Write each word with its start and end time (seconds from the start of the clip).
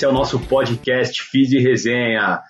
esse 0.00 0.06
é 0.06 0.08
o 0.08 0.12
nosso 0.12 0.40
podcast 0.40 1.22
Fiz 1.24 1.52
e 1.52 1.58
Resenha. 1.58 2.40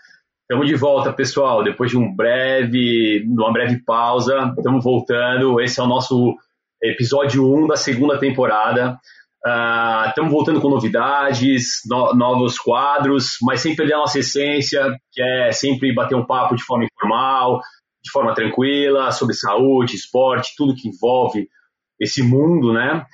Estamos 0.43 0.69
de 0.69 0.77
volta, 0.77 1.13
pessoal, 1.13 1.65
depois 1.65 1.91
de 1.91 1.99
um 1.99 2.15
breve, 2.15 3.25
uma 3.27 3.53
breve 3.53 3.83
pausa, 3.85 4.55
estamos 4.57 4.85
voltando. 4.85 5.61
Esse 5.61 5.81
é 5.81 5.83
o 5.83 5.89
nosso 5.89 6.37
episódio 6.81 7.53
1 7.53 7.67
da 7.67 7.75
segunda 7.75 8.21
temporada. 8.21 8.97
Uh, 9.45 10.09
estamos 10.11 10.31
voltando 10.31 10.61
com 10.61 10.71
novidades, 10.71 11.81
no, 11.89 12.15
novos 12.15 12.57
quadros, 12.57 13.39
mas 13.43 13.61
sem 13.61 13.75
perder 13.75 13.95
a 13.95 13.99
nossa 13.99 14.21
essência, 14.21 14.87
que 15.11 15.21
é 15.21 15.51
sempre 15.51 15.93
bater 15.93 16.15
um 16.15 16.25
papo 16.25 16.55
de 16.55 16.63
forma 16.63 16.85
informal, 16.85 17.59
de 18.01 18.13
forma 18.13 18.33
tranquila, 18.33 19.11
sobre 19.11 19.35
saúde, 19.35 19.97
esporte, 19.97 20.55
tudo 20.57 20.77
que 20.77 20.89
envolve 20.89 21.49
esse 21.99 22.23
mundo, 22.23 22.73
né? 22.73 23.05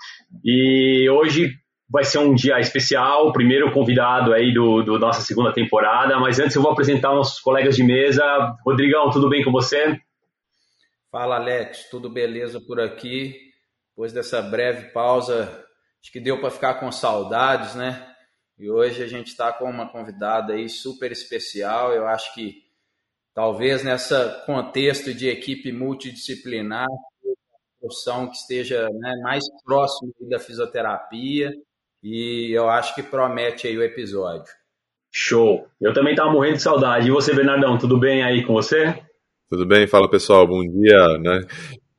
E 0.45 1.09
hoje 1.09 1.55
vai 1.89 2.05
ser 2.05 2.19
um 2.19 2.35
dia 2.35 2.59
especial, 2.59 3.29
o 3.29 3.33
primeiro 3.33 3.73
convidado 3.73 4.33
aí 4.33 4.53
do, 4.53 4.83
do, 4.83 4.99
nossa 4.99 5.23
segunda 5.23 5.53
temporada, 5.53 6.19
mas 6.19 6.39
antes 6.39 6.57
eu 6.57 6.63
vou 6.63 6.73
apresentar 6.73 7.15
nossos 7.15 7.41
colegas 7.41 7.77
de 7.77 7.85
mesa. 7.85 8.23
Rodrigão, 8.65 9.11
tudo 9.11 9.29
bem 9.29 9.45
com 9.45 9.53
você? 9.53 10.01
Fala, 11.11 11.37
Alex, 11.37 11.89
tudo 11.89 12.11
beleza 12.11 12.61
por 12.61 12.81
aqui? 12.81 13.37
Depois 13.91 14.13
dessa 14.13 14.43
breve 14.43 14.91
pausa, 14.91 15.65
acho 16.03 16.13
que 16.13 16.21
deu 16.21 16.41
para 16.41 16.51
ficar 16.51 16.75
com 16.75 16.91
saudades, 16.91 17.75
né? 17.75 18.15
E 18.59 18.69
hoje 18.69 19.03
a 19.03 19.07
gente 19.07 19.29
está 19.29 19.53
com 19.53 19.71
uma 19.71 19.89
convidada 19.89 20.55
aí 20.55 20.69
super 20.69 21.13
especial. 21.13 21.93
Eu 21.93 22.07
acho 22.07 22.35
que 22.35 22.65
talvez 23.33 23.85
nessa 23.85 24.43
contexto 24.45 25.15
de 25.15 25.29
equipe 25.29 25.71
multidisciplinar, 25.71 26.89
profissão 27.79 28.29
que 28.29 28.37
esteja 28.37 28.89
né, 28.91 29.15
mais 29.23 29.45
próximo 29.65 30.13
da 30.29 30.39
fisioterapia 30.39 31.53
e 32.03 32.51
eu 32.57 32.69
acho 32.69 32.95
que 32.95 33.03
promete 33.03 33.67
aí 33.67 33.77
o 33.77 33.83
episódio. 33.83 34.53
Show! 35.13 35.67
Eu 35.81 35.95
também 35.95 36.13
estava 36.13 36.31
morrendo 36.31 36.57
de 36.57 36.63
saudade. 36.63 37.09
E 37.09 37.11
você, 37.11 37.35
Bernardão, 37.35 37.79
tudo 37.79 37.99
bem 37.99 38.23
aí 38.23 38.45
com 38.45 38.53
você? 38.53 38.95
Tudo 39.49 39.65
bem, 39.65 39.87
fala 39.87 40.11
pessoal, 40.11 40.47
bom 40.47 40.61
dia, 40.61 41.19
né? 41.19 41.47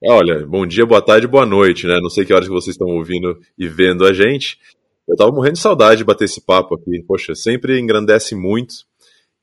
Olha, 0.03 0.45
bom 0.45 0.65
dia, 0.67 0.85
boa 0.85 1.01
tarde, 1.01 1.25
boa 1.25 1.45
noite, 1.45 1.87
né? 1.87 1.99
Não 2.01 2.09
sei 2.09 2.25
que 2.25 2.33
horas 2.33 2.47
que 2.47 2.53
vocês 2.53 2.75
estão 2.75 2.87
ouvindo 2.87 3.39
e 3.57 3.67
vendo 3.67 4.05
a 4.05 4.13
gente. 4.13 4.59
Eu 5.07 5.15
tava 5.15 5.31
morrendo 5.31 5.53
de 5.53 5.59
saudade 5.59 5.97
de 5.99 6.03
bater 6.03 6.25
esse 6.25 6.45
papo 6.45 6.75
aqui. 6.75 7.03
Poxa, 7.07 7.33
sempre 7.33 7.79
engrandece 7.79 8.35
muito. 8.35 8.75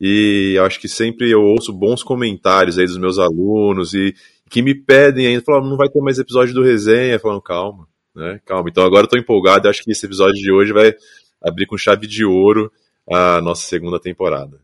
E 0.00 0.56
acho 0.64 0.78
que 0.80 0.88
sempre 0.88 1.30
eu 1.30 1.42
ouço 1.42 1.72
bons 1.72 2.02
comentários 2.02 2.78
aí 2.78 2.84
dos 2.84 2.98
meus 2.98 3.18
alunos 3.18 3.94
e 3.94 4.14
que 4.50 4.62
me 4.62 4.74
pedem 4.74 5.26
ainda, 5.26 5.42
falam, 5.42 5.68
não 5.68 5.76
vai 5.76 5.88
ter 5.88 6.00
mais 6.00 6.18
episódio 6.18 6.54
do 6.54 6.62
resenha, 6.62 7.18
falando, 7.18 7.40
calma, 7.40 7.88
né? 8.14 8.40
Calma. 8.44 8.68
Então 8.68 8.84
agora 8.84 9.04
eu 9.04 9.08
tô 9.08 9.16
empolgado, 9.16 9.68
acho 9.68 9.82
que 9.82 9.90
esse 9.90 10.06
episódio 10.06 10.34
de 10.34 10.52
hoje 10.52 10.72
vai 10.72 10.94
abrir 11.42 11.66
com 11.66 11.76
chave 11.76 12.06
de 12.06 12.24
ouro 12.24 12.70
a 13.10 13.40
nossa 13.40 13.62
segunda 13.62 14.00
temporada. 14.00 14.58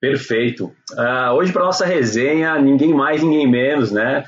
Perfeito. 0.00 0.72
Uh, 0.92 1.34
hoje 1.34 1.52
para 1.52 1.64
nossa 1.64 1.84
resenha, 1.84 2.58
ninguém 2.58 2.92
mais, 2.94 3.22
ninguém 3.22 3.46
menos, 3.46 3.92
né? 3.92 4.24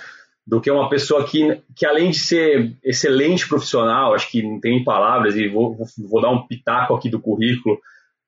Do 0.46 0.60
que 0.60 0.70
uma 0.70 0.88
pessoa 0.88 1.24
que, 1.24 1.62
que 1.74 1.86
além 1.86 2.10
de 2.10 2.18
ser 2.18 2.76
excelente 2.84 3.48
profissional, 3.48 4.14
acho 4.14 4.30
que 4.30 4.42
não 4.42 4.60
tem 4.60 4.84
palavras 4.84 5.34
e 5.34 5.48
vou, 5.48 5.78
vou 5.98 6.20
dar 6.20 6.30
um 6.30 6.46
pitaco 6.46 6.94
aqui 6.94 7.08
do 7.08 7.20
currículo, 7.20 7.78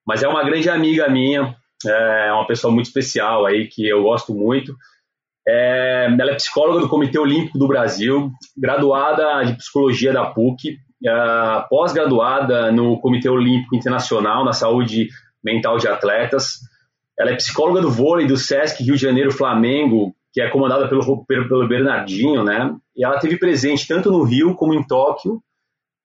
mas 0.06 0.22
é 0.22 0.28
uma 0.28 0.44
grande 0.44 0.70
amiga 0.70 1.08
minha, 1.08 1.54
é 1.86 2.32
uma 2.32 2.46
pessoa 2.46 2.72
muito 2.72 2.86
especial 2.86 3.44
aí 3.44 3.66
que 3.66 3.86
eu 3.86 4.02
gosto 4.02 4.32
muito. 4.32 4.74
É, 5.46 6.06
ela 6.18 6.30
é 6.30 6.34
psicóloga 6.34 6.80
do 6.80 6.88
Comitê 6.88 7.18
Olímpico 7.18 7.58
do 7.58 7.68
Brasil, 7.68 8.30
graduada 8.56 9.44
de 9.44 9.54
psicologia 9.54 10.12
da 10.12 10.26
PUC, 10.26 10.78
é, 11.04 11.64
pós-graduada 11.68 12.72
no 12.72 12.98
Comitê 13.00 13.28
Olímpico 13.28 13.76
Internacional 13.76 14.44
na 14.44 14.52
saúde 14.52 15.08
mental 15.42 15.76
de 15.76 15.86
atletas. 15.86 16.60
Ela 17.18 17.30
é 17.30 17.36
psicóloga 17.36 17.80
do 17.80 17.90
vôlei 17.90 18.26
do 18.26 18.36
Sesc 18.36 18.82
Rio 18.82 18.96
de 18.96 19.02
Janeiro 19.02 19.30
Flamengo, 19.30 20.14
que 20.32 20.40
é 20.40 20.48
comandada 20.48 20.88
pelo, 20.88 21.24
pelo 21.26 21.68
Bernardinho, 21.68 22.42
né? 22.42 22.74
E 22.96 23.04
ela 23.04 23.18
teve 23.18 23.36
presente 23.38 23.86
tanto 23.86 24.10
no 24.10 24.22
Rio 24.22 24.54
como 24.54 24.74
em 24.74 24.82
Tóquio. 24.82 25.40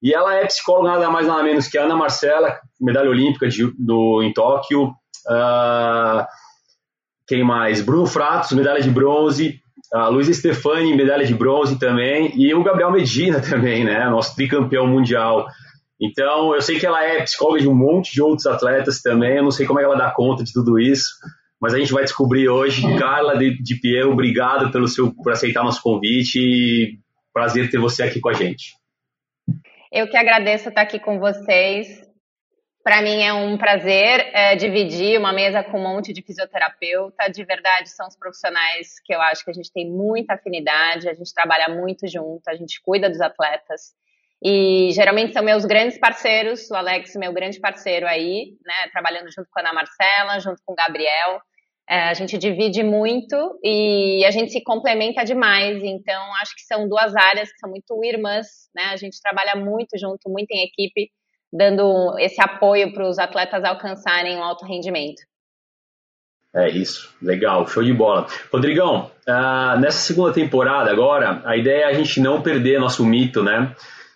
E 0.02 0.14
ela 0.14 0.34
é 0.34 0.46
psicóloga 0.46 0.90
nada 0.90 1.10
mais 1.10 1.26
nada 1.26 1.42
menos 1.42 1.66
que 1.66 1.76
a 1.76 1.84
Ana 1.84 1.96
Marcela, 1.96 2.58
medalha 2.80 3.10
olímpica 3.10 3.48
de, 3.48 3.72
do, 3.78 4.22
em 4.22 4.32
Tóquio. 4.32 4.94
Uh, 5.26 6.24
quem 7.30 7.44
mais? 7.44 7.80
Bruno 7.80 8.06
Fratos, 8.06 8.50
medalha 8.50 8.82
de 8.82 8.90
bronze. 8.90 9.60
A 9.94 10.08
Luiz 10.08 10.26
Stefani, 10.36 10.96
medalha 10.96 11.24
de 11.24 11.32
bronze 11.32 11.78
também. 11.78 12.32
E 12.34 12.52
o 12.52 12.64
Gabriel 12.64 12.90
Medina 12.90 13.38
também, 13.48 13.84
né? 13.84 14.04
Nosso 14.10 14.34
tricampeão 14.34 14.84
mundial. 14.84 15.46
Então, 16.00 16.52
eu 16.52 16.60
sei 16.60 16.80
que 16.80 16.84
ela 16.84 17.04
é 17.04 17.22
psicóloga 17.22 17.60
de 17.60 17.68
um 17.68 17.74
monte 17.74 18.12
de 18.12 18.20
outros 18.20 18.46
atletas 18.46 19.00
também. 19.00 19.36
Eu 19.36 19.44
não 19.44 19.52
sei 19.52 19.64
como 19.64 19.78
é 19.78 19.82
que 19.82 19.86
ela 19.86 19.96
dá 19.96 20.10
conta 20.10 20.42
de 20.42 20.52
tudo 20.52 20.76
isso. 20.76 21.08
Mas 21.60 21.72
a 21.72 21.78
gente 21.78 21.92
vai 21.92 22.02
descobrir 22.02 22.48
hoje. 22.48 22.82
Carla 22.98 23.38
de, 23.38 23.62
de 23.62 23.76
Piero, 23.76 24.10
obrigado 24.10 24.72
pelo 24.72 24.88
seu, 24.88 25.14
por 25.14 25.30
aceitar 25.30 25.62
nosso 25.62 25.80
convite. 25.80 26.98
Prazer 27.32 27.70
ter 27.70 27.78
você 27.78 28.02
aqui 28.02 28.18
com 28.18 28.28
a 28.28 28.32
gente. 28.32 28.74
Eu 29.92 30.08
que 30.08 30.16
agradeço 30.16 30.68
estar 30.68 30.82
aqui 30.82 30.98
com 30.98 31.20
vocês. 31.20 32.09
Para 32.82 33.02
mim 33.02 33.22
é 33.22 33.32
um 33.32 33.58
prazer 33.58 34.30
é, 34.32 34.56
dividir 34.56 35.18
uma 35.18 35.34
mesa 35.34 35.62
com 35.62 35.78
um 35.78 35.82
monte 35.82 36.14
de 36.14 36.22
fisioterapeuta. 36.22 37.30
De 37.30 37.44
verdade, 37.44 37.90
são 37.90 38.08
os 38.08 38.16
profissionais 38.16 38.98
que 39.04 39.14
eu 39.14 39.20
acho 39.20 39.44
que 39.44 39.50
a 39.50 39.54
gente 39.54 39.70
tem 39.70 39.90
muita 39.90 40.34
afinidade, 40.34 41.08
a 41.08 41.12
gente 41.12 41.34
trabalha 41.34 41.68
muito 41.68 42.08
junto, 42.08 42.48
a 42.48 42.54
gente 42.54 42.80
cuida 42.80 43.10
dos 43.10 43.20
atletas. 43.20 43.92
E 44.42 44.90
geralmente 44.92 45.34
são 45.34 45.42
meus 45.42 45.66
grandes 45.66 45.98
parceiros, 45.98 46.70
o 46.70 46.74
Alex, 46.74 47.14
meu 47.16 47.30
grande 47.34 47.60
parceiro 47.60 48.06
aí, 48.06 48.56
né, 48.64 48.88
trabalhando 48.90 49.30
junto 49.30 49.50
com 49.50 49.60
a 49.60 49.62
Ana 49.62 49.74
Marcela, 49.74 50.40
junto 50.40 50.62
com 50.64 50.72
o 50.72 50.76
Gabriel. 50.76 51.42
É, 51.86 52.04
a 52.04 52.14
gente 52.14 52.38
divide 52.38 52.82
muito 52.82 53.58
e 53.62 54.24
a 54.24 54.30
gente 54.30 54.52
se 54.52 54.62
complementa 54.62 55.22
demais. 55.22 55.82
Então, 55.84 56.34
acho 56.36 56.54
que 56.54 56.62
são 56.62 56.88
duas 56.88 57.14
áreas 57.14 57.52
que 57.52 57.58
são 57.58 57.68
muito 57.68 58.02
irmãs, 58.02 58.46
né? 58.74 58.84
A 58.84 58.96
gente 58.96 59.20
trabalha 59.20 59.54
muito 59.54 59.98
junto, 59.98 60.30
muito 60.30 60.50
em 60.52 60.64
equipe 60.64 61.10
dando 61.52 62.16
esse 62.18 62.40
apoio 62.40 62.92
para 62.92 63.08
os 63.08 63.18
atletas 63.18 63.64
alcançarem 63.64 64.36
um 64.36 64.44
alto 64.44 64.64
rendimento. 64.64 65.22
É 66.54 66.68
isso, 66.68 67.14
legal, 67.22 67.66
show 67.68 67.82
de 67.82 67.92
bola. 67.92 68.26
Rodrigão, 68.52 69.10
uh, 69.28 69.78
nessa 69.78 69.98
segunda 69.98 70.32
temporada 70.32 70.90
agora, 70.90 71.40
a 71.44 71.56
ideia 71.56 71.84
é 71.84 71.84
a 71.84 71.92
gente 71.92 72.20
não 72.20 72.42
perder 72.42 72.80
nosso 72.80 73.04
mito, 73.04 73.42
né? 73.42 73.74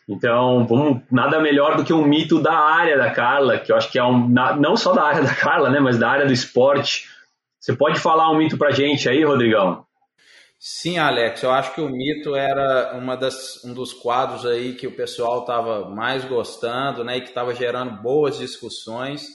Então, 0.09 0.67
vamos, 0.67 1.03
nada 1.11 1.41
melhor 1.41 1.77
do 1.77 1.85
que 1.85 1.93
um 1.93 2.05
mito 2.05 2.41
da 2.43 2.53
área 2.53 2.99
da 2.99 3.11
Carla, 3.11 3.59
que 3.59 3.73
eu 3.73 3.77
acho 3.77 3.91
que 3.91 3.99
é 3.99 4.05
um, 4.05 4.29
não 4.59 4.77
só 4.77 4.93
da 4.93 5.05
área 5.05 5.23
da 5.23 5.35
Carla, 5.35 5.71
né, 5.71 5.81
mas 5.81 5.97
da 5.97 6.11
área 6.11 6.27
do 6.27 6.33
esporte. 6.33 7.09
Você 7.59 7.75
pode 7.75 7.99
falar 7.99 8.31
um 8.31 8.37
mito 8.37 8.59
pra 8.59 8.73
gente 8.73 9.09
aí, 9.09 9.25
Rodrigão? 9.25 9.84
Sim, 10.67 10.97
Alex, 10.97 11.43
eu 11.43 11.51
acho 11.51 11.75
que 11.75 11.81
o 11.83 11.91
mito 11.91 12.35
era 12.35 12.97
uma 12.97 13.19
das, 13.19 13.63
um 13.67 13.75
dos 13.75 13.93
quadros 13.93 14.47
aí 14.47 14.75
que 14.75 14.87
o 14.87 14.97
pessoal 14.97 15.41
estava 15.41 15.91
mais 15.91 16.25
gostando, 16.25 17.05
né, 17.05 17.19
e 17.19 17.21
que 17.21 17.29
estava 17.29 17.55
gerando 17.55 18.01
boas 18.01 18.39
discussões. 18.39 19.29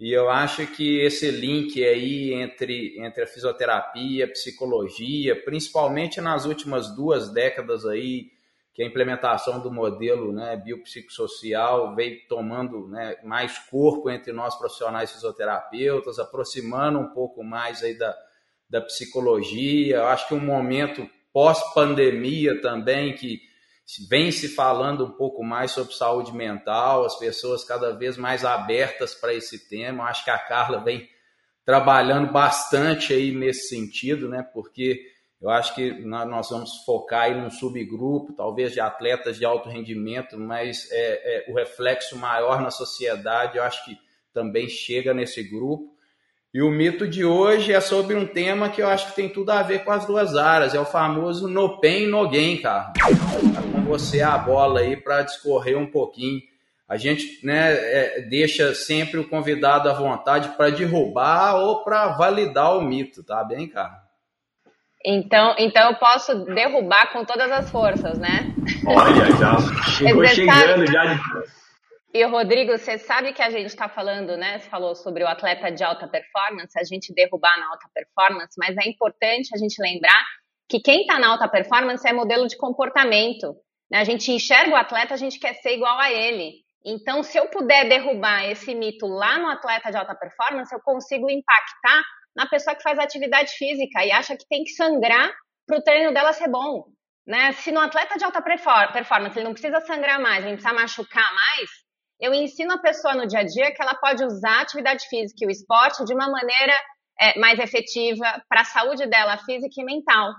E 0.00 0.10
eu 0.10 0.30
acho 0.30 0.66
que 0.68 1.00
esse 1.00 1.30
link 1.30 1.84
aí 1.84 2.32
entre, 2.32 2.98
entre 2.98 3.24
a 3.24 3.26
fisioterapia, 3.26 4.24
a 4.24 4.28
psicologia, 4.28 5.36
principalmente 5.44 6.18
nas 6.22 6.46
últimas 6.46 6.96
duas 6.96 7.30
décadas 7.30 7.84
aí, 7.84 8.30
que 8.72 8.82
a 8.82 8.86
implementação 8.86 9.60
do 9.60 9.70
modelo 9.70 10.32
né, 10.32 10.56
biopsicossocial 10.56 11.94
veio 11.94 12.26
tomando 12.26 12.88
né, 12.88 13.18
mais 13.22 13.58
corpo 13.58 14.08
entre 14.08 14.32
nós 14.32 14.56
profissionais 14.56 15.12
fisioterapeutas, 15.12 16.18
aproximando 16.18 16.98
um 16.98 17.12
pouco 17.12 17.44
mais 17.44 17.82
aí 17.82 17.98
da, 17.98 18.16
da 18.68 18.80
psicologia. 18.80 19.96
Eu 19.96 20.06
acho 20.06 20.28
que 20.28 20.34
um 20.34 20.40
momento 20.40 21.08
pós-pandemia 21.32 22.60
também 22.60 23.14
que 23.14 23.40
vem 24.08 24.30
se 24.30 24.48
falando 24.48 25.04
um 25.04 25.10
pouco 25.10 25.42
mais 25.44 25.72
sobre 25.72 25.94
saúde 25.94 26.32
mental, 26.32 27.04
as 27.04 27.18
pessoas 27.18 27.64
cada 27.64 27.92
vez 27.92 28.16
mais 28.16 28.44
abertas 28.44 29.14
para 29.14 29.34
esse 29.34 29.68
tema. 29.68 30.04
Acho 30.04 30.24
que 30.24 30.30
a 30.30 30.38
Carla 30.38 30.82
vem 30.82 31.08
trabalhando 31.64 32.32
bastante 32.32 33.12
aí 33.12 33.32
nesse 33.32 33.68
sentido, 33.68 34.28
né? 34.28 34.42
Porque 34.54 35.00
eu 35.40 35.50
acho 35.50 35.74
que 35.74 35.92
nós 36.04 36.48
vamos 36.48 36.84
focar 36.86 37.30
em 37.30 37.44
um 37.44 37.50
subgrupo, 37.50 38.32
talvez 38.32 38.72
de 38.72 38.80
atletas 38.80 39.36
de 39.36 39.44
alto 39.44 39.68
rendimento, 39.68 40.38
mas 40.38 40.90
é, 40.90 41.48
é, 41.48 41.50
o 41.50 41.54
reflexo 41.54 42.16
maior 42.16 42.62
na 42.62 42.70
sociedade, 42.70 43.58
eu 43.58 43.62
acho 43.62 43.84
que 43.84 43.98
também 44.32 44.68
chega 44.68 45.12
nesse 45.12 45.42
grupo. 45.42 45.93
E 46.54 46.62
o 46.62 46.70
mito 46.70 47.08
de 47.08 47.24
hoje 47.24 47.72
é 47.72 47.80
sobre 47.80 48.14
um 48.14 48.24
tema 48.24 48.68
que 48.68 48.80
eu 48.80 48.88
acho 48.88 49.08
que 49.08 49.16
tem 49.16 49.28
tudo 49.28 49.50
a 49.50 49.60
ver 49.60 49.82
com 49.82 49.90
as 49.90 50.06
duas 50.06 50.36
áreas. 50.36 50.72
É 50.72 50.78
o 50.78 50.84
famoso 50.84 51.48
no 51.48 51.80
pain, 51.80 52.06
no 52.06 52.30
gain, 52.30 52.58
cara. 52.58 52.92
Tá 52.92 53.60
com 53.60 53.82
você 53.82 54.22
a 54.22 54.38
bola 54.38 54.78
aí 54.78 54.96
para 54.96 55.22
discorrer 55.22 55.76
um 55.76 55.90
pouquinho. 55.90 56.40
A 56.88 56.96
gente 56.96 57.44
né, 57.44 57.72
é, 57.72 58.20
deixa 58.20 58.72
sempre 58.72 59.18
o 59.18 59.28
convidado 59.28 59.90
à 59.90 59.94
vontade 59.94 60.50
para 60.50 60.70
derrubar 60.70 61.56
ou 61.56 61.82
para 61.82 62.06
validar 62.08 62.76
o 62.76 62.82
mito, 62.82 63.24
tá 63.24 63.42
bem, 63.42 63.66
cara? 63.66 64.04
Então, 65.04 65.56
então 65.58 65.90
eu 65.90 65.96
posso 65.96 66.44
derrubar 66.44 67.12
com 67.12 67.24
todas 67.24 67.50
as 67.50 67.68
forças, 67.68 68.16
né? 68.16 68.54
Olha, 68.86 69.26
já 69.36 69.56
chegou 69.90 70.24
chegando 70.28 70.86
já 70.86 71.14
de 71.14 71.20
E, 72.16 72.22
Rodrigo, 72.26 72.78
você 72.78 72.96
sabe 72.96 73.32
que 73.32 73.42
a 73.42 73.50
gente 73.50 73.66
está 73.66 73.88
falando, 73.88 74.36
né? 74.36 74.60
Você 74.60 74.70
falou 74.70 74.94
sobre 74.94 75.24
o 75.24 75.26
atleta 75.26 75.68
de 75.72 75.82
alta 75.82 76.06
performance, 76.06 76.78
a 76.78 76.84
gente 76.84 77.12
derrubar 77.12 77.58
na 77.58 77.68
alta 77.68 77.88
performance, 77.92 78.54
mas 78.56 78.76
é 78.76 78.88
importante 78.88 79.50
a 79.52 79.58
gente 79.58 79.82
lembrar 79.82 80.24
que 80.68 80.78
quem 80.78 81.00
está 81.00 81.18
na 81.18 81.30
alta 81.30 81.48
performance 81.48 82.08
é 82.08 82.12
modelo 82.12 82.46
de 82.46 82.56
comportamento. 82.56 83.56
Né? 83.90 83.98
A 83.98 84.04
gente 84.04 84.30
enxerga 84.30 84.70
o 84.70 84.76
atleta, 84.76 85.12
a 85.12 85.16
gente 85.16 85.40
quer 85.40 85.54
ser 85.54 85.74
igual 85.74 85.98
a 85.98 86.12
ele. 86.12 86.52
Então, 86.86 87.20
se 87.24 87.36
eu 87.36 87.48
puder 87.48 87.88
derrubar 87.88 88.48
esse 88.48 88.76
mito 88.76 89.08
lá 89.08 89.36
no 89.40 89.48
atleta 89.48 89.90
de 89.90 89.96
alta 89.96 90.14
performance, 90.14 90.72
eu 90.72 90.80
consigo 90.84 91.28
impactar 91.28 92.00
na 92.36 92.46
pessoa 92.46 92.76
que 92.76 92.82
faz 92.84 92.96
atividade 92.96 93.50
física 93.58 94.04
e 94.04 94.12
acha 94.12 94.36
que 94.36 94.46
tem 94.48 94.62
que 94.62 94.70
sangrar 94.70 95.32
para 95.66 95.78
o 95.78 95.82
treino 95.82 96.14
dela 96.14 96.32
ser 96.32 96.48
bom. 96.48 96.84
Né? 97.26 97.50
Se 97.54 97.72
no 97.72 97.80
atleta 97.80 98.16
de 98.16 98.24
alta 98.24 98.40
performance 98.40 99.36
ele 99.36 99.46
não 99.46 99.52
precisa 99.52 99.80
sangrar 99.80 100.20
mais, 100.20 100.44
ele 100.44 100.54
precisa 100.54 100.72
machucar 100.72 101.34
mais, 101.34 101.83
eu 102.20 102.32
ensino 102.32 102.72
a 102.72 102.78
pessoa 102.78 103.14
no 103.14 103.26
dia 103.26 103.40
a 103.40 103.44
dia 103.44 103.72
que 103.72 103.82
ela 103.82 103.94
pode 103.94 104.24
usar 104.24 104.58
a 104.58 104.62
atividade 104.62 105.06
física 105.08 105.44
e 105.44 105.46
o 105.46 105.50
esporte 105.50 106.04
de 106.04 106.14
uma 106.14 106.28
maneira 106.28 106.74
é, 107.20 107.38
mais 107.38 107.58
efetiva 107.58 108.42
para 108.48 108.62
a 108.62 108.64
saúde 108.64 109.06
dela 109.06 109.36
física 109.38 109.74
e 109.78 109.84
mental. 109.84 110.32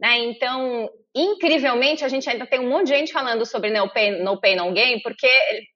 Né? 0.00 0.18
Então, 0.18 0.88
incrivelmente, 1.14 2.04
a 2.04 2.08
gente 2.08 2.28
ainda 2.28 2.46
tem 2.46 2.60
um 2.60 2.68
monte 2.68 2.86
de 2.88 2.96
gente 2.96 3.12
falando 3.12 3.44
sobre 3.44 3.70
no 3.70 3.92
pain, 3.92 4.22
no 4.22 4.40
pain, 4.40 4.56
no 4.56 4.72
gain, 4.72 5.00
porque 5.02 5.28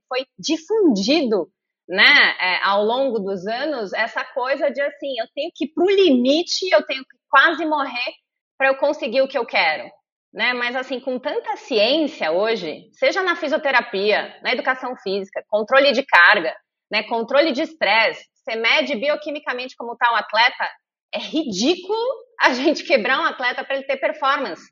foi 0.09 0.25
difundido 0.39 1.49
né, 1.89 2.37
é, 2.41 2.65
ao 2.65 2.85
longo 2.85 3.19
dos 3.19 3.47
anos 3.47 3.93
essa 3.93 4.25
coisa 4.25 4.71
de 4.71 4.81
assim, 4.81 5.19
eu 5.19 5.27
tenho 5.35 5.51
que 5.55 5.65
ir 5.65 5.73
para 5.75 5.85
o 5.85 5.91
limite, 5.91 6.69
eu 6.71 6.85
tenho 6.87 7.03
que 7.03 7.17
quase 7.29 7.65
morrer 7.67 8.13
para 8.57 8.69
eu 8.69 8.77
conseguir 8.77 9.23
o 9.23 9.29
que 9.29 9.37
eu 9.37 9.45
quero. 9.45 9.91
Né? 10.33 10.55
Mas 10.55 10.75
assim, 10.75 10.99
com 10.99 11.19
tanta 11.19 11.57
ciência 11.57 12.31
hoje, 12.33 12.89
seja 12.93 13.23
na 13.23 13.37
fisioterapia, 13.37 14.35
na 14.43 14.53
educação 14.53 14.97
física, 14.97 15.45
controle 15.49 15.93
de 15.93 16.03
carga, 16.05 16.55
né, 16.91 17.03
controle 17.05 17.53
de 17.53 17.63
estresse, 17.63 18.25
você 18.35 18.57
mede 18.57 18.97
bioquimicamente 18.97 19.77
como 19.77 19.93
está 19.93 20.13
o 20.13 20.17
atleta, 20.17 20.69
é 21.15 21.19
ridículo 21.19 21.99
a 22.41 22.53
gente 22.55 22.85
quebrar 22.85 23.21
um 23.21 23.25
atleta 23.25 23.63
para 23.65 23.77
ele 23.77 23.87
ter 23.87 23.99
performance. 23.99 24.63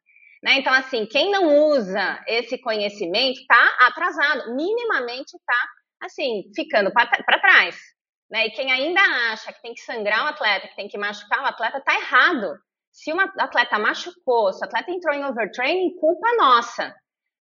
Né? 0.42 0.54
Então, 0.54 0.72
assim, 0.72 1.06
quem 1.06 1.30
não 1.30 1.68
usa 1.68 2.22
esse 2.26 2.58
conhecimento 2.58 3.40
está 3.40 3.76
atrasado, 3.80 4.54
minimamente 4.54 5.36
está, 5.36 5.68
assim, 6.00 6.44
ficando 6.54 6.90
para 6.92 7.40
trás. 7.40 7.76
Né? 8.30 8.46
E 8.46 8.50
quem 8.50 8.72
ainda 8.72 9.00
acha 9.32 9.52
que 9.52 9.60
tem 9.60 9.74
que 9.74 9.80
sangrar 9.80 10.24
o 10.24 10.28
atleta, 10.28 10.68
que 10.68 10.76
tem 10.76 10.88
que 10.88 10.96
machucar 10.96 11.42
o 11.42 11.46
atleta, 11.46 11.78
está 11.78 11.94
errado. 11.94 12.54
Se 12.92 13.12
um 13.12 13.20
atleta 13.20 13.78
machucou, 13.78 14.52
se 14.52 14.62
o 14.62 14.66
atleta 14.66 14.90
entrou 14.90 15.14
em 15.14 15.24
overtraining, 15.24 15.96
culpa 15.96 16.28
nossa. 16.36 16.94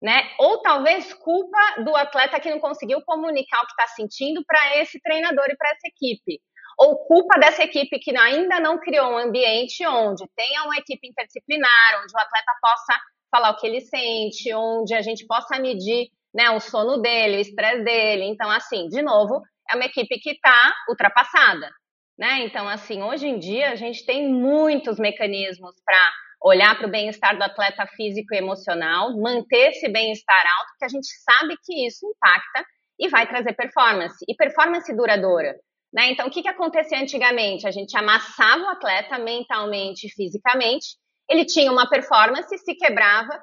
Né? 0.03 0.31
Ou 0.39 0.61
talvez 0.61 1.15
culpa 1.15 1.83
do 1.83 1.97
atleta 1.97 2.41
que 2.41 2.51
não 2.51 2.61
conseguiu 2.61 3.01
comunicar 3.07 3.59
o 3.63 3.67
que 3.67 3.73
está 3.73 3.87
sentindo 3.89 4.45
para 4.47 4.77
esse 4.79 5.01
treinador 5.01 5.47
e 5.49 5.57
para 5.57 5.71
essa 5.71 5.89
equipe 5.89 6.41
ou 6.79 7.05
culpa 7.07 7.39
dessa 7.39 7.63
equipe 7.63 7.99
que 7.99 8.17
ainda 8.17 8.61
não 8.61 8.79
criou 8.79 9.13
um 9.13 9.19
ambiente 9.19 9.87
onde 9.87 10.25
tenha 10.35 10.65
uma 10.65 10.77
equipe 10.77 11.07
interdisciplinar, 11.07 12.03
onde 12.03 12.13
o 12.15 12.19
atleta 12.19 12.53
possa 12.61 13.01
falar 13.31 13.51
o 13.51 13.57
que 13.57 13.67
ele 13.67 13.81
sente, 13.81 14.53
onde 14.55 14.95
a 14.95 15.03
gente 15.03 15.27
possa 15.27 15.59
medir 15.59 16.09
né, 16.35 16.51
o 16.51 16.61
sono 16.61 17.01
dele, 17.01 17.37
o 17.37 17.41
estresse 17.41 17.85
dele. 17.85 18.25
Então, 18.25 18.51
assim, 18.51 18.89
de 18.89 19.03
novo, 19.03 19.41
é 19.71 19.77
uma 19.77 19.85
equipe 19.85 20.19
que 20.19 20.31
está 20.31 20.75
ultrapassada. 20.89 21.71
Né? 22.19 22.45
Então, 22.45 22.69
assim, 22.69 23.03
hoje 23.03 23.27
em 23.27 23.39
dia 23.39 23.71
a 23.71 23.75
gente 23.75 24.07
tem 24.07 24.33
muitos 24.33 24.99
mecanismos 24.99 25.75
para 25.85 26.13
olhar 26.43 26.77
para 26.77 26.87
o 26.87 26.91
bem-estar 26.91 27.37
do 27.37 27.43
atleta 27.43 27.87
físico 27.97 28.35
e 28.35 28.39
emocional, 28.39 29.17
manter 29.19 29.71
esse 29.71 29.89
bem-estar 29.89 30.43
alto, 30.59 30.71
porque 30.71 30.85
a 30.85 30.89
gente 30.89 31.09
sabe 31.23 31.57
que 31.65 31.87
isso 31.87 32.07
impacta 32.07 32.65
e 32.99 33.09
vai 33.09 33.27
trazer 33.27 33.55
performance. 33.55 34.25
E 34.29 34.35
performance 34.37 34.95
duradoura. 34.95 35.55
Né? 35.93 36.11
Então, 36.11 36.27
o 36.27 36.31
que, 36.31 36.43
que 36.43 36.49
acontecia 36.49 37.01
antigamente? 37.01 37.67
A 37.67 37.71
gente 37.71 37.97
amassava 37.97 38.63
o 38.63 38.69
atleta 38.69 39.19
mentalmente 39.19 40.07
e 40.07 40.11
fisicamente, 40.11 40.97
ele 41.29 41.45
tinha 41.45 41.73
uma 41.73 41.89
performance, 41.89 42.59
se 42.59 42.75
quebrava, 42.75 43.41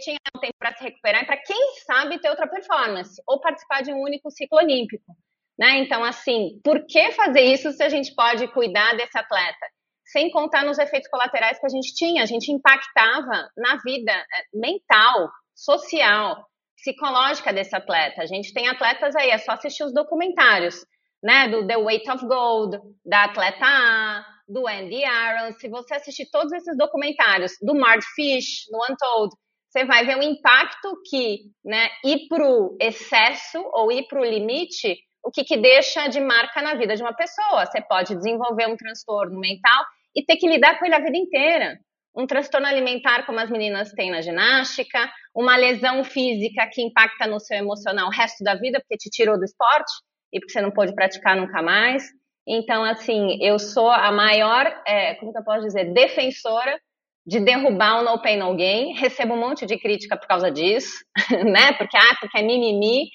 tinha 0.00 0.16
um 0.34 0.40
tempo 0.40 0.54
para 0.58 0.74
se 0.74 0.82
recuperar 0.82 1.22
e 1.22 1.26
para 1.26 1.36
quem 1.36 1.74
sabe 1.86 2.18
ter 2.18 2.30
outra 2.30 2.48
performance 2.48 3.22
ou 3.26 3.40
participar 3.40 3.82
de 3.82 3.92
um 3.92 4.00
único 4.00 4.30
ciclo 4.30 4.58
olímpico. 4.58 5.14
Né? 5.58 5.78
Então, 5.78 6.04
assim, 6.04 6.60
por 6.62 6.86
que 6.86 7.12
fazer 7.12 7.42
isso 7.42 7.72
se 7.72 7.82
a 7.82 7.88
gente 7.88 8.14
pode 8.14 8.46
cuidar 8.52 8.96
desse 8.96 9.18
atleta? 9.18 9.66
Sem 10.06 10.30
contar 10.30 10.64
nos 10.64 10.78
efeitos 10.78 11.10
colaterais 11.10 11.58
que 11.58 11.66
a 11.66 11.68
gente 11.68 11.94
tinha, 11.94 12.22
a 12.22 12.26
gente 12.26 12.50
impactava 12.52 13.50
na 13.56 13.76
vida 13.84 14.12
eh, 14.12 14.44
mental, 14.54 15.28
social, 15.54 16.46
psicológica 16.76 17.52
desse 17.52 17.74
atleta. 17.76 18.22
A 18.22 18.26
gente 18.26 18.54
tem 18.54 18.68
atletas 18.68 19.14
aí, 19.16 19.30
é 19.30 19.38
só 19.38 19.52
assistir 19.52 19.84
os 19.84 19.92
documentários 19.92 20.86
né, 21.22 21.48
do 21.48 21.66
The 21.66 21.76
Weight 21.76 22.08
of 22.10 22.24
Gold, 22.26 22.78
da 23.04 23.24
Atleta 23.24 23.66
A, 23.66 24.24
do 24.48 24.66
Andy 24.66 25.04
Aaron. 25.04 25.52
Se 25.54 25.68
você 25.68 25.94
assistir 25.94 26.30
todos 26.30 26.52
esses 26.52 26.76
documentários, 26.76 27.52
do 27.60 27.74
Mark 27.74 28.02
Fish, 28.14 28.66
no 28.70 28.78
Untold, 28.78 29.34
você 29.68 29.84
vai 29.84 30.06
ver 30.06 30.16
o 30.16 30.22
impacto 30.22 30.96
que 31.10 31.40
né, 31.64 31.88
ir 32.04 32.26
para 32.28 32.48
o 32.48 32.76
excesso 32.80 33.58
ou 33.74 33.92
ir 33.92 34.06
para 34.06 34.20
o 34.20 34.24
limite, 34.24 34.96
o 35.24 35.30
que, 35.30 35.44
que 35.44 35.56
deixa 35.56 36.08
de 36.08 36.20
marca 36.20 36.62
na 36.62 36.74
vida 36.74 36.96
de 36.96 37.02
uma 37.02 37.14
pessoa. 37.14 37.66
Você 37.66 37.80
pode 37.80 38.14
desenvolver 38.14 38.66
um 38.66 38.76
transtorno 38.76 39.38
mental 39.38 39.84
e 40.14 40.24
ter 40.24 40.36
que 40.36 40.48
lidar 40.48 40.78
com 40.78 40.86
ele 40.86 40.94
a 40.94 41.00
vida 41.00 41.16
inteira. 41.16 41.78
Um 42.16 42.26
transtorno 42.26 42.66
alimentar, 42.66 43.26
como 43.26 43.38
as 43.38 43.50
meninas 43.50 43.92
têm 43.92 44.10
na 44.10 44.20
ginástica, 44.20 45.10
uma 45.34 45.56
lesão 45.56 46.02
física 46.02 46.68
que 46.72 46.82
impacta 46.82 47.26
no 47.26 47.38
seu 47.38 47.56
emocional 47.58 48.08
o 48.08 48.12
resto 48.12 48.42
da 48.42 48.54
vida, 48.54 48.80
porque 48.80 48.96
te 48.96 49.10
tirou 49.10 49.38
do 49.38 49.44
esporte 49.44 49.92
e 50.32 50.40
porque 50.40 50.52
você 50.52 50.60
não 50.60 50.70
pôde 50.70 50.94
praticar 50.94 51.36
nunca 51.36 51.62
mais. 51.62 52.04
Então, 52.46 52.82
assim, 52.82 53.38
eu 53.42 53.58
sou 53.58 53.90
a 53.90 54.10
maior, 54.10 54.66
é, 54.86 55.14
como 55.16 55.32
que 55.32 55.38
eu 55.38 55.44
posso 55.44 55.66
dizer, 55.66 55.92
defensora 55.92 56.80
de 57.26 57.40
derrubar 57.40 58.00
o 58.00 58.04
no 58.04 58.22
pain 58.22 58.38
no 58.38 58.56
gain. 58.56 58.94
Recebo 58.94 59.34
um 59.34 59.40
monte 59.40 59.66
de 59.66 59.78
crítica 59.78 60.16
por 60.16 60.26
causa 60.26 60.50
disso, 60.50 61.04
né? 61.44 61.74
Porque, 61.74 61.96
ah, 61.96 62.16
porque 62.18 62.38
é 62.38 62.42
mimimi. 62.42 63.10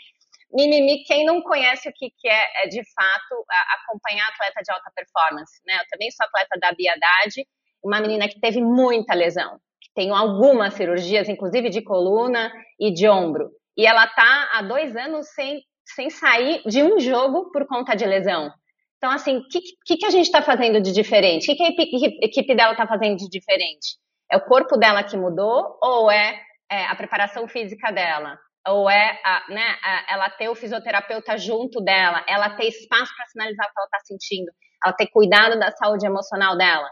Mimimi, 0.53 1.03
quem 1.03 1.25
não 1.25 1.41
conhece 1.41 1.89
o 1.89 1.93
que, 1.93 2.11
que 2.17 2.27
é, 2.27 2.63
é, 2.63 2.67
de 2.67 2.81
fato, 2.93 3.45
acompanhar 3.81 4.27
atleta 4.27 4.61
de 4.61 4.71
alta 4.71 4.91
performance, 4.95 5.59
né? 5.65 5.75
Eu 5.75 5.87
também 5.89 6.11
sou 6.11 6.25
atleta 6.25 6.59
da 6.59 6.71
Biadade, 6.71 7.47
uma 7.83 7.99
menina 7.99 8.27
que 8.27 8.39
teve 8.39 8.61
muita 8.61 9.13
lesão, 9.13 9.59
que 9.81 9.91
tem 9.95 10.11
algumas 10.11 10.73
cirurgias, 10.75 11.27
inclusive 11.27 11.69
de 11.69 11.81
coluna 11.81 12.51
e 12.79 12.93
de 12.93 13.09
ombro. 13.09 13.49
E 13.75 13.85
ela 13.85 14.07
tá 14.07 14.51
há 14.53 14.61
dois 14.61 14.95
anos 14.95 15.27
sem 15.29 15.61
sem 15.85 16.09
sair 16.09 16.61
de 16.65 16.81
um 16.81 16.99
jogo 16.99 17.51
por 17.51 17.67
conta 17.67 17.95
de 17.95 18.05
lesão. 18.05 18.51
Então, 18.97 19.11
assim, 19.11 19.37
o 19.37 19.47
que, 19.49 19.59
que, 19.85 19.97
que, 19.97 20.05
a 20.05 20.09
gente 20.09 20.25
está 20.25 20.41
fazendo 20.41 20.81
de 20.81 20.93
diferente? 20.93 21.43
O 21.43 21.55
que, 21.55 21.55
que 21.55 21.63
a 21.63 22.25
equipe 22.25 22.55
dela 22.55 22.71
está 22.71 22.87
fazendo 22.87 23.17
de 23.17 23.27
diferente? 23.27 23.97
É 24.31 24.37
o 24.37 24.45
corpo 24.45 24.77
dela 24.77 25.03
que 25.03 25.17
mudou 25.17 25.77
ou 25.81 26.09
é, 26.09 26.39
é 26.71 26.85
a 26.85 26.95
preparação 26.95 27.47
física 27.47 27.91
dela? 27.91 28.39
Ou 28.67 28.89
é 28.89 29.19
a, 29.23 29.43
né, 29.49 29.77
a, 29.83 30.13
ela 30.13 30.29
ter 30.29 30.49
o 30.49 30.55
fisioterapeuta 30.55 31.37
junto 31.37 31.81
dela, 31.81 32.23
ela 32.27 32.49
ter 32.51 32.67
espaço 32.67 33.13
para 33.15 33.25
sinalizar 33.27 33.65
o 33.65 33.73
que 33.73 33.79
ela 33.79 33.85
está 33.85 33.99
sentindo, 34.05 34.51
ela 34.83 34.93
ter 34.93 35.07
cuidado 35.07 35.59
da 35.59 35.71
saúde 35.71 36.05
emocional 36.05 36.57
dela? 36.57 36.89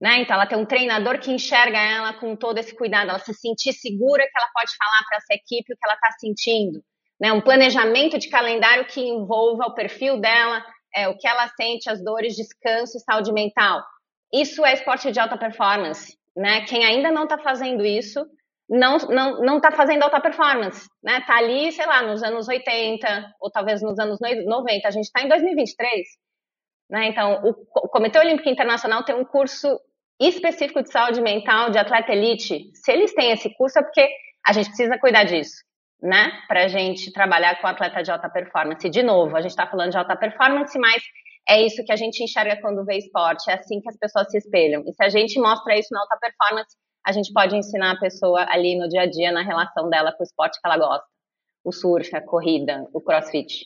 Né? 0.00 0.18
Então, 0.18 0.36
ela 0.36 0.46
tem 0.46 0.56
um 0.56 0.66
treinador 0.66 1.18
que 1.18 1.32
enxerga 1.32 1.78
ela 1.78 2.12
com 2.14 2.36
todo 2.36 2.58
esse 2.58 2.76
cuidado, 2.76 3.10
ela 3.10 3.18
se 3.18 3.34
sentir 3.34 3.72
segura 3.72 4.22
que 4.22 4.38
ela 4.38 4.48
pode 4.54 4.70
falar 4.76 5.04
para 5.08 5.16
essa 5.16 5.34
equipe 5.34 5.72
o 5.72 5.76
que 5.76 5.84
ela 5.84 5.94
está 5.94 6.12
sentindo 6.12 6.80
né? 7.20 7.32
Um 7.32 7.40
planejamento 7.40 8.18
de 8.18 8.28
calendário 8.28 8.86
que 8.86 9.00
envolva 9.00 9.66
o 9.66 9.74
perfil 9.74 10.20
dela, 10.20 10.64
é, 10.94 11.08
o 11.08 11.16
que 11.16 11.26
ela 11.26 11.48
sente, 11.48 11.90
as 11.90 12.02
dores, 12.02 12.36
descanso 12.36 12.96
e 12.96 13.00
saúde 13.00 13.32
mental. 13.32 13.82
Isso 14.32 14.64
é 14.64 14.74
esporte 14.74 15.10
de 15.10 15.18
alta 15.18 15.36
performance, 15.36 16.16
né? 16.36 16.64
Quem 16.66 16.84
ainda 16.84 17.10
não 17.10 17.24
está 17.24 17.38
fazendo 17.38 17.84
isso 17.84 18.24
não 18.68 18.98
não 18.98 19.40
não 19.40 19.56
está 19.56 19.70
fazendo 19.70 20.02
alta 20.02 20.20
performance, 20.20 20.88
né? 21.02 21.22
Tá 21.26 21.38
ali, 21.38 21.72
sei 21.72 21.86
lá, 21.86 22.02
nos 22.02 22.22
anos 22.22 22.48
80 22.48 23.34
ou 23.40 23.50
talvez 23.50 23.82
nos 23.82 23.98
anos 23.98 24.18
90. 24.20 24.88
A 24.88 24.90
gente 24.90 25.04
está 25.04 25.22
em 25.22 25.28
2023, 25.28 26.06
né? 26.90 27.06
Então, 27.08 27.40
o 27.44 27.88
Comitê 27.88 28.18
Olímpico 28.18 28.48
Internacional 28.48 29.04
tem 29.04 29.14
um 29.14 29.24
curso 29.24 29.80
específico 30.20 30.82
de 30.82 30.90
saúde 30.90 31.20
mental 31.20 31.70
de 31.70 31.78
atleta 31.78 32.12
elite. 32.12 32.70
Se 32.74 32.92
eles 32.92 33.14
têm 33.14 33.30
esse 33.30 33.54
curso 33.56 33.78
é 33.78 33.82
porque 33.82 34.08
a 34.46 34.52
gente 34.52 34.66
precisa 34.66 34.98
cuidar 34.98 35.24
disso 35.24 35.68
né, 36.00 36.30
a 36.48 36.68
gente 36.68 37.12
trabalhar 37.12 37.60
com 37.60 37.66
atleta 37.66 38.02
de 38.02 38.10
alta 38.10 38.28
performance. 38.28 38.88
De 38.88 39.02
novo, 39.02 39.36
a 39.36 39.40
gente 39.40 39.50
está 39.50 39.66
falando 39.66 39.90
de 39.90 39.98
alta 39.98 40.16
performance, 40.16 40.78
mas 40.78 41.02
é 41.48 41.62
isso 41.62 41.84
que 41.84 41.92
a 41.92 41.96
gente 41.96 42.22
enxerga 42.22 42.60
quando 42.60 42.84
vê 42.84 42.98
esporte, 42.98 43.50
é 43.50 43.54
assim 43.54 43.80
que 43.80 43.88
as 43.88 43.98
pessoas 43.98 44.30
se 44.30 44.38
espelham. 44.38 44.82
E 44.86 44.92
se 44.92 45.02
a 45.02 45.08
gente 45.08 45.40
mostra 45.40 45.76
isso 45.78 45.88
na 45.92 46.00
alta 46.00 46.18
performance, 46.20 46.76
a 47.08 47.12
gente 47.12 47.32
pode 47.32 47.56
ensinar 47.56 47.92
a 47.92 47.98
pessoa 47.98 48.44
ali 48.50 48.76
no 48.76 48.86
dia 48.86 49.00
a 49.00 49.06
dia, 49.06 49.32
na 49.32 49.42
relação 49.42 49.88
dela 49.88 50.12
com 50.12 50.22
o 50.22 50.26
esporte 50.26 50.60
que 50.60 50.68
ela 50.68 50.76
gosta. 50.76 51.06
O 51.64 51.72
surf, 51.72 52.14
a 52.14 52.20
corrida, 52.20 52.86
o 52.92 53.00
crossfit. 53.00 53.64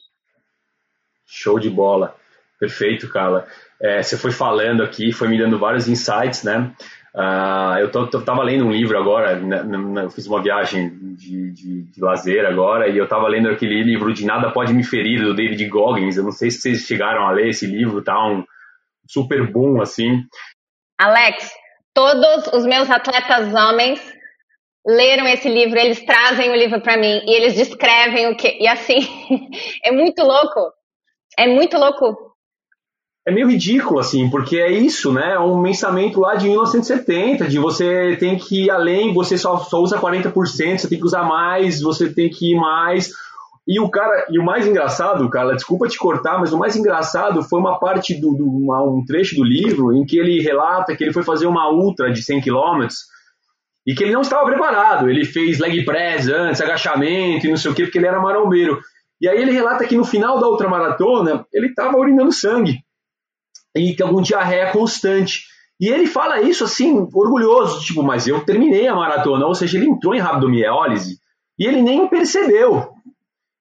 Show 1.26 1.58
de 1.58 1.68
bola. 1.68 2.14
Perfeito, 2.60 3.10
Carla. 3.10 3.48
É, 3.80 4.00
você 4.00 4.16
foi 4.16 4.30
falando 4.30 4.84
aqui, 4.84 5.12
foi 5.12 5.26
me 5.26 5.36
dando 5.36 5.58
vários 5.58 5.88
insights, 5.88 6.44
né? 6.44 6.72
Uh, 7.12 7.78
eu 7.80 8.20
estava 8.20 8.44
lendo 8.44 8.64
um 8.64 8.70
livro 8.70 8.96
agora, 8.96 9.38
né, 9.38 10.04
eu 10.04 10.08
fiz 10.08 10.26
uma 10.26 10.42
viagem 10.42 11.14
de, 11.14 11.50
de, 11.50 11.82
de, 11.82 12.00
lazer 12.00 12.46
agora, 12.46 12.88
e 12.88 12.96
eu 12.96 13.04
estava 13.04 13.28
lendo 13.28 13.50
aquele 13.50 13.82
livro 13.82 14.14
de 14.14 14.24
Nada 14.24 14.50
Pode 14.50 14.72
Me 14.72 14.82
Ferir, 14.82 15.20
do 15.20 15.34
David 15.34 15.68
Goggins. 15.68 16.16
Eu 16.16 16.22
não 16.22 16.32
sei 16.32 16.50
se 16.50 16.60
vocês 16.60 16.82
chegaram 16.82 17.26
a 17.26 17.32
ler 17.32 17.48
esse 17.48 17.66
livro, 17.66 18.02
tá 18.02 18.24
um 18.24 18.44
super 19.06 19.50
boom, 19.50 19.82
assim. 19.82 20.24
Alex, 20.96 21.50
todos 21.94 22.46
os 22.52 22.64
meus 22.64 22.90
atletas 22.90 23.52
homens 23.54 24.00
leram 24.86 25.26
esse 25.28 25.48
livro, 25.48 25.78
eles 25.78 26.04
trazem 26.04 26.50
o 26.50 26.56
livro 26.56 26.80
para 26.80 26.96
mim 26.96 27.22
e 27.26 27.34
eles 27.34 27.54
descrevem 27.54 28.28
o 28.28 28.36
que. 28.36 28.58
E 28.60 28.66
assim, 28.66 28.98
é 29.84 29.92
muito 29.92 30.22
louco. 30.22 30.72
É 31.38 31.46
muito 31.46 31.78
louco 31.78 32.32
é 33.24 33.30
meio 33.30 33.48
ridículo, 33.48 34.00
assim, 34.00 34.28
porque 34.28 34.56
é 34.56 34.70
isso, 34.72 35.12
né? 35.12 35.34
É 35.34 35.38
um 35.38 35.62
pensamento 35.62 36.20
lá 36.20 36.34
de 36.34 36.48
1970, 36.48 37.48
de 37.48 37.56
você 37.56 38.16
tem 38.18 38.36
que 38.36 38.64
ir 38.64 38.70
além, 38.70 39.14
você 39.14 39.38
só, 39.38 39.58
só 39.58 39.80
usa 39.80 40.00
40%, 40.00 40.78
você 40.78 40.88
tem 40.88 40.98
que 40.98 41.04
usar 41.04 41.22
mais, 41.22 41.80
você 41.80 42.12
tem 42.12 42.28
que 42.28 42.52
ir 42.52 42.56
mais. 42.56 43.12
E 43.66 43.78
o 43.78 43.88
cara, 43.88 44.26
e 44.28 44.38
o 44.38 44.44
mais 44.44 44.66
engraçado, 44.66 45.28
cara, 45.30 45.54
desculpa 45.54 45.86
te 45.86 45.96
cortar, 45.96 46.38
mas 46.38 46.52
o 46.52 46.58
mais 46.58 46.74
engraçado 46.74 47.42
foi 47.44 47.60
uma 47.60 47.78
parte 47.78 48.20
do, 48.20 48.32
do 48.32 48.44
uma, 48.44 48.82
um 48.82 49.04
trecho 49.04 49.36
do 49.36 49.44
livro 49.44 49.92
em 49.92 50.04
que 50.04 50.18
ele 50.18 50.40
relata 50.40 50.96
que 50.96 51.04
ele 51.04 51.12
foi 51.12 51.22
fazer 51.22 51.46
uma 51.46 51.70
ultra 51.70 52.12
de 52.12 52.22
100 52.22 52.40
km 52.40 52.88
e 53.86 53.94
que 53.94 54.02
ele 54.02 54.12
não 54.12 54.22
estava 54.22 54.44
preparado. 54.44 55.08
Ele 55.08 55.24
fez 55.24 55.60
leg 55.60 55.84
press 55.84 56.26
antes, 56.28 56.60
agachamento 56.60 57.46
e 57.46 57.50
não 57.50 57.56
sei 57.56 57.70
o 57.70 57.74
que, 57.74 57.84
porque 57.84 57.98
ele 57.98 58.06
era 58.06 58.20
marombeiro. 58.20 58.80
E 59.20 59.28
aí 59.28 59.40
ele 59.40 59.52
relata 59.52 59.86
que 59.86 59.96
no 59.96 60.04
final 60.04 60.40
da 60.40 60.48
ultramaratona 60.48 61.46
ele 61.52 61.68
estava 61.68 61.96
urinando 61.96 62.32
sangue 62.32 62.80
e 63.76 63.96
algum 64.02 64.20
diarreia 64.20 64.72
constante. 64.72 65.44
E 65.80 65.88
ele 65.88 66.06
fala 66.06 66.40
isso 66.40 66.64
assim, 66.64 67.08
orgulhoso, 67.14 67.80
tipo, 67.80 68.02
mas 68.02 68.26
eu 68.26 68.44
terminei 68.44 68.86
a 68.86 68.94
maratona, 68.94 69.46
ou 69.46 69.54
seja, 69.54 69.78
ele 69.78 69.88
entrou 69.88 70.14
em 70.14 70.20
rabdomiólise 70.20 71.18
e 71.58 71.66
ele 71.66 71.82
nem 71.82 72.08
percebeu. 72.08 72.91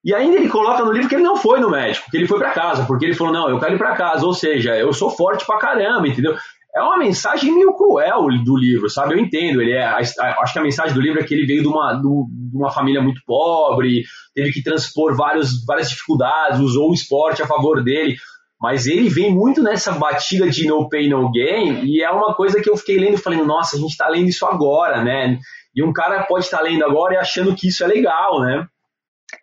E 0.04 0.14
ainda 0.16 0.38
ele 0.38 0.50
coloca 0.50 0.84
no 0.84 0.92
livro 0.92 1.08
que 1.08 1.16
ele 1.16 1.24
não 1.24 1.38
foi 1.38 1.60
no 1.60 1.70
médico, 1.70 2.10
que 2.10 2.18
ele 2.18 2.28
foi 2.28 2.40
para 2.40 2.52
casa, 2.52 2.86
porque 2.86 3.06
ele 3.06 3.14
falou: 3.14 3.32
não, 3.32 3.50
eu 3.50 3.60
quero 3.60 3.76
ir 3.76 3.78
para 3.78 3.96
casa, 3.96 4.26
ou 4.26 4.34
seja, 4.34 4.76
eu 4.76 4.92
sou 4.94 5.12
forte 5.12 5.46
pra 5.46 5.60
caramba, 5.60 6.08
entendeu? 6.08 6.36
É 6.76 6.82
uma 6.82 6.98
mensagem 6.98 7.54
meio 7.54 7.74
cruel 7.74 8.28
do 8.44 8.58
livro, 8.58 8.90
sabe? 8.90 9.14
Eu 9.14 9.20
entendo, 9.20 9.62
ele 9.62 9.74
é, 9.74 9.84
acho 9.84 10.54
que 10.54 10.60
a 10.60 10.64
mensagem 10.64 10.94
do 10.94 11.02
livro 11.02 11.20
é 11.20 11.24
que 11.24 11.34
ele 11.34 11.46
veio 11.46 11.62
de 11.62 11.68
uma, 11.68 11.94
de 11.94 12.58
uma 12.58 12.72
família 12.72 13.02
muito 13.02 13.22
pobre, 13.26 14.06
teve 14.34 14.54
que 14.54 14.64
transpor 14.64 15.16
vários, 15.16 15.66
várias 15.66 15.90
dificuldades, 15.90 16.62
usou 16.62 16.90
o 16.90 16.94
esporte 16.94 17.42
a 17.42 17.48
favor 17.48 17.84
dele. 17.84 18.16
Mas 18.60 18.88
ele 18.88 19.10
vem 19.10 19.34
muito 19.34 19.62
nessa 19.62 19.92
batida 19.92 20.50
de 20.50 20.66
no 20.68 20.88
pain, 20.88 21.10
no 21.10 21.32
gain, 21.32 21.84
e 21.84 22.02
é 22.02 22.10
uma 22.10 22.34
coisa 22.36 22.62
que 22.62 22.70
eu 22.70 22.78
fiquei 22.78 22.98
lendo 22.98 23.16
e 23.16 23.22
falei, 23.22 23.42
nossa, 23.44 23.76
a 23.76 23.80
gente 23.80 23.92
está 23.92 24.08
lendo 24.08 24.30
isso 24.30 24.46
agora, 24.46 25.04
né? 25.04 25.38
E 25.76 25.84
um 25.84 25.92
cara 25.92 26.24
pode 26.24 26.46
estar 26.46 26.60
tá 26.60 26.64
lendo 26.64 26.86
agora 26.86 27.16
e 27.16 27.18
achando 27.18 27.56
que 27.56 27.68
isso 27.68 27.84
é 27.84 27.88
legal, 27.88 28.40
né? 28.40 28.66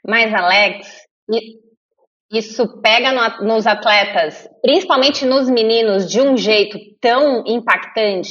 Mas, 0.06 0.32
Alex, 0.32 1.06
isso 2.30 2.80
pega 2.80 3.12
no, 3.12 3.46
nos 3.46 3.66
atletas, 3.66 4.48
principalmente 4.62 5.24
nos 5.24 5.48
meninos, 5.48 6.10
de 6.10 6.20
um 6.20 6.36
jeito 6.36 6.78
tão 7.00 7.44
impactante. 7.46 8.30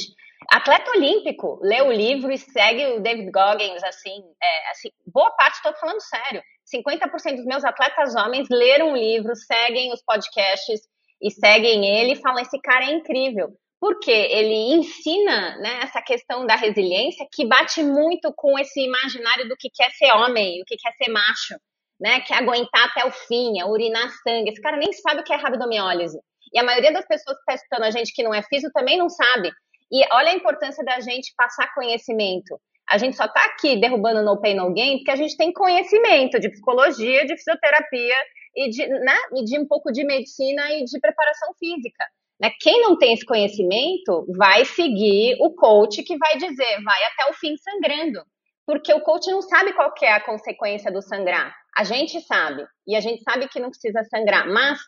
Atleta 0.50 0.92
olímpico, 0.92 1.58
lê 1.62 1.82
o 1.82 1.92
livro 1.92 2.32
e 2.32 2.38
segue 2.38 2.86
o 2.86 3.00
David 3.00 3.30
Goggins, 3.30 3.82
assim, 3.84 4.22
é, 4.42 4.70
assim 4.70 4.88
boa 5.06 5.30
parte, 5.32 5.56
estou 5.56 5.74
falando 5.74 6.00
sério. 6.00 6.42
50% 6.74 7.36
dos 7.36 7.44
meus 7.44 7.64
atletas 7.64 8.14
homens 8.14 8.48
leram 8.50 8.92
o 8.92 8.96
livro, 8.96 9.34
seguem 9.34 9.92
os 9.92 10.02
podcasts 10.02 10.80
e 11.20 11.30
seguem 11.30 11.84
ele 11.86 12.12
e 12.12 12.16
falam: 12.16 12.40
esse 12.40 12.58
cara 12.60 12.86
é 12.86 12.94
incrível. 12.94 13.48
Porque 13.80 14.10
ele 14.10 14.74
ensina 14.74 15.56
né, 15.58 15.80
essa 15.82 16.02
questão 16.02 16.44
da 16.44 16.56
resiliência 16.56 17.26
que 17.32 17.46
bate 17.46 17.82
muito 17.82 18.32
com 18.34 18.58
esse 18.58 18.80
imaginário 18.80 19.48
do 19.48 19.56
que 19.56 19.70
quer 19.70 19.90
ser 19.92 20.10
homem, 20.12 20.60
o 20.60 20.64
que 20.64 20.76
quer 20.76 20.92
ser 20.92 21.10
macho, 21.10 21.54
né? 22.00 22.20
Que 22.20 22.34
é 22.34 22.38
aguentar 22.38 22.86
até 22.86 23.04
o 23.04 23.12
fim, 23.12 23.60
é 23.60 23.64
urinar 23.64 24.10
sangue. 24.22 24.50
Esse 24.50 24.60
cara 24.60 24.76
nem 24.76 24.92
sabe 24.92 25.20
o 25.20 25.24
que 25.24 25.32
é 25.32 25.36
rabdomiólise. 25.36 26.18
E 26.52 26.58
a 26.58 26.64
maioria 26.64 26.92
das 26.92 27.06
pessoas 27.06 27.36
que 27.36 27.42
está 27.42 27.54
escutando 27.54 27.84
a 27.84 27.90
gente 27.90 28.12
que 28.12 28.22
não 28.22 28.34
é 28.34 28.42
físico 28.42 28.72
também 28.72 28.98
não 28.98 29.08
sabe. 29.08 29.50
E 29.92 30.02
olha 30.12 30.30
a 30.30 30.34
importância 30.34 30.84
da 30.84 31.00
gente 31.00 31.32
passar 31.36 31.72
conhecimento. 31.74 32.60
A 32.90 32.96
gente 32.96 33.16
só 33.16 33.26
está 33.26 33.44
aqui 33.44 33.78
derrubando 33.78 34.22
no 34.22 34.40
pain 34.40 34.54
no 34.54 34.72
gain 34.72 34.98
porque 34.98 35.10
a 35.10 35.16
gente 35.16 35.36
tem 35.36 35.52
conhecimento 35.52 36.40
de 36.40 36.48
psicologia, 36.50 37.26
de 37.26 37.36
fisioterapia 37.36 38.16
e 38.56 38.70
de, 38.70 38.86
né, 38.86 39.18
e 39.36 39.44
de 39.44 39.58
um 39.58 39.66
pouco 39.66 39.92
de 39.92 40.04
medicina 40.04 40.72
e 40.72 40.84
de 40.84 40.98
preparação 40.98 41.52
física. 41.58 42.04
Né? 42.40 42.50
Quem 42.60 42.80
não 42.82 42.96
tem 42.96 43.12
esse 43.12 43.24
conhecimento 43.24 44.26
vai 44.36 44.64
seguir 44.64 45.36
o 45.40 45.54
coach 45.54 46.02
que 46.02 46.16
vai 46.16 46.36
dizer, 46.36 46.82
vai 46.82 47.04
até 47.04 47.30
o 47.30 47.34
fim 47.34 47.56
sangrando. 47.56 48.22
Porque 48.66 48.92
o 48.92 49.00
coach 49.00 49.30
não 49.30 49.40
sabe 49.42 49.72
qual 49.72 49.92
é 50.02 50.12
a 50.12 50.24
consequência 50.24 50.92
do 50.92 51.00
sangrar. 51.00 51.54
A 51.76 51.84
gente 51.84 52.20
sabe. 52.20 52.66
E 52.86 52.94
a 52.94 53.00
gente 53.00 53.22
sabe 53.22 53.48
que 53.48 53.58
não 53.58 53.70
precisa 53.70 54.04
sangrar. 54.04 54.46
Mas 54.46 54.78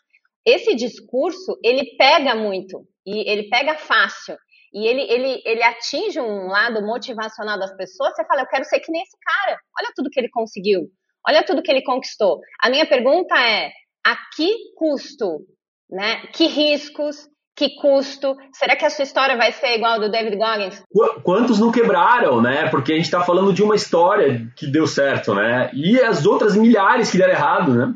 esse 0.45 0.75
discurso, 0.75 1.57
ele 1.63 1.95
pega 1.97 2.35
muito. 2.35 2.85
E 3.05 3.29
ele 3.29 3.49
pega 3.49 3.75
fácil 3.75 4.37
e 4.73 4.87
ele, 4.87 5.01
ele, 5.01 5.41
ele 5.45 5.63
atinge 5.63 6.19
um 6.19 6.47
lado 6.47 6.81
motivacional 6.81 7.59
das 7.59 7.75
pessoas, 7.75 8.15
você 8.15 8.25
fala, 8.25 8.41
eu 8.41 8.47
quero 8.47 8.63
ser 8.63 8.79
que 8.79 8.91
nem 8.91 9.01
esse 9.01 9.17
cara. 9.19 9.59
Olha 9.77 9.91
tudo 9.95 10.09
que 10.09 10.19
ele 10.19 10.29
conseguiu. 10.29 10.89
Olha 11.27 11.45
tudo 11.45 11.61
que 11.61 11.69
ele 11.69 11.83
conquistou. 11.83 12.39
A 12.61 12.69
minha 12.69 12.87
pergunta 12.87 13.35
é, 13.35 13.71
a 14.05 14.15
que 14.33 14.73
custo? 14.75 15.45
Né? 15.89 16.25
Que 16.27 16.45
riscos? 16.45 17.27
Que 17.55 17.75
custo? 17.75 18.35
Será 18.53 18.75
que 18.75 18.85
a 18.85 18.89
sua 18.89 19.03
história 19.03 19.35
vai 19.37 19.51
ser 19.51 19.75
igual 19.75 19.93
ao 19.93 19.99
do 19.99 20.11
David 20.11 20.37
Goggins? 20.37 20.83
Quantos 21.23 21.59
não 21.59 21.71
quebraram, 21.71 22.41
né? 22.41 22.69
Porque 22.69 22.93
a 22.93 22.95
gente 22.95 23.05
está 23.05 23.23
falando 23.23 23.53
de 23.53 23.61
uma 23.61 23.75
história 23.75 24.47
que 24.55 24.65
deu 24.67 24.87
certo, 24.87 25.35
né? 25.35 25.69
E 25.73 25.99
as 25.99 26.25
outras 26.25 26.55
milhares 26.55 27.11
que 27.11 27.17
deram 27.17 27.33
errado, 27.33 27.73
né? 27.73 27.93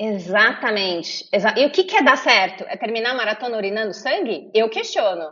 Exatamente. 0.00 1.28
E 1.56 1.66
o 1.66 1.70
que, 1.70 1.84
que 1.84 1.96
é 1.96 2.02
dar 2.02 2.16
certo? 2.16 2.64
É 2.68 2.76
terminar 2.76 3.10
a 3.10 3.14
maratona 3.14 3.56
urinando 3.56 3.92
sangue? 3.92 4.50
Eu 4.54 4.70
questiono. 4.70 5.30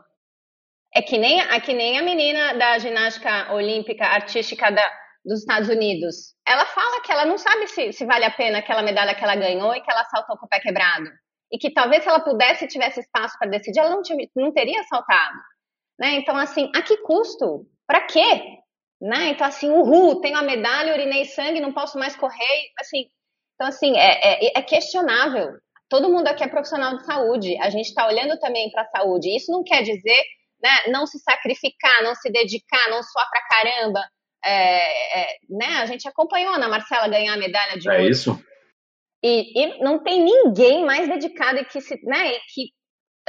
É 0.94 1.00
que 1.00 1.16
nem, 1.16 1.40
é 1.40 1.60
que 1.60 1.72
nem 1.72 1.98
a 1.98 2.02
menina 2.02 2.54
da 2.54 2.78
ginástica 2.78 3.52
olímpica 3.52 4.04
artística 4.04 4.70
da, 4.70 4.90
dos 5.24 5.40
Estados 5.40 5.68
Unidos. 5.68 6.34
Ela 6.46 6.66
fala 6.66 7.00
que 7.02 7.12
ela 7.12 7.24
não 7.24 7.38
sabe 7.38 7.66
se, 7.68 7.92
se 7.92 8.04
vale 8.04 8.24
a 8.24 8.30
pena 8.30 8.58
aquela 8.58 8.82
medalha 8.82 9.14
que 9.14 9.22
ela 9.22 9.36
ganhou 9.36 9.74
e 9.74 9.80
que 9.80 9.90
ela 9.90 10.04
saltou 10.04 10.36
com 10.36 10.46
o 10.46 10.48
pé 10.48 10.60
quebrado. 10.60 11.08
E 11.50 11.58
que 11.58 11.70
talvez 11.70 12.02
se 12.02 12.08
ela 12.08 12.20
pudesse 12.20 12.64
e 12.64 12.68
tivesse 12.68 13.00
espaço 13.00 13.38
para 13.38 13.50
decidir, 13.50 13.80
ela 13.80 13.90
não, 13.90 14.02
tive, 14.02 14.30
não 14.36 14.52
teria 14.52 14.82
saltado. 14.84 15.38
Né? 15.98 16.16
Então, 16.16 16.36
assim, 16.36 16.70
a 16.74 16.82
que 16.82 16.98
custo? 16.98 17.66
Para 17.86 18.02
quê? 18.02 18.58
Né? 19.00 19.30
Então, 19.30 19.46
assim, 19.46 19.68
uhul, 19.70 20.20
tenho 20.20 20.36
a 20.36 20.42
medalha, 20.42 20.92
urinei 20.92 21.24
sangue, 21.24 21.60
não 21.60 21.72
posso 21.72 21.98
mais 21.98 22.14
correr. 22.16 22.70
Assim, 22.78 23.06
então, 23.54 23.66
assim, 23.66 23.96
é, 23.96 24.46
é, 24.46 24.58
é 24.58 24.62
questionável. 24.62 25.56
Todo 25.88 26.10
mundo 26.10 26.28
aqui 26.28 26.44
é 26.44 26.48
profissional 26.48 26.96
de 26.96 27.06
saúde. 27.06 27.56
A 27.60 27.70
gente 27.70 27.86
está 27.86 28.06
olhando 28.06 28.38
também 28.38 28.70
para 28.70 28.82
a 28.82 28.88
saúde. 28.88 29.34
Isso 29.34 29.50
não 29.50 29.64
quer 29.64 29.82
dizer 29.82 30.22
né, 30.62 30.70
não 30.92 31.06
se 31.06 31.18
sacrificar, 31.18 32.02
não 32.02 32.14
se 32.14 32.30
dedicar, 32.30 32.90
não 32.90 33.02
suar 33.02 33.28
pra 33.30 33.46
caramba. 33.48 34.00
É, 34.44 35.20
é, 35.20 35.36
né, 35.48 35.66
a 35.80 35.86
gente 35.86 36.06
acompanhou 36.08 36.52
a 36.52 36.56
Ana 36.56 36.68
Marcela 36.68 37.08
ganhar 37.08 37.34
a 37.34 37.38
medalha 37.38 37.78
de 37.78 37.88
é 37.88 37.92
ouro. 37.92 38.04
É 38.04 38.10
isso. 38.10 38.44
E, 39.22 39.60
e, 39.60 39.82
não 39.82 40.02
tem 40.02 40.22
ninguém 40.22 40.84
mais 40.84 41.08
dedicado 41.08 41.58
e 41.58 41.64
que 41.64 41.80
se, 41.80 42.00
né, 42.04 42.38
que 42.54 42.72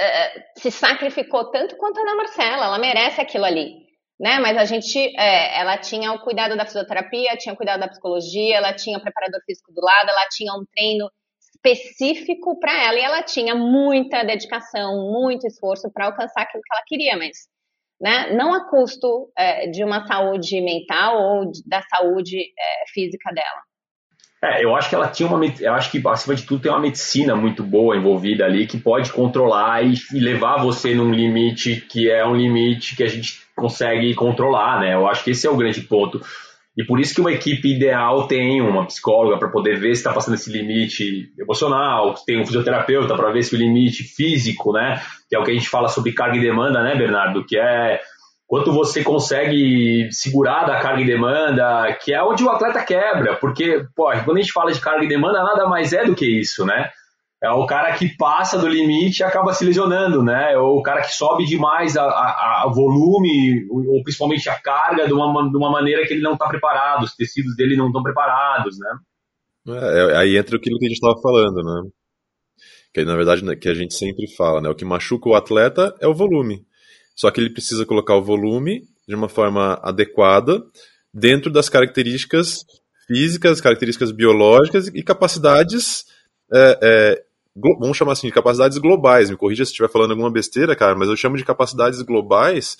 é, 0.00 0.44
se 0.56 0.70
sacrificou 0.70 1.50
tanto 1.50 1.76
quanto 1.76 1.98
a 1.98 2.02
Ana 2.02 2.16
Marcela. 2.16 2.66
Ela 2.66 2.78
merece 2.78 3.20
aquilo 3.20 3.44
ali. 3.44 3.74
Né? 4.18 4.38
Mas 4.38 4.56
a 4.56 4.64
gente, 4.64 4.98
é, 5.18 5.58
ela 5.58 5.78
tinha 5.78 6.12
o 6.12 6.20
cuidado 6.20 6.56
da 6.56 6.66
fisioterapia, 6.66 7.36
tinha 7.36 7.54
o 7.54 7.56
cuidado 7.56 7.80
da 7.80 7.88
psicologia, 7.88 8.56
ela 8.56 8.74
tinha 8.74 8.98
o 8.98 9.02
preparador 9.02 9.40
físico 9.46 9.72
do 9.72 9.80
lado, 9.80 10.10
ela 10.10 10.26
tinha 10.30 10.52
um 10.52 10.64
treino 10.74 11.10
específico 11.54 12.58
para 12.58 12.72
ela 12.84 12.98
e 12.98 13.02
ela 13.02 13.22
tinha 13.22 13.54
muita 13.54 14.22
dedicação, 14.22 15.10
muito 15.12 15.46
esforço 15.46 15.90
para 15.92 16.06
alcançar 16.06 16.42
aquilo 16.42 16.62
que 16.62 16.72
ela 16.72 16.84
queria, 16.86 17.16
mas 17.16 17.48
né, 18.00 18.32
não 18.34 18.54
a 18.54 18.68
custo 18.68 19.30
é, 19.36 19.66
de 19.68 19.84
uma 19.84 20.06
saúde 20.06 20.60
mental 20.60 21.22
ou 21.22 21.50
de, 21.50 21.62
da 21.66 21.82
saúde 21.82 22.38
é, 22.38 22.84
física 22.92 23.32
dela. 23.32 23.62
É, 24.42 24.64
eu 24.64 24.74
acho 24.74 24.88
que 24.88 24.94
ela 24.94 25.08
tinha 25.08 25.28
uma, 25.28 25.44
eu 25.60 25.74
acho 25.74 25.90
que 25.90 26.02
acima 26.08 26.34
de 26.34 26.44
tudo 26.44 26.62
tem 26.62 26.72
uma 26.72 26.80
medicina 26.80 27.36
muito 27.36 27.62
boa 27.62 27.94
envolvida 27.94 28.46
ali 28.46 28.66
que 28.66 28.78
pode 28.78 29.12
controlar 29.12 29.84
e, 29.84 29.94
e 30.14 30.18
levar 30.18 30.62
você 30.62 30.94
num 30.94 31.12
limite 31.12 31.84
que 31.90 32.10
é 32.10 32.26
um 32.26 32.34
limite 32.34 32.96
que 32.96 33.02
a 33.02 33.08
gente 33.08 33.40
consegue 33.54 34.14
controlar, 34.14 34.80
né? 34.80 34.94
Eu 34.94 35.06
acho 35.06 35.22
que 35.22 35.32
esse 35.32 35.46
é 35.46 35.50
o 35.50 35.56
grande 35.56 35.82
ponto 35.82 36.22
e 36.76 36.84
por 36.84 36.98
isso 36.98 37.14
que 37.14 37.20
uma 37.20 37.32
equipe 37.32 37.68
ideal 37.68 38.26
tem 38.26 38.62
uma 38.62 38.86
psicóloga 38.86 39.38
para 39.38 39.48
poder 39.48 39.78
ver 39.78 39.94
se 39.94 40.00
está 40.00 40.12
passando 40.12 40.34
esse 40.34 40.50
limite 40.50 41.30
emocional, 41.38 42.14
tem 42.24 42.40
um 42.40 42.46
fisioterapeuta 42.46 43.14
para 43.14 43.32
ver 43.32 43.42
se 43.42 43.54
o 43.54 43.58
limite 43.58 44.04
físico, 44.04 44.72
né? 44.72 45.02
Que 45.28 45.36
é 45.36 45.38
o 45.38 45.44
que 45.44 45.50
a 45.50 45.54
gente 45.54 45.68
fala 45.68 45.88
sobre 45.88 46.12
carga 46.12 46.38
e 46.38 46.40
demanda, 46.40 46.82
né, 46.82 46.96
Bernardo? 46.96 47.44
Que 47.44 47.58
é 47.58 48.00
quanto 48.50 48.72
você 48.72 49.04
consegue 49.04 50.08
segurar 50.10 50.64
da 50.64 50.80
carga 50.80 51.00
e 51.00 51.06
demanda, 51.06 51.96
que 52.02 52.12
é 52.12 52.20
onde 52.20 52.42
o 52.42 52.50
atleta 52.50 52.82
quebra. 52.84 53.36
Porque, 53.36 53.86
pô, 53.94 54.10
quando 54.24 54.38
a 54.38 54.40
gente 54.40 54.52
fala 54.52 54.72
de 54.72 54.80
carga 54.80 55.04
e 55.04 55.08
demanda, 55.08 55.44
nada 55.44 55.68
mais 55.68 55.92
é 55.92 56.04
do 56.04 56.16
que 56.16 56.26
isso, 56.26 56.66
né? 56.66 56.90
é 57.42 57.50
o 57.50 57.64
cara 57.64 57.96
que 57.96 58.14
passa 58.18 58.58
do 58.58 58.68
limite 58.68 59.20
e 59.20 59.24
acaba 59.24 59.54
se 59.54 59.64
lesionando, 59.64 60.22
né? 60.22 60.58
Ou 60.58 60.78
o 60.78 60.82
cara 60.82 61.00
que 61.00 61.14
sobe 61.14 61.46
demais 61.46 61.96
a, 61.96 62.02
a, 62.02 62.64
a 62.64 62.68
volume, 62.68 63.66
ou 63.70 64.02
principalmente 64.02 64.46
a 64.50 64.60
carga, 64.60 65.06
de 65.06 65.14
uma, 65.14 65.48
de 65.48 65.56
uma 65.56 65.70
maneira 65.70 66.06
que 66.06 66.12
ele 66.12 66.22
não 66.22 66.34
está 66.34 66.46
preparado, 66.48 67.04
os 67.04 67.14
tecidos 67.14 67.56
dele 67.56 67.76
não 67.76 67.86
estão 67.86 68.02
preparados, 68.02 68.78
né? 68.78 68.98
É, 69.68 70.16
aí 70.18 70.36
entra 70.36 70.58
aquilo 70.58 70.78
que 70.78 70.84
a 70.84 70.88
gente 70.88 70.98
estava 70.98 71.18
falando, 71.22 71.62
né? 71.62 71.90
Que 72.92 73.04
na 73.06 73.16
verdade 73.16 73.42
né, 73.42 73.56
que 73.56 73.70
a 73.70 73.74
gente 73.74 73.94
sempre 73.94 74.26
fala, 74.36 74.60
né? 74.60 74.68
O 74.68 74.74
que 74.74 74.84
machuca 74.84 75.30
o 75.30 75.34
atleta 75.34 75.96
é 75.98 76.06
o 76.06 76.14
volume. 76.14 76.66
Só 77.20 77.30
que 77.30 77.38
ele 77.38 77.50
precisa 77.50 77.84
colocar 77.84 78.14
o 78.14 78.22
volume 78.22 78.88
de 79.06 79.14
uma 79.14 79.28
forma 79.28 79.78
adequada 79.82 80.64
dentro 81.12 81.52
das 81.52 81.68
características 81.68 82.64
físicas, 83.06 83.60
características 83.60 84.10
biológicas 84.10 84.86
e 84.86 85.02
capacidades 85.02 86.06
é, 86.50 86.78
é, 86.82 87.24
vamos 87.78 87.94
chamar 87.94 88.12
assim, 88.12 88.28
de 88.28 88.32
capacidades 88.32 88.78
globais. 88.78 89.28
Me 89.28 89.36
corrija 89.36 89.66
se 89.66 89.70
estiver 89.70 89.90
falando 89.90 90.12
alguma 90.12 90.30
besteira, 90.30 90.74
cara, 90.74 90.96
mas 90.96 91.10
eu 91.10 91.16
chamo 91.16 91.36
de 91.36 91.44
capacidades 91.44 92.00
globais. 92.00 92.78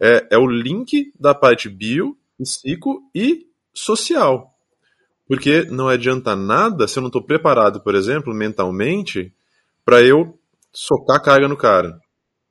É, 0.00 0.26
é 0.32 0.38
o 0.38 0.48
link 0.48 1.12
da 1.16 1.32
parte 1.32 1.68
bio, 1.68 2.16
psico 2.36 3.00
e 3.14 3.46
social. 3.72 4.52
Porque 5.28 5.62
não 5.70 5.86
adianta 5.86 6.34
nada 6.34 6.88
se 6.88 6.98
eu 6.98 7.00
não 7.00 7.10
estou 7.10 7.22
preparado, 7.22 7.80
por 7.80 7.94
exemplo, 7.94 8.34
mentalmente, 8.34 9.32
para 9.84 10.02
eu 10.02 10.36
socar 10.72 11.22
carga 11.22 11.46
no 11.46 11.56
cara. 11.56 12.00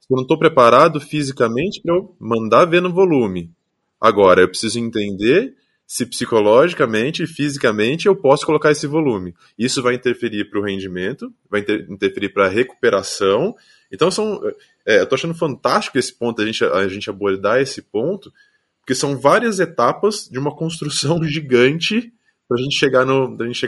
Se 0.07 0.13
eu 0.13 0.15
não 0.15 0.23
estou 0.23 0.39
preparado 0.39 1.01
fisicamente 1.01 1.81
para 1.81 1.93
eu 1.93 2.15
mandar 2.17 2.65
ver 2.65 2.81
no 2.81 2.93
volume. 2.93 3.51
Agora, 3.99 4.41
eu 4.41 4.47
preciso 4.47 4.79
entender 4.79 5.53
se 5.87 6.05
psicologicamente 6.05 7.23
e 7.23 7.27
fisicamente 7.27 8.07
eu 8.07 8.15
posso 8.15 8.45
colocar 8.45 8.71
esse 8.71 8.85
volume. 8.85 9.33
Isso 9.57 9.81
vai 9.81 9.95
interferir 9.95 10.49
para 10.49 10.59
o 10.59 10.63
rendimento, 10.63 11.33
vai 11.49 11.61
inter 11.61 11.85
interferir 11.89 12.29
para 12.29 12.45
a 12.45 12.49
recuperação. 12.49 13.55
Então 13.91 14.11
são, 14.11 14.41
é, 14.85 14.99
eu 14.99 15.03
estou 15.03 15.15
achando 15.15 15.33
fantástico 15.33 15.97
esse 15.97 16.13
ponto 16.13 16.41
a 16.41 16.45
gente 16.45 16.63
a 16.63 16.87
gente 16.89 17.09
abordar 17.09 17.61
esse 17.61 17.81
ponto, 17.81 18.31
porque 18.81 18.93
são 18.93 19.17
várias 19.17 19.59
etapas 19.59 20.27
de 20.29 20.37
uma 20.37 20.53
construção 20.53 21.23
gigante 21.27 22.13
para 22.47 22.57
a 22.57 22.61
gente 22.61 22.75
chegar 22.75 23.05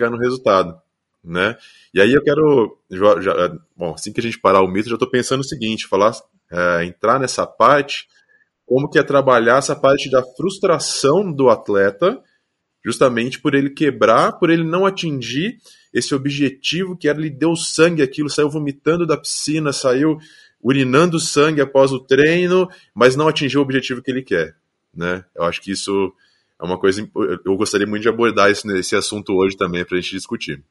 no 0.09 0.17
resultado, 0.17 0.79
né? 1.23 1.57
E 1.93 2.01
aí 2.01 2.13
eu 2.13 2.23
quero, 2.23 2.77
já, 2.89 3.21
já, 3.21 3.57
bom, 3.75 3.93
assim 3.93 4.11
que 4.11 4.19
a 4.19 4.23
gente 4.23 4.39
parar 4.39 4.61
o 4.61 4.67
mito, 4.67 4.89
já 4.89 4.95
estou 4.95 5.09
pensando 5.09 5.41
o 5.41 5.47
seguinte, 5.47 5.87
falar, 5.87 6.13
é, 6.51 6.85
entrar 6.85 7.19
nessa 7.19 7.45
parte 7.45 8.07
como 8.69 8.87
que 8.87 8.99
é 8.99 9.03
trabalhar 9.03 9.57
essa 9.57 9.75
parte 9.75 10.11
da 10.11 10.21
frustração 10.21 11.33
do 11.33 11.49
atleta, 11.49 12.21
justamente 12.85 13.41
por 13.41 13.55
ele 13.55 13.71
quebrar, 13.71 14.33
por 14.33 14.51
ele 14.51 14.63
não 14.63 14.85
atingir 14.85 15.57
esse 15.91 16.13
objetivo 16.13 16.95
que 16.95 17.09
era 17.09 17.17
ele 17.17 17.31
deu 17.31 17.55
sangue 17.55 18.03
aquilo, 18.03 18.29
saiu 18.29 18.47
vomitando 18.47 19.07
da 19.07 19.17
piscina, 19.17 19.73
saiu 19.73 20.19
urinando 20.61 21.19
sangue 21.19 21.61
após 21.61 21.91
o 21.91 21.99
treino, 21.99 22.69
mas 22.93 23.15
não 23.15 23.27
atingiu 23.27 23.59
o 23.59 23.63
objetivo 23.63 24.03
que 24.03 24.11
ele 24.11 24.21
quer, 24.21 24.55
né? 24.93 25.25
Eu 25.35 25.45
acho 25.45 25.61
que 25.61 25.71
isso 25.71 26.13
é 26.61 26.63
uma 26.63 26.77
coisa 26.77 27.09
eu 27.43 27.55
gostaria 27.55 27.87
muito 27.87 28.03
de 28.03 28.09
abordar 28.09 28.51
esse, 28.51 28.71
esse 28.77 28.95
assunto 28.95 29.33
hoje 29.33 29.57
também 29.57 29.83
para 29.83 29.97
a 29.97 30.01
gente 30.01 30.15
discutir. 30.15 30.63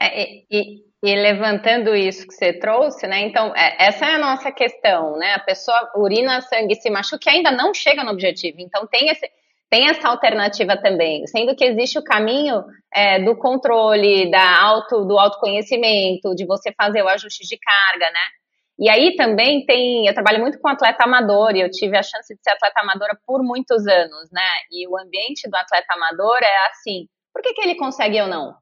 É, 0.00 0.44
e, 0.50 0.82
e 1.02 1.14
levantando 1.14 1.94
isso 1.94 2.26
que 2.26 2.34
você 2.34 2.52
trouxe, 2.52 3.06
né? 3.06 3.20
Então, 3.20 3.54
é, 3.54 3.86
essa 3.86 4.06
é 4.06 4.14
a 4.14 4.18
nossa 4.18 4.50
questão, 4.50 5.16
né? 5.16 5.34
A 5.34 5.40
pessoa 5.40 5.90
urina 5.96 6.40
sangue 6.40 6.74
se 6.74 6.88
machuca 6.90 7.30
e 7.30 7.36
ainda 7.36 7.50
não 7.50 7.74
chega 7.74 8.02
no 8.02 8.12
objetivo. 8.12 8.56
Então, 8.60 8.86
tem, 8.86 9.08
esse, 9.08 9.30
tem 9.70 9.88
essa 9.88 10.08
alternativa 10.08 10.76
também, 10.76 11.26
sendo 11.26 11.54
que 11.54 11.64
existe 11.64 11.98
o 11.98 12.04
caminho 12.04 12.64
é, 12.94 13.22
do 13.22 13.36
controle, 13.36 14.30
da 14.30 14.62
auto, 14.62 15.04
do 15.04 15.18
autoconhecimento, 15.18 16.34
de 16.34 16.46
você 16.46 16.72
fazer 16.72 17.02
o 17.02 17.08
ajuste 17.08 17.46
de 17.46 17.58
carga, 17.58 18.10
né? 18.10 18.20
E 18.78 18.88
aí 18.88 19.14
também 19.14 19.66
tem, 19.66 20.06
eu 20.06 20.14
trabalho 20.14 20.40
muito 20.40 20.58
com 20.58 20.66
atleta 20.66 21.04
amador 21.04 21.54
e 21.54 21.60
eu 21.60 21.70
tive 21.70 21.98
a 21.98 22.02
chance 22.02 22.34
de 22.34 22.42
ser 22.42 22.52
atleta 22.52 22.80
amadora 22.80 23.18
por 23.26 23.42
muitos 23.42 23.86
anos, 23.86 24.30
né? 24.32 24.48
E 24.72 24.88
o 24.88 24.98
ambiente 24.98 25.48
do 25.50 25.54
atleta 25.54 25.92
amador 25.94 26.38
é 26.42 26.66
assim, 26.70 27.06
por 27.30 27.42
que, 27.42 27.52
que 27.52 27.60
ele 27.60 27.74
consegue 27.74 28.18
ou 28.22 28.26
não? 28.26 28.54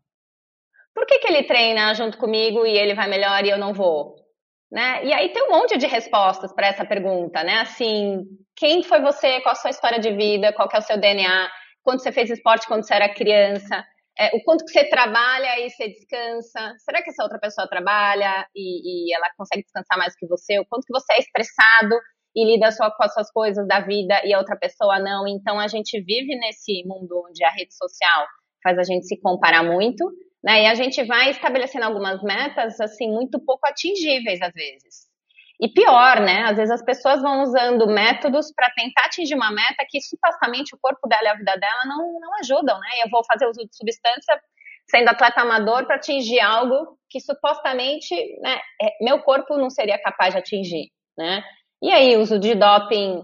Por 0.99 1.07
que, 1.07 1.21
que 1.21 1.29
ele 1.29 1.45
treina 1.45 1.95
junto 1.95 2.19
comigo 2.19 2.67
e 2.67 2.77
ele 2.77 2.93
vai 2.93 3.09
melhor 3.09 3.45
e 3.45 3.51
eu 3.51 3.57
não 3.57 3.73
vou? 3.73 4.17
Né? 4.71 5.05
E 5.05 5.13
aí 5.13 5.33
tem 5.33 5.45
um 5.45 5.53
monte 5.53 5.79
de 5.79 5.87
respostas 5.87 6.53
para 6.53 6.67
essa 6.67 6.85
pergunta, 6.85 7.45
né? 7.45 7.61
Assim, 7.61 8.25
quem 8.57 8.83
foi 8.83 9.01
você? 9.01 9.41
Qual 9.41 9.53
a 9.53 9.55
sua 9.55 9.71
história 9.71 10.01
de 10.01 10.11
vida? 10.11 10.53
Qual 10.53 10.69
é 10.73 10.79
o 10.79 10.83
seu 10.83 10.99
DNA? 10.99 11.49
Quando 11.85 12.03
você 12.03 12.11
fez 12.11 12.29
esporte 12.31 12.67
quando 12.67 12.85
você 12.85 12.95
era 12.95 13.15
criança? 13.15 13.85
É, 14.19 14.37
o 14.37 14.43
quanto 14.43 14.65
que 14.65 14.73
você 14.73 14.85
trabalha 14.89 15.61
e 15.61 15.71
você 15.71 15.89
descansa? 15.89 16.75
Será 16.81 17.01
que 17.01 17.11
essa 17.11 17.23
outra 17.23 17.39
pessoa 17.39 17.69
trabalha 17.69 18.45
e, 18.53 19.07
e 19.09 19.15
ela 19.15 19.31
consegue 19.39 19.63
descansar 19.63 19.97
mais 19.97 20.17
que 20.17 20.27
você? 20.27 20.59
O 20.59 20.67
quanto 20.67 20.85
que 20.85 20.93
você 20.93 21.13
é 21.13 21.19
estressado 21.21 21.95
e 22.35 22.45
lida 22.45 22.73
só 22.73 22.91
com 22.91 23.05
as 23.05 23.15
suas 23.15 23.31
coisas 23.31 23.67
da 23.69 23.79
vida 23.81 24.21
e 24.25 24.35
a 24.35 24.39
outra 24.39 24.57
pessoa 24.57 24.99
não? 24.99 25.29
Então 25.29 25.61
a 25.61 25.69
gente 25.69 26.01
vive 26.03 26.35
nesse 26.37 26.83
mundo 26.85 27.25
onde 27.29 27.45
a 27.45 27.51
rede 27.51 27.73
social 27.73 28.27
faz 28.65 28.77
a 28.77 28.83
gente 28.83 29.07
se 29.07 29.19
comparar 29.21 29.63
muito 29.63 30.05
né? 30.43 30.63
E 30.63 30.67
a 30.67 30.75
gente 30.75 31.03
vai 31.05 31.31
estabelecendo 31.31 31.85
algumas 31.85 32.23
metas, 32.23 32.81
assim, 32.81 33.11
muito 33.11 33.41
pouco 33.41 33.67
atingíveis 33.67 34.41
às 34.41 34.53
vezes. 34.53 35.09
E 35.61 35.69
pior, 35.69 36.21
né? 36.21 36.45
Às 36.45 36.57
vezes 36.57 36.71
as 36.71 36.85
pessoas 36.85 37.21
vão 37.21 37.43
usando 37.43 37.87
métodos 37.89 38.53
para 38.55 38.71
tentar 38.71 39.07
atingir 39.07 39.35
uma 39.35 39.51
meta 39.51 39.85
que 39.89 40.01
supostamente 40.01 40.75
o 40.75 40.79
corpo 40.81 41.09
dela 41.09 41.25
e 41.25 41.29
a 41.29 41.35
vida 41.35 41.57
dela 41.57 41.85
não, 41.87 42.21
não 42.21 42.35
ajudam, 42.41 42.79
né? 42.79 42.89
Eu 43.05 43.11
vou 43.11 43.25
fazer 43.25 43.47
uso 43.47 43.67
de 43.67 43.77
substância 43.77 44.41
sendo 44.89 45.09
atleta 45.09 45.41
amador 45.43 45.85
para 45.85 45.97
atingir 45.97 46.41
algo 46.41 46.97
que 47.11 47.21
supostamente 47.21 48.15
né, 48.41 48.59
é, 48.81 49.05
meu 49.05 49.21
corpo 49.21 49.57
não 49.57 49.69
seria 49.69 50.01
capaz 50.01 50.33
de 50.33 50.39
atingir, 50.39 50.91
né? 51.17 51.43
E 51.81 51.93
aí, 51.93 52.17
uso 52.17 52.41
de 52.41 52.57
doping 52.57 53.23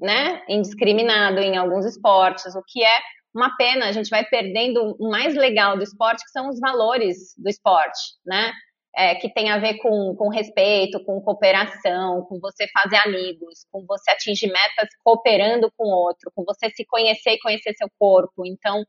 né, 0.00 0.42
indiscriminado 0.48 1.40
em 1.40 1.56
alguns 1.56 1.84
esportes, 1.84 2.54
o 2.54 2.62
que 2.62 2.84
é 2.84 2.98
uma 3.36 3.54
pena, 3.56 3.86
a 3.86 3.92
gente 3.92 4.08
vai 4.08 4.24
perdendo 4.24 4.96
o 4.98 5.10
mais 5.10 5.34
legal 5.34 5.76
do 5.76 5.82
esporte, 5.82 6.24
que 6.24 6.30
são 6.30 6.48
os 6.48 6.58
valores 6.58 7.34
do 7.36 7.48
esporte, 7.48 8.00
né? 8.24 8.52
É, 8.98 9.14
que 9.14 9.28
tem 9.28 9.50
a 9.50 9.58
ver 9.58 9.76
com, 9.76 10.16
com 10.16 10.30
respeito, 10.30 11.04
com 11.04 11.20
cooperação, 11.20 12.22
com 12.22 12.40
você 12.40 12.66
fazer 12.68 12.96
amigos, 12.96 13.66
com 13.70 13.84
você 13.86 14.10
atingir 14.10 14.46
metas 14.46 14.88
cooperando 15.04 15.70
com 15.76 15.84
o 15.84 16.06
outro, 16.06 16.32
com 16.34 16.44
você 16.44 16.70
se 16.70 16.82
conhecer 16.86 17.32
e 17.32 17.40
conhecer 17.40 17.74
seu 17.74 17.90
corpo. 17.98 18.46
Então, 18.46 18.82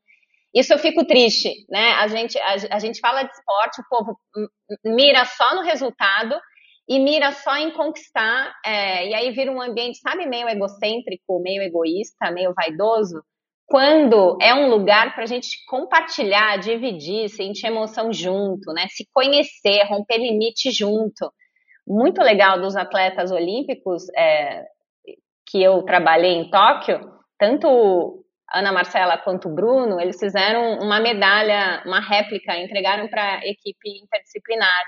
isso 0.55 0.71
eu 0.71 0.79
fico 0.79 1.05
triste, 1.05 1.65
né? 1.69 1.91
A 1.95 2.07
gente, 2.07 2.39
a, 2.39 2.53
a 2.71 2.79
gente 2.79 3.01
fala 3.01 3.23
de 3.23 3.31
esporte, 3.33 3.81
o 3.81 3.89
povo 3.89 4.17
mira 4.85 5.25
só 5.25 5.55
no 5.55 5.61
resultado 5.61 6.39
e 6.87 6.99
mira 6.99 7.33
só 7.33 7.57
em 7.57 7.71
conquistar, 7.71 8.55
é, 8.65 9.09
e 9.09 9.13
aí 9.13 9.31
vira 9.31 9.51
um 9.51 9.61
ambiente, 9.61 9.99
sabe, 9.99 10.25
meio 10.25 10.47
egocêntrico, 10.47 11.41
meio 11.41 11.61
egoísta, 11.61 12.31
meio 12.31 12.53
vaidoso 12.53 13.21
quando 13.67 14.37
é 14.41 14.55
um 14.55 14.69
lugar 14.69 15.13
para 15.13 15.23
a 15.23 15.27
gente 15.27 15.63
compartilhar, 15.67 16.57
dividir, 16.57 17.29
sentir 17.29 17.67
emoção 17.67 18.13
junto, 18.13 18.71
né? 18.71 18.87
Se 18.89 19.05
conhecer, 19.13 19.83
romper 19.83 20.17
limite 20.17 20.71
junto. 20.71 21.31
Muito 21.85 22.21
legal 22.21 22.61
dos 22.61 22.77
atletas 22.77 23.29
olímpicos 23.29 24.03
é, 24.15 24.63
que 25.45 25.61
eu 25.61 25.83
trabalhei 25.83 26.31
em 26.31 26.49
Tóquio, 26.49 26.99
tanto 27.37 28.23
Ana 28.53 28.71
Marcela 28.71 29.17
quanto 29.17 29.49
o 29.49 29.53
Bruno, 29.53 29.99
eles 29.99 30.17
fizeram 30.17 30.79
uma 30.79 31.01
medalha, 31.01 31.83
uma 31.85 31.99
réplica, 31.99 32.57
entregaram 32.57 33.09
para 33.09 33.39
a 33.39 33.45
equipe 33.45 34.01
interdisciplinar, 34.01 34.83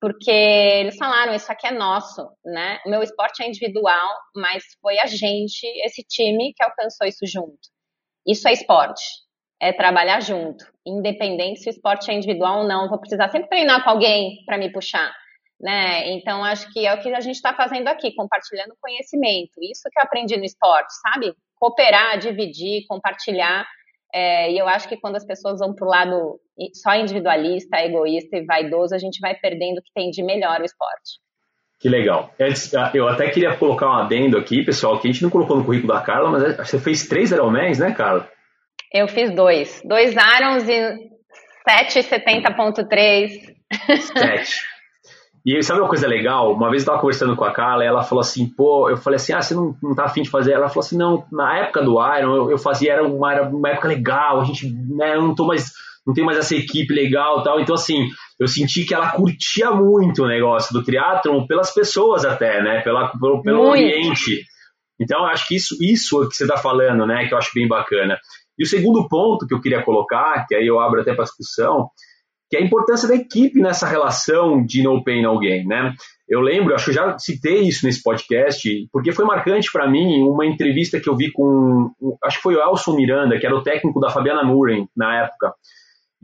porque 0.00 0.30
eles 0.30 0.96
falaram, 0.96 1.34
isso 1.34 1.50
aqui 1.52 1.68
é 1.68 1.70
nosso, 1.70 2.28
né? 2.44 2.80
O 2.84 2.90
meu 2.90 3.02
esporte 3.02 3.42
é 3.44 3.48
individual, 3.48 4.10
mas 4.34 4.64
foi 4.82 4.98
a 4.98 5.06
gente, 5.06 5.64
esse 5.84 6.02
time, 6.02 6.52
que 6.52 6.64
alcançou 6.64 7.06
isso 7.06 7.24
junto. 7.26 7.73
Isso 8.26 8.48
é 8.48 8.52
esporte. 8.52 9.02
É 9.60 9.72
trabalhar 9.72 10.20
junto. 10.20 10.64
Independente 10.86 11.60
se 11.60 11.68
o 11.68 11.70
esporte 11.70 12.10
é 12.10 12.14
individual 12.14 12.60
ou 12.60 12.68
não, 12.68 12.88
vou 12.88 12.98
precisar 12.98 13.28
sempre 13.30 13.48
treinar 13.48 13.82
com 13.84 13.90
alguém 13.90 14.44
para 14.46 14.58
me 14.58 14.70
puxar. 14.72 15.12
Né? 15.60 16.10
Então, 16.12 16.44
acho 16.44 16.70
que 16.72 16.86
é 16.86 16.92
o 16.92 17.00
que 17.00 17.14
a 17.14 17.20
gente 17.20 17.36
está 17.36 17.54
fazendo 17.54 17.88
aqui, 17.88 18.14
compartilhando 18.14 18.76
conhecimento. 18.80 19.52
Isso 19.62 19.88
que 19.90 19.98
eu 19.98 20.02
aprendi 20.02 20.36
no 20.36 20.44
esporte, 20.44 20.92
sabe? 21.00 21.34
Cooperar, 21.56 22.18
dividir, 22.18 22.84
compartilhar. 22.88 23.66
É, 24.12 24.50
e 24.50 24.58
eu 24.58 24.68
acho 24.68 24.88
que 24.88 24.96
quando 24.96 25.16
as 25.16 25.24
pessoas 25.24 25.60
vão 25.60 25.74
para 25.74 25.86
o 25.86 25.90
lado 25.90 26.40
só 26.74 26.94
individualista, 26.94 27.80
egoísta 27.80 28.36
e 28.36 28.44
vaidoso, 28.44 28.94
a 28.94 28.98
gente 28.98 29.18
vai 29.20 29.34
perdendo 29.34 29.78
o 29.78 29.82
que 29.82 29.92
tem 29.94 30.10
de 30.10 30.22
melhor 30.22 30.60
o 30.60 30.64
esporte. 30.64 31.23
Que 31.84 31.88
legal. 31.90 32.30
Ah, 32.78 32.90
eu 32.94 33.06
até 33.06 33.28
queria 33.28 33.54
colocar 33.56 33.86
um 33.90 33.92
adendo 33.92 34.38
aqui, 34.38 34.64
pessoal, 34.64 34.98
que 34.98 35.06
a 35.06 35.12
gente 35.12 35.22
não 35.22 35.28
colocou 35.28 35.58
no 35.58 35.66
currículo 35.66 35.92
da 35.92 36.00
Carla, 36.00 36.30
mas 36.30 36.42
é, 36.42 36.64
você 36.64 36.78
fez 36.78 37.06
três 37.06 37.30
Ironmans, 37.30 37.78
né, 37.78 37.92
Carla? 37.92 38.26
Eu 38.90 39.06
fiz 39.06 39.30
dois. 39.30 39.82
Dois 39.84 40.12
Irons 40.14 40.66
e 40.66 40.80
7,70.3. 41.68 43.28
Sete. 44.00 44.62
E 45.44 45.62
sabe 45.62 45.80
uma 45.80 45.88
coisa 45.90 46.08
legal? 46.08 46.54
Uma 46.54 46.70
vez 46.70 46.80
eu 46.80 46.84
estava 46.84 47.00
conversando 47.00 47.36
com 47.36 47.44
a 47.44 47.52
Carla 47.52 47.84
e 47.84 47.86
ela 47.86 48.02
falou 48.02 48.22
assim, 48.22 48.48
pô, 48.48 48.88
eu 48.88 48.96
falei 48.96 49.16
assim, 49.16 49.34
ah, 49.34 49.42
você 49.42 49.54
não, 49.54 49.76
não 49.82 49.94
tá 49.94 50.04
afim 50.04 50.22
de 50.22 50.30
fazer? 50.30 50.52
Ela 50.52 50.70
falou 50.70 50.86
assim, 50.86 50.96
não, 50.96 51.26
na 51.30 51.58
época 51.58 51.82
do 51.82 52.00
Iron 52.16 52.34
eu, 52.34 52.50
eu 52.52 52.56
fazia, 52.56 52.94
era 52.94 53.06
uma, 53.06 53.30
era 53.30 53.46
uma 53.46 53.68
época 53.68 53.88
legal, 53.88 54.40
a 54.40 54.44
gente, 54.44 54.72
né, 54.88 55.16
eu 55.16 55.20
não 55.20 55.34
tô 55.34 55.44
mais, 55.44 55.70
não 56.06 56.14
tem 56.14 56.24
mais 56.24 56.38
essa 56.38 56.56
equipe 56.56 56.94
legal 56.94 57.42
tal, 57.42 57.60
então 57.60 57.74
assim, 57.74 58.08
eu 58.38 58.48
senti 58.48 58.84
que 58.84 58.94
ela 58.94 59.12
curtia 59.12 59.70
muito 59.70 60.24
o 60.24 60.28
negócio 60.28 60.72
do 60.72 60.84
triatlon 60.84 61.46
pelas 61.46 61.72
pessoas 61.72 62.24
até, 62.24 62.62
né? 62.62 62.80
Pela, 62.80 63.08
pelo, 63.08 63.42
pelo 63.42 63.70
ambiente. 63.70 64.44
Então, 65.00 65.20
eu 65.20 65.26
acho 65.26 65.46
que 65.48 65.56
isso, 65.56 65.76
isso 65.80 66.28
que 66.28 66.36
você 66.36 66.44
está 66.44 66.56
falando, 66.56 67.06
né? 67.06 67.26
Que 67.26 67.34
eu 67.34 67.38
acho 67.38 67.50
bem 67.54 67.68
bacana. 67.68 68.18
E 68.58 68.64
o 68.64 68.66
segundo 68.66 69.08
ponto 69.08 69.46
que 69.46 69.54
eu 69.54 69.60
queria 69.60 69.82
colocar, 69.82 70.46
que 70.46 70.54
aí 70.54 70.66
eu 70.66 70.80
abro 70.80 71.00
até 71.00 71.14
para 71.14 71.24
discussão, 71.24 71.88
que 72.50 72.56
é 72.56 72.60
a 72.60 72.64
importância 72.64 73.08
da 73.08 73.14
equipe 73.14 73.60
nessa 73.60 73.86
relação 73.86 74.64
de 74.64 74.82
no 74.82 75.02
pain, 75.02 75.22
no 75.22 75.38
gain, 75.38 75.66
né? 75.66 75.92
Eu 76.28 76.40
lembro, 76.40 76.74
acho 76.74 76.84
que 76.84 76.90
eu 76.90 76.94
já 76.94 77.18
citei 77.18 77.62
isso 77.62 77.84
nesse 77.84 78.02
podcast, 78.02 78.88
porque 78.92 79.12
foi 79.12 79.24
marcante 79.24 79.70
para 79.72 79.90
mim 79.90 80.22
uma 80.22 80.46
entrevista 80.46 81.00
que 81.00 81.08
eu 81.08 81.16
vi 81.16 81.30
com, 81.32 81.90
acho 82.24 82.36
que 82.38 82.42
foi 82.42 82.54
o 82.54 82.60
Elson 82.60 82.96
Miranda, 82.96 83.38
que 83.38 83.44
era 83.44 83.54
o 83.54 83.62
técnico 83.62 84.00
da 84.00 84.08
Fabiana 84.08 84.42
Muren 84.42 84.86
na 84.96 85.24
época. 85.24 85.52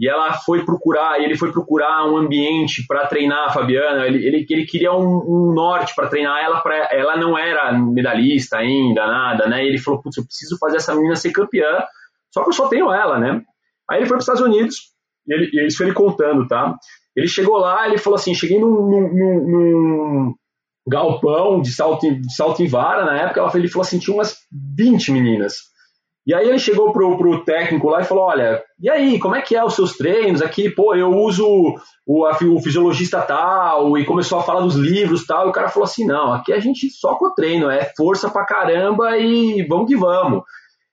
E 0.00 0.08
ela 0.08 0.32
foi 0.32 0.64
procurar, 0.64 1.20
ele 1.20 1.36
foi 1.36 1.52
procurar 1.52 2.10
um 2.10 2.16
ambiente 2.16 2.86
para 2.88 3.06
treinar 3.06 3.48
a 3.48 3.50
Fabiana. 3.50 4.06
Ele, 4.06 4.26
ele, 4.26 4.46
ele 4.48 4.64
queria 4.64 4.94
um, 4.94 5.04
um 5.04 5.52
norte 5.52 5.94
para 5.94 6.08
treinar 6.08 6.42
ela. 6.42 6.62
Pra, 6.62 6.88
ela 6.90 7.18
não 7.18 7.36
era 7.36 7.70
medalhista 7.74 8.56
ainda, 8.56 9.06
nada, 9.06 9.46
né? 9.46 9.62
E 9.62 9.68
ele 9.68 9.78
falou: 9.78 10.00
Putz, 10.00 10.16
eu 10.16 10.24
preciso 10.24 10.56
fazer 10.58 10.78
essa 10.78 10.94
menina 10.94 11.16
ser 11.16 11.32
campeã, 11.32 11.84
só 12.32 12.42
que 12.42 12.48
eu 12.48 12.54
só 12.54 12.66
tenho 12.68 12.90
ela, 12.90 13.18
né? 13.18 13.42
Aí 13.90 13.98
ele 13.98 14.06
foi 14.06 14.16
para 14.16 14.22
os 14.22 14.24
Estados 14.24 14.40
Unidos, 14.40 14.76
e, 15.28 15.34
ele, 15.34 15.50
e 15.52 15.66
isso 15.66 15.76
foi 15.76 15.86
ele 15.86 15.94
contando, 15.94 16.48
tá? 16.48 16.74
Ele 17.14 17.28
chegou 17.28 17.58
lá, 17.58 17.86
ele 17.86 17.98
falou 17.98 18.16
assim: 18.16 18.34
cheguei 18.34 18.58
num, 18.58 18.70
num, 18.70 19.12
num 19.12 20.34
galpão 20.88 21.60
de 21.60 21.72
salto, 21.72 22.10
de 22.10 22.34
salto 22.34 22.62
em 22.62 22.66
vara 22.66 23.04
na 23.04 23.20
época. 23.20 23.58
Ele 23.58 23.68
falou 23.68 23.82
assim: 23.82 23.98
tinha 23.98 24.16
umas 24.16 24.34
20 24.78 25.12
meninas. 25.12 25.69
E 26.30 26.34
aí 26.34 26.48
ele 26.48 26.60
chegou 26.60 26.92
pro, 26.92 27.18
pro 27.18 27.44
técnico 27.44 27.88
lá 27.88 28.02
e 28.02 28.04
falou: 28.04 28.26
Olha, 28.26 28.62
e 28.80 28.88
aí, 28.88 29.18
como 29.18 29.34
é 29.34 29.42
que 29.42 29.56
é 29.56 29.64
os 29.64 29.74
seus 29.74 29.96
treinos? 29.96 30.40
Aqui, 30.40 30.70
pô, 30.70 30.94
eu 30.94 31.10
uso 31.10 31.44
o, 32.06 32.24
a, 32.24 32.30
o 32.30 32.62
fisiologista 32.62 33.20
tal, 33.20 33.98
e 33.98 34.04
começou 34.04 34.38
a 34.38 34.42
falar 34.44 34.60
dos 34.60 34.76
livros 34.76 35.26
tal. 35.26 35.46
E 35.46 35.50
o 35.50 35.52
cara 35.52 35.68
falou 35.68 35.86
assim: 35.86 36.06
Não, 36.06 36.32
aqui 36.32 36.52
a 36.52 36.60
gente 36.60 36.88
só 36.88 37.16
com 37.16 37.26
o 37.26 37.34
treino, 37.34 37.68
é 37.68 37.92
força 37.96 38.30
pra 38.30 38.46
caramba 38.46 39.18
e 39.18 39.66
vamos 39.68 39.88
que 39.88 39.96
vamos. 39.96 40.44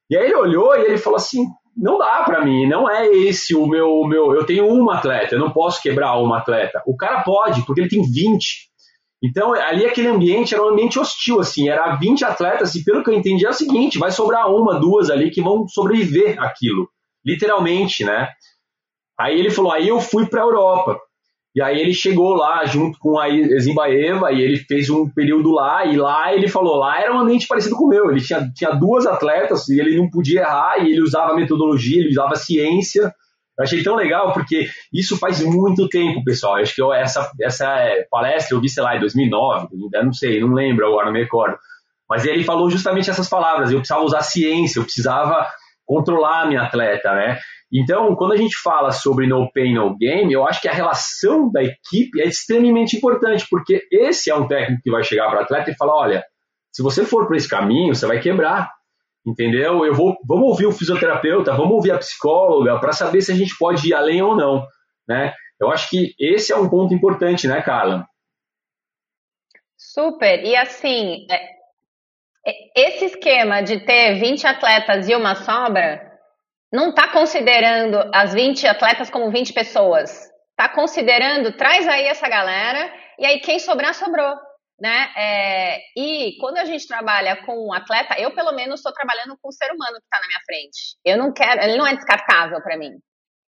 E 0.10 0.17
aí 0.17 0.26
ele 0.26 0.36
olhou 0.36 0.76
e 0.76 0.86
ele 0.86 0.97
falou 0.97 1.17
assim: 1.17 1.45
não 1.76 2.00
dá 2.00 2.23
para 2.23 2.43
mim, 2.43 2.67
não 2.67 2.89
é 2.89 3.06
esse 3.06 3.54
o 3.54 3.67
meu, 3.67 4.04
meu. 4.06 4.34
Eu 4.34 4.43
tenho 4.43 4.67
uma 4.67 4.95
atleta, 4.95 5.36
eu 5.36 5.39
não 5.39 5.52
posso 5.52 5.80
quebrar 5.84 6.17
uma 6.17 6.39
atleta. 6.39 6.82
O 6.88 6.97
cara 6.97 7.21
pode, 7.21 7.63
porque 7.63 7.82
ele 7.82 7.89
tem 7.89 8.02
20. 8.02 8.66
Então, 9.23 9.53
ali 9.53 9.86
aquele 9.86 10.08
ambiente 10.08 10.53
era 10.53 10.63
um 10.63 10.69
ambiente 10.69 10.99
hostil, 10.99 11.39
assim, 11.39 11.67
era 11.67 11.95
20 11.95 12.23
atletas, 12.23 12.75
e 12.75 12.84
pelo 12.84 13.03
que 13.03 13.10
eu 13.10 13.15
entendi 13.15 13.45
é 13.45 13.49
o 13.49 13.53
seguinte: 13.53 13.97
vai 13.97 14.12
sobrar 14.12 14.49
uma, 14.53 14.80
duas 14.80 15.10
ali 15.10 15.32
que 15.32 15.41
vão 15.41 15.67
sobreviver 15.67 16.41
aquilo, 16.41 16.88
literalmente, 17.25 18.03
né? 18.03 18.30
Aí 19.19 19.39
ele 19.39 19.49
falou: 19.49 19.71
aí 19.71 19.88
eu 19.88 19.99
fui 19.99 20.27
para 20.27 20.41
a 20.41 20.45
Europa. 20.45 20.99
E 21.58 21.62
aí 21.62 21.82
ele 21.82 21.91
chegou 21.91 22.36
lá 22.36 22.63
junto 22.67 22.99
com 22.99 23.17
a 23.17 23.25
Zimbaeva 23.60 24.32
e 24.32 24.43
ele 24.43 24.58
fez 24.58 24.91
um 24.91 25.10
período 25.10 25.51
lá, 25.51 25.84
e 25.88 25.97
lá 25.97 26.32
ele 26.32 26.47
falou, 26.47 26.75
lá 26.75 27.01
era 27.01 27.12
um 27.12 27.19
ambiente 27.19 27.47
parecido 27.47 27.75
com 27.75 27.86
o 27.86 27.88
meu. 27.88 28.12
Ele 28.12 28.21
tinha, 28.21 28.47
tinha 28.53 28.69
duas 28.75 29.08
atletas 29.08 29.67
e 29.67 29.80
ele 29.80 29.97
não 29.97 30.08
podia 30.08 30.41
errar, 30.41 30.77
e 30.77 30.91
ele 30.91 31.01
usava 31.01 31.34
metodologia, 31.34 31.97
ele 31.97 32.10
usava 32.10 32.36
ciência. 32.36 33.12
Eu 33.58 33.63
achei 33.63 33.82
tão 33.84 33.96
legal 33.96 34.34
porque 34.34 34.70
isso 34.93 35.17
faz 35.17 35.41
muito 35.43 35.89
tempo, 35.89 36.24
pessoal. 36.24 36.58
Eu 36.58 36.63
acho 36.63 36.76
que 36.76 36.82
eu, 36.82 36.93
essa, 36.93 37.32
essa 37.41 37.76
palestra 38.12 38.56
eu 38.56 38.62
vi, 38.62 38.70
sei 38.70 38.84
lá, 38.84 38.96
em 38.96 39.00
2009, 39.00 39.67
eu 39.93 40.06
não 40.06 40.13
sei, 40.13 40.39
não 40.39 40.54
lembro 40.54 40.86
agora, 40.86 41.08
não 41.08 41.13
me 41.13 41.24
recordo. 41.24 41.58
Mas 42.10 42.26
ele 42.26 42.43
falou 42.43 42.70
justamente 42.70 43.10
essas 43.10 43.28
palavras. 43.28 43.72
Eu 43.72 43.80
precisava 43.80 44.04
usar 44.04 44.22
ciência, 44.22 44.80
eu 44.80 44.84
precisava 44.84 45.48
controlar 45.86 46.43
a 46.43 46.48
minha 46.48 46.63
atleta, 46.63 47.13
né? 47.13 47.39
Então, 47.72 48.15
quando 48.15 48.34
a 48.34 48.38
gente 48.38 48.56
fala 48.62 48.91
sobre 48.91 49.28
no 49.28 49.52
pain, 49.52 49.74
no 49.74 49.98
game, 49.98 50.32
eu 50.32 50.48
acho 50.48 50.62
que 50.62 50.70
a 50.70 50.74
relação 50.74 51.52
da 51.52 51.62
equipe 51.62 52.22
é 52.22 52.26
extremamente 52.26 52.96
importante, 52.96 53.46
porque 53.50 53.86
esse 53.91 54.30
é 54.30 54.36
um 54.36 54.48
técnico 54.48 54.82
que 54.84 54.91
vai 54.91 55.04
chegar 55.04 55.30
para 55.30 55.39
o 55.39 55.43
atleta 55.43 55.72
e 55.72 55.76
falar: 55.76 55.96
olha, 55.96 56.24
se 56.72 56.82
você 56.82 57.04
for 57.04 57.28
por 57.28 57.36
esse 57.36 57.50
caminho, 57.50 57.93
você 57.93 58.06
vai 58.06 58.20
quebrar. 58.20 58.70
Entendeu? 59.28 59.86
Eu 59.86 59.94
vou, 59.94 60.16
vamos 60.26 60.48
ouvir 60.48 60.68
o 60.68 60.72
fisioterapeuta, 60.72 61.52
vamos 61.52 61.74
ouvir 61.74 61.92
a 61.92 61.98
psicóloga 61.98 62.80
para 62.80 62.94
saber 62.94 63.22
se 63.22 63.30
a 63.34 63.36
gente 63.36 63.58
pode 63.60 63.90
ir 63.90 63.94
além 63.94 64.22
ou 64.22 64.38
não, 64.38 64.66
né? 65.06 65.34
Eu 65.60 65.70
acho 65.70 65.90
que 65.90 66.16
esse 66.18 66.54
é 66.54 66.56
um 66.56 66.70
ponto 66.70 66.94
importante, 66.94 67.46
né, 67.46 67.62
Carla? 67.62 68.08
Super. 69.76 70.46
E 70.46 70.56
assim, 70.56 71.28
é, 71.30 71.58
é, 72.46 72.54
esse 72.88 73.06
esquema 73.06 73.62
de 73.62 73.84
ter 73.86 74.18
20 74.18 74.48
atletas 74.48 75.10
e 75.10 75.16
uma 75.16 75.36
sobra, 75.36 76.10
não 76.72 76.92
está 76.92 77.12
considerando 77.12 77.98
as 78.13 78.34
20 78.34 78.66
atletas 78.66 79.10
como 79.10 79.30
20 79.30 79.52
pessoas. 79.52 80.32
Está 80.52 80.70
considerando, 80.70 81.52
traz 81.58 81.86
aí 81.86 82.06
essa 82.06 82.30
galera, 82.30 82.94
e 83.20 83.26
aí 83.26 83.40
quem 83.42 83.60
sobrar, 83.60 83.94
sobrou. 83.94 84.47
Né? 84.80 85.12
É, 85.18 85.80
e 85.98 86.38
quando 86.40 86.58
a 86.60 86.66
gente 86.66 86.88
trabalha 86.88 87.36
com 87.44 87.68
um 87.68 87.74
atleta, 87.74 88.20
eu 88.20 88.32
pelo 88.32 88.52
menos 88.52 88.80
estou 88.80 88.94
trabalhando 88.94 89.36
com 89.42 89.50
o 89.50 89.52
ser 89.52 89.72
humano 89.72 89.98
que 89.98 90.04
está 90.04 90.20
na 90.22 90.28
minha 90.28 90.40
frente. 90.46 90.98
Eu 91.04 91.18
não 91.18 91.34
quero, 91.34 91.62
ele 91.63 91.78
não 91.78 91.88
é 91.88 91.96
descartável 91.96 92.62
para 92.62 92.78
mim. 92.78 92.92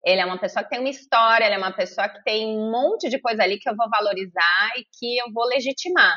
Ele 0.04 0.20
é 0.20 0.24
uma 0.24 0.38
pessoa 0.38 0.62
que 0.64 0.70
tem 0.70 0.78
uma 0.78 0.88
história, 0.88 1.44
ele 1.44 1.54
é 1.54 1.58
uma 1.58 1.74
pessoa 1.74 2.08
que 2.08 2.22
tem 2.22 2.46
um 2.46 2.70
monte 2.70 3.10
de 3.10 3.20
coisa 3.20 3.42
ali 3.42 3.58
que 3.58 3.68
eu 3.68 3.76
vou 3.76 3.88
valorizar 3.90 4.70
e 4.78 4.84
que 4.98 5.18
eu 5.18 5.30
vou 5.32 5.44
legitimar. 5.44 6.16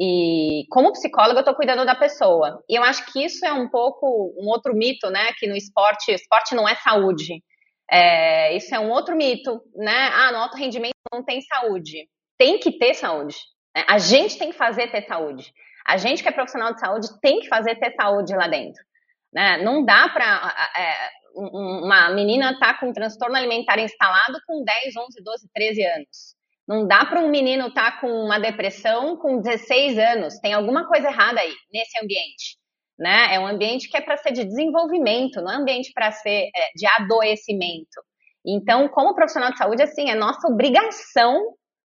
E 0.00 0.64
como 0.70 0.92
psicóloga, 0.92 1.38
eu 1.38 1.40
estou 1.40 1.54
cuidando 1.54 1.84
da 1.84 1.94
pessoa. 1.94 2.62
E 2.68 2.76
eu 2.76 2.82
acho 2.84 3.04
que 3.12 3.24
isso 3.24 3.44
é 3.44 3.52
um 3.52 3.68
pouco 3.68 4.32
um 4.38 4.48
outro 4.48 4.74
mito, 4.74 5.10
né? 5.10 5.32
Que 5.38 5.46
no 5.46 5.56
esporte, 5.56 6.12
esporte 6.12 6.54
não 6.54 6.68
é 6.68 6.74
saúde. 6.76 7.42
É, 7.90 8.56
isso 8.56 8.74
é 8.74 8.78
um 8.78 8.90
outro 8.90 9.16
mito, 9.16 9.60
né? 9.74 10.10
Ah, 10.14 10.32
no 10.32 10.38
alto 10.38 10.56
rendimento 10.56 10.94
não 11.12 11.24
tem 11.24 11.40
saúde. 11.42 12.08
Tem 12.38 12.58
que 12.58 12.78
ter 12.78 12.94
saúde. 12.94 13.36
Né? 13.78 13.84
A 13.86 13.98
gente 13.98 14.36
tem 14.36 14.50
que 14.50 14.56
fazer 14.56 14.90
ter 14.90 15.06
saúde. 15.06 15.52
A 15.86 15.96
gente 15.96 16.22
que 16.22 16.28
é 16.28 16.32
profissional 16.32 16.74
de 16.74 16.80
saúde 16.80 17.08
tem 17.20 17.40
que 17.40 17.48
fazer 17.48 17.76
ter 17.76 17.94
saúde 17.94 18.34
lá 18.34 18.48
dentro. 18.48 18.82
Né? 19.32 19.58
Não 19.58 19.84
dá 19.84 20.08
para 20.08 20.70
é, 20.76 21.10
uma 21.34 22.10
menina 22.10 22.52
estar 22.52 22.74
tá 22.74 22.80
com 22.80 22.92
transtorno 22.92 23.36
alimentar 23.36 23.78
instalado 23.78 24.38
com 24.46 24.64
10, 24.64 24.96
11, 24.96 25.22
12, 25.22 25.48
13 25.54 25.84
anos. 25.84 26.36
Não 26.66 26.86
dá 26.86 27.06
para 27.06 27.20
um 27.20 27.30
menino 27.30 27.68
estar 27.68 27.92
tá 27.92 28.00
com 28.00 28.08
uma 28.08 28.38
depressão 28.38 29.16
com 29.16 29.40
16 29.40 29.98
anos. 29.98 30.38
Tem 30.40 30.52
alguma 30.52 30.86
coisa 30.86 31.08
errada 31.08 31.40
aí, 31.40 31.54
nesse 31.72 31.98
ambiente. 32.02 32.58
Né? 32.98 33.34
É 33.34 33.38
um 33.38 33.46
ambiente 33.46 33.88
que 33.88 33.96
é 33.96 34.00
para 34.00 34.16
ser 34.16 34.32
de 34.32 34.44
desenvolvimento, 34.44 35.40
não 35.40 35.52
é 35.52 35.56
um 35.56 35.60
ambiente 35.60 35.92
para 35.94 36.10
ser 36.10 36.50
é, 36.54 36.70
de 36.74 36.84
adoecimento. 36.84 38.02
Então, 38.44 38.88
como 38.88 39.14
profissional 39.14 39.52
de 39.52 39.58
saúde, 39.58 39.82
assim, 39.82 40.10
é 40.10 40.14
nossa 40.14 40.48
obrigação 40.48 41.54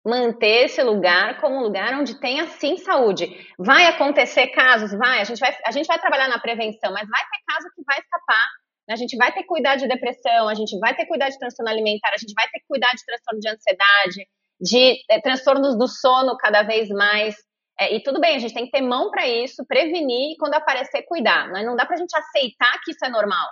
manter 0.08 0.64
esse 0.64 0.82
lugar 0.82 1.38
como 1.40 1.56
um 1.56 1.62
lugar 1.62 1.92
onde 2.00 2.18
tenha 2.18 2.46
sim 2.46 2.78
saúde. 2.78 3.28
Vai 3.58 3.86
acontecer 3.86 4.48
casos, 4.48 4.90
vai, 4.92 5.20
a 5.20 5.24
gente 5.24 5.38
vai, 5.38 5.54
a 5.66 5.70
gente 5.70 5.86
vai 5.86 5.98
trabalhar 5.98 6.28
na 6.28 6.38
prevenção, 6.38 6.90
mas 6.92 7.06
vai 7.08 7.20
ter 7.20 7.44
caso 7.46 7.68
que 7.74 7.82
vai 7.86 7.98
escapar. 7.98 8.46
Né? 8.88 8.94
A 8.94 8.96
gente 8.96 9.16
vai 9.16 9.30
ter 9.32 9.42
que 9.42 9.46
cuidar 9.46 9.76
de 9.76 9.86
depressão, 9.86 10.48
a 10.48 10.54
gente 10.54 10.78
vai 10.78 10.96
ter 10.96 11.02
que 11.02 11.08
cuidar 11.08 11.28
de 11.28 11.38
transtorno 11.38 11.70
alimentar, 11.70 12.10
a 12.14 12.18
gente 12.18 12.32
vai 12.34 12.46
ter 12.48 12.58
que 12.60 12.66
cuidar 12.66 12.90
de 12.92 13.04
transtorno 13.04 13.40
de 13.40 13.48
ansiedade, 13.48 14.28
de 14.60 14.96
é, 15.10 15.20
transtornos 15.20 15.78
do 15.78 15.86
sono 15.86 16.36
cada 16.38 16.62
vez 16.62 16.88
mais. 16.88 17.36
É, 17.78 17.94
e 17.94 18.02
tudo 18.02 18.18
bem, 18.18 18.34
a 18.34 18.38
gente 18.38 18.54
tem 18.54 18.64
que 18.64 18.72
ter 18.72 18.80
mão 18.80 19.10
para 19.10 19.26
isso, 19.26 19.64
prevenir 19.66 20.32
e 20.32 20.36
quando 20.38 20.54
aparecer, 20.54 21.02
cuidar. 21.02 21.50
Mas 21.50 21.66
não 21.66 21.76
dá 21.76 21.84
para 21.84 21.96
a 21.96 21.98
gente 21.98 22.16
aceitar 22.16 22.80
que 22.82 22.92
isso 22.92 23.04
é 23.04 23.10
normal. 23.10 23.46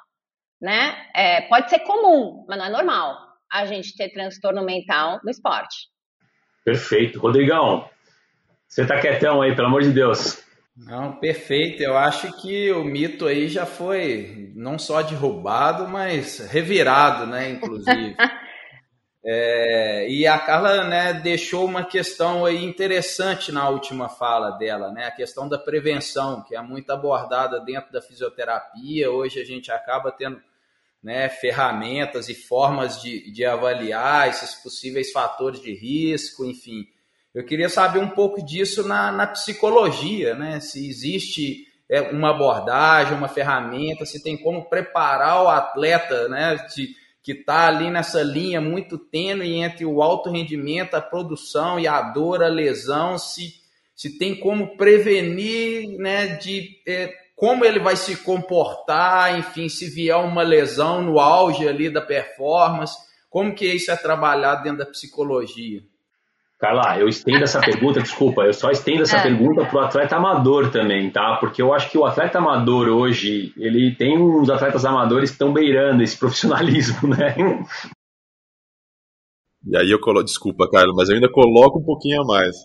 Né? 0.61 1.07
É, 1.15 1.43
pode 1.43 1.69
ser 1.69 1.81
comum, 1.81 2.47
mas 2.49 2.59
não 2.59 2.65
é 2.65 2.71
normal 2.71 3.15
a 3.53 3.67
gente 3.67 3.95
ter 3.95 4.09
transtorno 4.09 4.65
mental 4.65 5.21
no 5.23 5.31
esporte. 5.31 5.95
Perfeito. 6.67 7.21
Rodrigão, 7.21 7.89
você 8.67 8.85
tá 8.85 9.01
quietão 9.01 9.41
aí, 9.41 9.55
pelo 9.55 9.69
amor 9.69 9.83
de 9.83 9.93
Deus. 9.93 10.43
Não, 10.77 11.13
perfeito. 11.13 11.81
Eu 11.81 11.97
acho 11.97 12.41
que 12.43 12.73
o 12.73 12.83
mito 12.83 13.25
aí 13.25 13.47
já 13.47 13.65
foi 13.65 14.53
não 14.57 14.77
só 14.77 15.01
derrubado, 15.01 15.87
mas 15.87 16.41
revirado, 16.41 17.25
né, 17.25 17.51
inclusive. 17.51 18.17
É, 19.29 20.09
e 20.09 20.25
a 20.25 20.39
Carla 20.39 20.85
né, 20.85 21.13
deixou 21.13 21.65
uma 21.65 21.85
questão 21.85 22.47
aí 22.47 22.65
interessante 22.65 23.51
na 23.51 23.69
última 23.69 24.09
fala 24.09 24.53
dela, 24.53 24.93
né? 24.93 25.07
A 25.07 25.11
questão 25.11 25.49
da 25.49 25.59
prevenção, 25.59 26.45
que 26.45 26.55
é 26.55 26.63
muito 26.63 26.93
abordada 26.93 27.59
dentro 27.59 27.91
da 27.91 28.01
fisioterapia. 28.01 29.11
Hoje 29.11 29.41
a 29.41 29.45
gente 29.45 29.73
acaba 29.73 30.13
tendo 30.13 30.41
né, 31.07 31.29
ferramentas 31.29 32.29
e 32.29 32.35
formas 32.35 33.01
de, 33.01 33.31
de 33.31 33.45
avaliar 33.45 34.29
esses 34.29 34.57
possíveis 34.57 35.13
fatores 35.13 35.63
de 35.63 35.73
risco, 35.73 36.45
enfim. 36.45 36.85
Eu 37.33 37.45
queria 37.45 37.69
saber 37.69 38.01
um 38.01 38.09
pouco 38.09 38.45
disso 38.45 38.83
na, 38.89 39.13
na 39.13 39.25
psicologia, 39.29 40.35
né? 40.35 40.59
Se 40.59 40.89
existe 40.89 41.65
é, 41.89 42.01
uma 42.01 42.31
abordagem, 42.31 43.17
uma 43.17 43.29
ferramenta, 43.29 44.05
se 44.05 44.21
tem 44.21 44.37
como 44.37 44.69
preparar 44.69 45.45
o 45.45 45.49
atleta, 45.49 46.29
né? 46.29 46.57
De, 46.75 46.89
que 47.23 47.31
está 47.31 47.69
ali 47.69 47.89
nessa 47.89 48.25
linha 48.25 48.61
muito 48.61 48.99
tênue 48.99 49.61
entre 49.61 49.85
o 49.85 50.03
alto 50.03 50.29
rendimento, 50.29 50.95
a 50.95 51.01
produção 51.01 51.79
e 51.79 51.87
a 51.87 52.03
dor, 52.03 52.43
a 52.43 52.49
lesão, 52.49 53.17
se, 53.17 53.55
se 53.95 54.19
tem 54.19 54.35
como 54.35 54.77
prevenir, 54.77 55.99
né, 55.99 56.37
de 56.37 56.81
é, 56.87 57.13
como 57.37 57.67
ele 57.67 57.79
vai 57.79 57.97
se 57.97 58.17
comportar, 58.17 59.39
enfim, 59.39 59.69
se 59.69 59.89
vier 59.91 60.17
uma 60.17 60.43
lesão 60.43 61.03
no 61.03 61.21
auge 61.21 61.69
ali 61.69 61.91
da 61.91 62.01
performance, 62.01 62.97
Como 63.29 63.55
que 63.55 63.67
isso 63.67 63.91
é 63.91 63.97
trabalhado 63.97 64.63
dentro 64.63 64.79
da 64.79 64.87
psicologia? 64.87 65.83
Carla, 66.59 66.99
eu 66.99 67.07
estendo 67.07 67.45
essa 67.45 67.61
pergunta, 67.61 68.01
desculpa, 68.01 68.43
eu 68.45 68.55
só 68.55 68.71
estendo 68.71 69.03
essa 69.03 69.19
é. 69.19 69.23
pergunta 69.23 69.67
para 69.67 69.77
o 69.77 69.85
atleta 69.85 70.17
amador 70.17 70.71
também, 70.71 71.11
tá? 71.11 71.37
Porque 71.39 71.61
eu 71.61 71.75
acho 71.75 71.91
que 71.91 71.99
o 71.99 72.07
atleta 72.07 72.39
amador 72.39 72.89
hoje, 72.89 73.53
ele 73.59 73.95
tem 73.95 74.19
uns 74.19 74.49
atletas 74.49 74.87
amadores 74.87 75.29
que 75.29 75.35
estão 75.35 75.53
beirando 75.53 76.03
esse 76.03 76.17
profissionalismo, 76.19 77.09
né? 77.15 77.35
E 79.67 79.77
aí 79.77 79.91
eu 79.91 80.01
coloco, 80.01 80.25
desculpa, 80.25 80.67
Carla, 80.71 80.95
mas 80.97 81.11
eu 81.11 81.17
ainda 81.17 81.31
coloco 81.31 81.81
um 81.81 81.85
pouquinho 81.85 82.23
a 82.23 82.25
mais. 82.25 82.57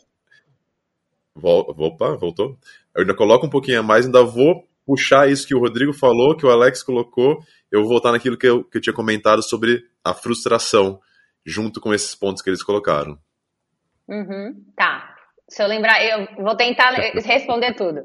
Vol, 1.35 1.73
opa, 1.77 2.15
voltou? 2.17 2.57
Eu 2.95 3.01
ainda 3.01 3.15
coloco 3.15 3.45
um 3.45 3.49
pouquinho 3.49 3.79
a 3.79 3.83
mais, 3.83 4.05
ainda 4.05 4.23
vou 4.23 4.67
puxar 4.85 5.29
isso 5.29 5.47
que 5.47 5.55
o 5.55 5.59
Rodrigo 5.59 5.93
falou, 5.93 6.35
que 6.35 6.45
o 6.45 6.49
Alex 6.49 6.83
colocou, 6.83 7.39
eu 7.71 7.81
vou 7.81 7.89
voltar 7.89 8.11
naquilo 8.11 8.37
que 8.37 8.47
eu, 8.47 8.63
que 8.63 8.77
eu 8.77 8.81
tinha 8.81 8.93
comentado 8.93 9.41
sobre 9.41 9.83
a 10.03 10.13
frustração, 10.13 10.99
junto 11.45 11.79
com 11.79 11.93
esses 11.93 12.15
pontos 12.15 12.41
que 12.41 12.49
eles 12.49 12.63
colocaram. 12.63 13.17
Uhum, 14.07 14.53
tá. 14.75 15.15
Se 15.47 15.63
eu 15.63 15.67
lembrar, 15.67 16.03
eu 16.03 16.43
vou 16.43 16.55
tentar 16.55 16.91
responder 17.25 17.73
tudo. 17.75 18.01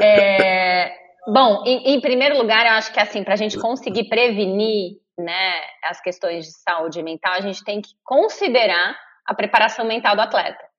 É, 0.00 0.92
bom, 1.26 1.62
em, 1.64 1.94
em, 1.94 2.00
primeiro 2.00 2.36
lugar, 2.36 2.66
eu 2.66 2.72
acho 2.72 2.92
que 2.92 3.00
assim, 3.00 3.22
para 3.22 3.34
a 3.34 3.36
gente 3.36 3.58
conseguir 3.58 4.08
prevenir 4.08 4.98
né, 5.18 5.60
as 5.84 6.00
questões 6.00 6.46
de 6.46 6.52
saúde 6.52 7.02
mental, 7.02 7.34
a 7.34 7.40
gente 7.40 7.62
tem 7.64 7.80
que 7.80 7.90
considerar 8.02 8.96
a 9.26 9.34
preparação 9.34 9.86
mental 9.86 10.16
do 10.16 10.22
atleta. 10.22 10.69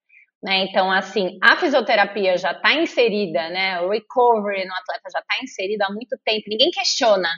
Né? 0.44 0.66
Então, 0.66 0.92
assim, 0.92 1.38
a 1.42 1.56
fisioterapia 1.58 2.38
já 2.38 2.52
está 2.52 2.74
inserida, 2.74 3.48
né? 3.50 3.80
O 3.82 3.90
recovery 3.90 4.66
no 4.66 4.74
atleta 4.74 5.10
já 5.14 5.20
está 5.20 5.44
inserido 5.44 5.84
há 5.84 5.92
muito 5.92 6.18
tempo. 6.26 6.46
Ninguém 6.48 6.72
questiona, 6.72 7.30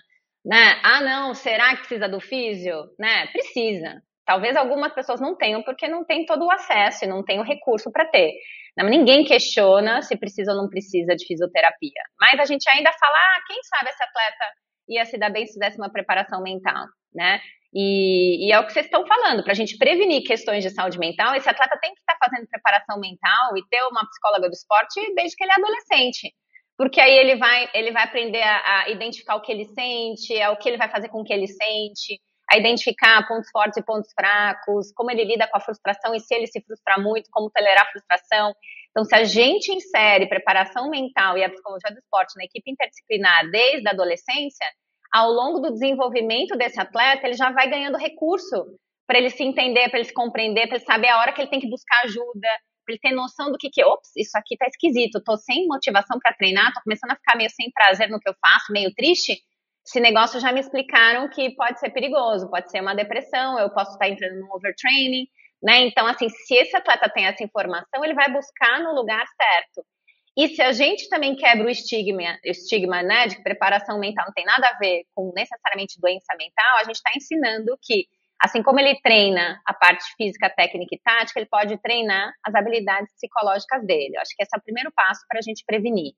né? 0.46 0.80
Ah, 0.84 1.02
não, 1.02 1.34
será 1.34 1.72
que 1.72 1.80
precisa 1.80 2.08
do 2.08 2.22
físio? 2.22 2.86
Né? 2.98 3.28
Precisa. 3.28 4.02
Talvez 4.26 4.56
algumas 4.56 4.94
pessoas 4.94 5.20
não 5.20 5.36
tenham 5.36 5.62
porque 5.64 5.86
não 5.88 6.06
tem 6.06 6.26
todo 6.26 6.46
o 6.46 6.52
acesso 6.52 7.04
e 7.04 7.08
não 7.08 7.24
tem 7.24 7.40
o 7.40 7.44
recurso 7.44 7.92
para 7.92 8.06
ter. 8.06 8.32
Não, 8.78 8.88
ninguém 8.88 9.26
questiona 9.26 10.02
se 10.02 10.16
precisa 10.18 10.52
ou 10.52 10.58
não 10.58 10.70
precisa 10.70 11.14
de 11.16 11.26
fisioterapia. 11.26 12.02
Mas 12.20 12.40
a 12.40 12.46
gente 12.46 12.68
ainda 12.70 12.92
fala, 12.94 13.16
ah, 13.16 13.44
quem 13.48 13.62
sabe 13.64 13.90
esse 13.90 14.04
atleta 14.04 14.46
ia 14.88 15.06
se 15.06 15.18
dar 15.18 15.30
bem 15.30 15.46
se 15.46 15.54
fizesse 15.54 15.78
uma 15.78 15.92
preparação 15.92 16.42
mental, 16.42 16.86
né? 17.14 17.42
E, 17.74 18.48
e 18.48 18.52
é 18.52 18.60
o 18.60 18.66
que 18.66 18.72
vocês 18.72 18.86
estão 18.86 19.06
falando, 19.06 19.44
para 19.44 19.52
a 19.52 19.56
gente 19.56 19.78
prevenir 19.78 20.24
questões 20.24 20.64
de 20.64 20.70
saúde 20.70 21.00
mental, 21.00 21.34
esse 21.34 21.50
atleta 21.50 21.80
tem 21.82 21.92
que 21.92 22.00
estar 22.00 22.16
tá 22.16 22.28
fazendo 22.30 22.48
preparação 22.48 23.00
mental 23.00 23.58
e 23.58 23.68
ter 23.68 23.82
uma 23.84 24.08
psicóloga 24.08 24.48
do 24.48 24.54
esporte 24.54 25.02
desde 25.16 25.36
que 25.36 25.44
ele 25.44 25.52
é 25.52 25.56
adolescente. 25.56 26.34
Porque 26.78 27.02
aí 27.02 27.12
ele 27.12 27.36
vai, 27.36 27.70
ele 27.74 27.92
vai 27.92 28.04
aprender 28.04 28.42
a, 28.42 28.84
a 28.84 28.90
identificar 28.90 29.36
o 29.36 29.42
que 29.42 29.52
ele 29.52 29.66
sente, 29.66 30.36
é 30.36 30.50
o 30.50 30.58
que 30.58 30.70
ele 30.70 30.78
vai 30.78 30.90
fazer 30.90 31.10
com 31.10 31.22
o 31.22 31.24
que 31.24 31.34
ele 31.34 31.48
sente, 31.48 32.20
a 32.52 32.58
identificar 32.58 33.28
pontos 33.28 33.50
fortes 33.52 33.78
e 33.78 33.84
pontos 33.84 34.12
fracos, 34.14 34.92
como 34.94 35.10
ele 35.10 35.24
lida 35.24 35.48
com 35.48 35.58
a 35.58 35.62
frustração 35.62 36.14
e 36.14 36.20
se 36.20 36.34
ele 36.36 36.46
se 36.46 36.62
frustrar 36.62 37.02
muito, 37.02 37.30
como 37.32 37.50
tolerar 37.50 37.84
a 37.84 37.92
frustração. 37.92 38.54
Então, 38.92 39.04
se 39.04 39.16
a 39.16 39.24
gente 39.24 39.72
insere 39.72 40.30
preparação 40.30 40.90
mental 40.90 41.38
e 41.38 41.44
a 41.44 41.50
psicologia 41.50 41.90
do 41.92 41.98
esporte 41.98 42.38
na 42.38 42.44
equipe 42.44 42.70
interdisciplinar 42.70 43.50
desde 43.50 43.88
a 43.88 43.92
adolescência, 43.92 44.68
ao 45.14 45.32
longo 45.32 45.60
do 45.60 45.72
desenvolvimento 45.72 46.58
desse 46.58 46.82
atleta, 46.82 47.28
ele 47.28 47.36
já 47.36 47.52
vai 47.52 47.70
ganhando 47.70 47.98
recurso 47.98 48.66
para 49.06 49.20
ele 49.20 49.30
se 49.30 49.44
entender, 49.44 49.90
para 49.90 50.00
ele 50.00 50.08
se 50.08 50.14
compreender, 50.14 50.68
para 50.68 50.78
ele 50.78 50.86
saber 50.86 51.10
a 51.10 51.20
hora 51.20 51.32
que 51.32 51.42
ele 51.42 51.50
tem 51.50 51.60
que 51.60 51.70
buscar 51.70 52.02
ajuda, 52.06 52.48
para 52.84 52.94
ele 52.94 53.00
ter 53.00 53.12
noção 53.12 53.52
do 53.52 53.58
que 53.58 53.70
que, 53.70 53.84
ops, 53.84 54.10
isso 54.18 54.36
aqui 54.38 54.58
tá 54.58 54.66
esquisito, 54.66 55.24
tô 55.24 55.38
sem 55.38 55.68
motivação 55.68 56.18
para 56.20 56.34
treinar, 56.34 56.74
tô 56.74 56.82
começando 56.82 57.12
a 57.12 57.16
ficar 57.16 57.38
meio 57.38 57.50
sem 57.52 57.70
prazer 57.72 58.10
no 58.10 58.20
que 58.20 58.28
eu 58.28 58.34
faço, 58.42 58.74
meio 58.74 58.92
triste, 58.96 59.38
esse 59.86 60.00
negócio 60.00 60.40
já 60.40 60.52
me 60.52 60.62
explicaram 60.62 61.30
que 61.30 61.54
pode 61.56 61.80
ser 61.80 61.92
perigoso, 61.92 62.50
pode 62.50 62.72
ser 62.72 62.82
uma 62.82 62.96
depressão, 62.96 63.60
eu 63.60 63.70
posso 63.70 63.92
estar 63.92 64.08
entrando 64.08 64.40
num 64.40 64.52
overtraining, 64.54 65.28
né? 65.62 65.86
Então, 65.86 66.08
assim, 66.08 66.30
se 66.30 66.56
esse 66.56 66.76
atleta 66.76 67.10
tem 67.10 67.26
essa 67.26 67.44
informação, 67.44 68.04
ele 68.04 68.14
vai 68.14 68.32
buscar 68.32 68.80
no 68.80 68.96
lugar 68.96 69.26
certo. 69.28 69.86
E 70.36 70.48
se 70.50 70.62
a 70.62 70.72
gente 70.72 71.08
também 71.10 71.36
quebra 71.36 71.68
o 71.68 71.70
estigma, 71.70 72.40
estigma 72.44 73.04
né, 73.04 73.28
de 73.28 73.36
que 73.36 73.44
preparação 73.44 74.00
mental 74.00 74.26
não 74.26 74.34
tem 74.34 74.46
nada 74.46 74.68
a 74.68 74.78
ver 74.78 75.04
com 75.14 75.32
necessariamente 75.36 76.00
doença 76.02 76.34
mental, 76.38 76.78
a 76.78 76.84
gente 76.84 76.96
está 76.96 77.12
ensinando 77.16 77.78
que, 77.82 78.08
assim 78.42 78.64
como 78.64 78.80
ele 78.80 79.00
treina 79.02 79.62
a 79.64 79.74
parte 79.74 80.04
física, 80.18 80.50
técnica 80.50 80.96
e 80.96 81.00
tática, 81.00 81.40
ele 81.40 81.50
pode 81.50 81.78
treinar 81.82 82.34
as 82.44 82.56
habilidades 82.56 83.14
psicológicas 83.14 83.86
dele. 83.86 84.16
Eu 84.16 84.22
acho 84.22 84.36
que 84.36 84.42
esse 84.42 84.56
é 84.56 84.58
o 84.58 84.64
primeiro 84.64 84.92
passo 84.92 85.22
para 85.30 85.38
a 85.38 85.44
gente 85.44 85.64
prevenir, 85.68 86.14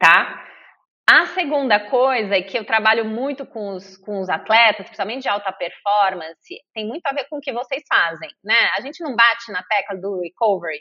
tá? 0.00 0.44
A 1.08 1.26
segunda 1.26 1.78
coisa, 1.90 2.36
e 2.36 2.44
que 2.44 2.56
eu 2.56 2.64
trabalho 2.64 3.04
muito 3.04 3.44
com 3.44 3.74
os, 3.74 3.96
com 3.96 4.20
os 4.20 4.28
atletas, 4.28 4.86
principalmente 4.86 5.22
de 5.22 5.28
alta 5.28 5.52
performance, 5.52 6.56
tem 6.72 6.86
muito 6.86 7.04
a 7.06 7.12
ver 7.12 7.26
com 7.28 7.38
o 7.38 7.40
que 7.40 7.52
vocês 7.52 7.82
fazem, 7.88 8.30
né? 8.44 8.70
A 8.76 8.80
gente 8.80 9.02
não 9.02 9.16
bate 9.16 9.50
na 9.50 9.62
tecla 9.62 9.96
do 9.96 10.20
recovery. 10.20 10.80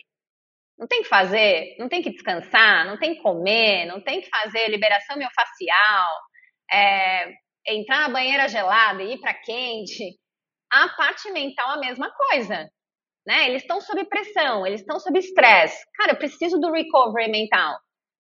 Não 0.80 0.88
tem 0.88 1.04
que 1.04 1.10
fazer, 1.10 1.76
não 1.78 1.89
tem 1.89 2.02
que 2.02 2.12
descansar, 2.12 2.86
não 2.86 2.98
tem 2.98 3.15
que 3.15 3.22
comer, 3.22 3.86
não 3.86 4.02
tem 4.02 4.22
que 4.22 4.30
fazer 4.30 4.70
liberação 4.70 5.18
miofascial, 5.18 6.10
é, 6.72 7.34
entrar 7.68 8.00
na 8.08 8.10
banheira 8.10 8.48
gelada 8.48 9.04
e 9.04 9.13
ir 9.15 9.20
para 9.20 9.34
quente. 9.34 10.18
A 10.72 10.88
parte 10.89 11.30
mental 11.32 11.72
a 11.72 11.80
mesma 11.80 12.10
coisa, 12.12 12.70
né? 13.28 13.50
Eles 13.50 13.63
estão 13.63 13.82
sob 13.82 14.06
pressão, 14.06 14.65
eles 14.65 14.82
estão 14.82 15.00
sob 15.00 15.20
estresse. 15.20 15.84
Cara, 15.98 16.13
eu 16.13 16.18
preciso 16.18 16.60
do 16.60 16.72
recovery 16.72 17.30
mental 17.30 17.78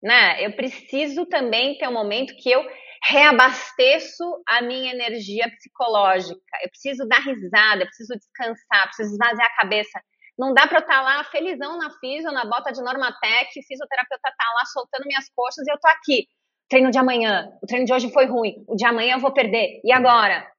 né? 0.01 0.43
Eu 0.45 0.55
preciso 0.55 1.25
também 1.25 1.77
ter 1.77 1.87
um 1.87 1.93
momento 1.93 2.33
que 2.37 2.49
eu 2.49 2.65
reabasteço 3.03 4.23
a 4.47 4.61
minha 4.61 4.93
energia 4.93 5.49
psicológica. 5.51 6.57
Eu 6.61 6.69
preciso 6.69 7.07
dar 7.07 7.19
risada, 7.19 7.81
eu 7.83 7.87
preciso 7.87 8.13
descansar, 8.15 8.87
preciso 8.87 9.13
esvaziar 9.13 9.47
a 9.47 9.61
cabeça. 9.61 10.01
Não 10.39 10.53
dá 10.53 10.65
para 10.65 10.77
eu 10.77 10.81
estar 10.81 10.95
tá 10.95 11.01
lá 11.01 11.23
felizão 11.25 11.77
na 11.77 11.91
fisio, 11.99 12.31
na 12.31 12.45
bota 12.45 12.71
de 12.71 12.81
Normatec, 12.81 13.51
fisioterapeuta 13.67 14.33
tá 14.37 14.45
lá 14.55 14.65
soltando 14.65 15.05
minhas 15.05 15.29
coxas 15.35 15.67
e 15.67 15.71
eu 15.71 15.77
tô 15.77 15.89
aqui. 15.89 16.27
Treino 16.69 16.91
de 16.91 16.97
amanhã, 16.97 17.51
o 17.61 17.67
treino 17.67 17.85
de 17.85 17.93
hoje 17.93 18.09
foi 18.13 18.25
ruim, 18.25 18.63
o 18.65 18.75
de 18.75 18.85
amanhã 18.85 19.15
eu 19.15 19.19
vou 19.19 19.33
perder. 19.33 19.81
E 19.83 19.91
agora? 19.91 20.49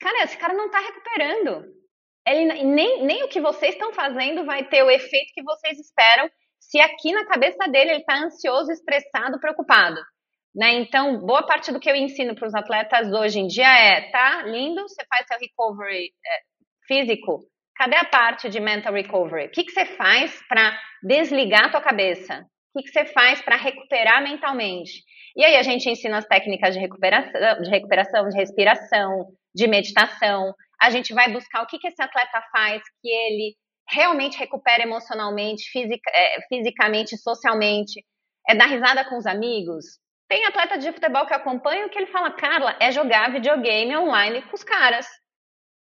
Cara, 0.00 0.24
esse 0.24 0.36
cara 0.36 0.54
não 0.54 0.68
tá 0.68 0.80
recuperando. 0.80 1.64
Ele, 2.26 2.64
nem, 2.64 3.04
nem 3.04 3.22
o 3.22 3.28
que 3.28 3.40
vocês 3.40 3.74
estão 3.74 3.92
fazendo 3.92 4.44
vai 4.44 4.66
ter 4.68 4.82
o 4.82 4.90
efeito 4.90 5.32
que 5.34 5.42
vocês 5.42 5.78
esperam 5.78 6.28
se 6.58 6.80
aqui 6.80 7.12
na 7.12 7.24
cabeça 7.24 7.68
dele 7.68 7.90
ele 7.90 8.00
está 8.00 8.16
ansioso, 8.24 8.72
estressado, 8.72 9.38
preocupado. 9.38 10.00
Né? 10.54 10.74
Então, 10.74 11.18
boa 11.20 11.46
parte 11.46 11.70
do 11.70 11.78
que 11.78 11.88
eu 11.88 11.94
ensino 11.94 12.34
para 12.34 12.48
os 12.48 12.54
atletas 12.54 13.12
hoje 13.12 13.38
em 13.38 13.46
dia 13.46 13.68
é: 13.68 14.10
tá 14.10 14.42
lindo, 14.42 14.82
você 14.82 15.04
faz 15.08 15.26
seu 15.28 15.38
recovery 15.38 16.12
é, 16.26 16.40
físico, 16.86 17.44
cadê 17.76 17.96
a 17.96 18.04
parte 18.04 18.48
de 18.48 18.60
mental 18.60 18.92
recovery? 18.92 19.46
O 19.46 19.50
que, 19.50 19.64
que 19.64 19.72
você 19.72 19.86
faz 19.86 20.40
para 20.48 20.78
desligar 21.02 21.66
a 21.66 21.70
tua 21.70 21.80
cabeça? 21.80 22.46
O 22.74 22.78
que, 22.78 22.84
que 22.84 22.92
você 22.92 23.04
faz 23.06 23.42
para 23.42 23.56
recuperar 23.56 24.22
mentalmente? 24.22 25.02
E 25.36 25.44
aí 25.44 25.56
a 25.56 25.62
gente 25.62 25.88
ensina 25.88 26.18
as 26.18 26.26
técnicas 26.26 26.74
de 26.74 26.80
recuperação, 26.80 27.62
de 27.62 27.70
recuperação, 27.70 28.28
de 28.28 28.36
respiração, 28.36 29.26
de 29.54 29.66
meditação. 29.66 30.54
A 30.80 30.90
gente 30.90 31.12
vai 31.14 31.30
buscar 31.32 31.62
o 31.62 31.66
que, 31.66 31.78
que 31.78 31.88
esse 31.88 32.02
atleta 32.02 32.42
faz 32.50 32.82
que 33.00 33.08
ele 33.08 33.54
realmente 33.88 34.38
recupera 34.38 34.82
emocionalmente, 34.82 35.70
fisica, 35.70 36.10
é, 36.14 36.40
fisicamente, 36.48 37.16
socialmente, 37.16 38.04
é 38.48 38.54
dar 38.54 38.66
risada 38.66 39.04
com 39.04 39.16
os 39.16 39.26
amigos. 39.26 39.84
Tem 40.28 40.44
atleta 40.46 40.78
de 40.78 40.92
futebol 40.92 41.26
que 41.26 41.32
eu 41.32 41.36
acompanho 41.36 41.90
que 41.90 41.98
ele 41.98 42.06
fala, 42.06 42.30
Carla, 42.30 42.76
é 42.80 42.90
jogar 42.90 43.32
videogame 43.32 43.96
online 43.96 44.42
com 44.42 44.54
os 44.54 44.64
caras. 44.64 45.06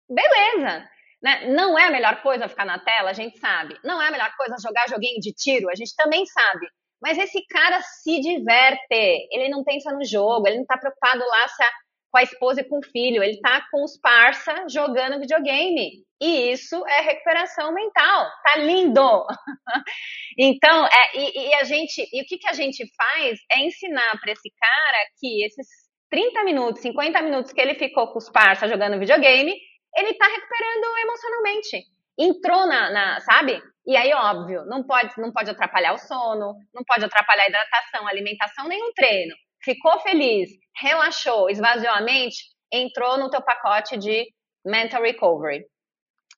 Beleza! 0.10 0.90
Né? 1.22 1.48
Não 1.48 1.78
é 1.78 1.86
a 1.86 1.92
melhor 1.92 2.22
coisa 2.22 2.48
ficar 2.48 2.66
na 2.66 2.80
tela, 2.80 3.10
a 3.10 3.14
gente 3.14 3.40
sabe. 3.40 3.78
Não 3.84 4.02
é 4.02 4.08
a 4.08 4.12
melhor 4.12 4.32
coisa 4.38 4.56
jogar 4.62 4.88
joguinho 4.88 5.20
de 5.20 5.34
tiro, 5.34 5.70
a 5.70 5.76
gente 5.76 5.96
também 5.96 6.26
sabe. 6.26 6.68
Mas 7.02 7.18
esse 7.18 7.46
cara 7.48 7.80
se 7.82 8.20
diverte, 8.20 9.28
ele 9.32 9.50
não 9.50 9.64
pensa 9.64 9.92
no 9.92 10.04
jogo, 10.04 10.48
ele 10.48 10.58
não 10.58 10.64
está 10.64 10.78
preocupado 10.78 11.20
lá 11.20 11.48
se 11.48 11.64
a 11.64 11.70
com 12.12 12.18
a 12.18 12.24
esposa 12.24 12.62
e 12.62 12.64
com 12.64 12.80
o 12.80 12.84
filho, 12.84 13.22
ele 13.22 13.40
tá 13.42 13.66
com 13.72 13.84
os 13.84 14.00
parça 14.00 14.66
jogando 14.70 15.20
videogame. 15.20 16.04
E 16.20 16.52
isso 16.52 16.84
é 16.88 17.02
recuperação 17.02 17.72
mental. 17.74 18.28
Tá 18.44 18.58
lindo! 18.58 19.26
então, 20.38 20.86
é, 20.86 21.18
e, 21.18 21.50
e, 21.50 21.54
a 21.56 21.64
gente, 21.64 22.08
e 22.12 22.22
o 22.22 22.26
que, 22.26 22.38
que 22.38 22.50
a 22.50 22.54
gente 22.54 22.84
faz 22.96 23.40
é 23.52 23.60
ensinar 23.60 24.20
para 24.20 24.32
esse 24.32 24.50
cara 24.50 24.98
que 25.20 25.44
esses 25.44 25.68
30 26.10 26.44
minutos, 26.44 26.82
50 26.82 27.22
minutos 27.22 27.52
que 27.52 27.62
ele 27.62 27.76
ficou 27.76 28.08
com 28.08 28.18
os 28.18 28.30
parça 28.30 28.68
jogando 28.68 29.00
videogame, 29.00 29.54
ele 29.98 30.14
tá 30.14 30.28
recuperando 30.28 30.98
emocionalmente. 31.04 31.84
Entrou 32.20 32.68
na, 32.68 32.90
na, 32.92 33.20
sabe? 33.22 33.62
E 33.86 33.96
aí, 33.96 34.14
óbvio, 34.14 34.66
não 34.66 34.84
pode, 34.84 35.14
não 35.20 35.32
pode 35.32 35.50
atrapalhar 35.50 35.94
o 35.94 35.98
sono, 35.98 36.56
não 36.74 36.84
pode 36.86 37.06
atrapalhar 37.06 37.44
a 37.44 37.48
hidratação, 37.48 38.08
alimentação, 38.08 38.68
o 38.68 38.94
treino 38.94 39.36
ficou 39.64 40.00
feliz, 40.00 40.50
relaxou, 40.80 41.50
esvaziou 41.50 41.94
a 41.94 42.02
mente, 42.02 42.38
entrou 42.72 43.18
no 43.18 43.30
teu 43.30 43.42
pacote 43.42 43.98
de 43.98 44.26
mental 44.66 45.02
recovery. 45.02 45.66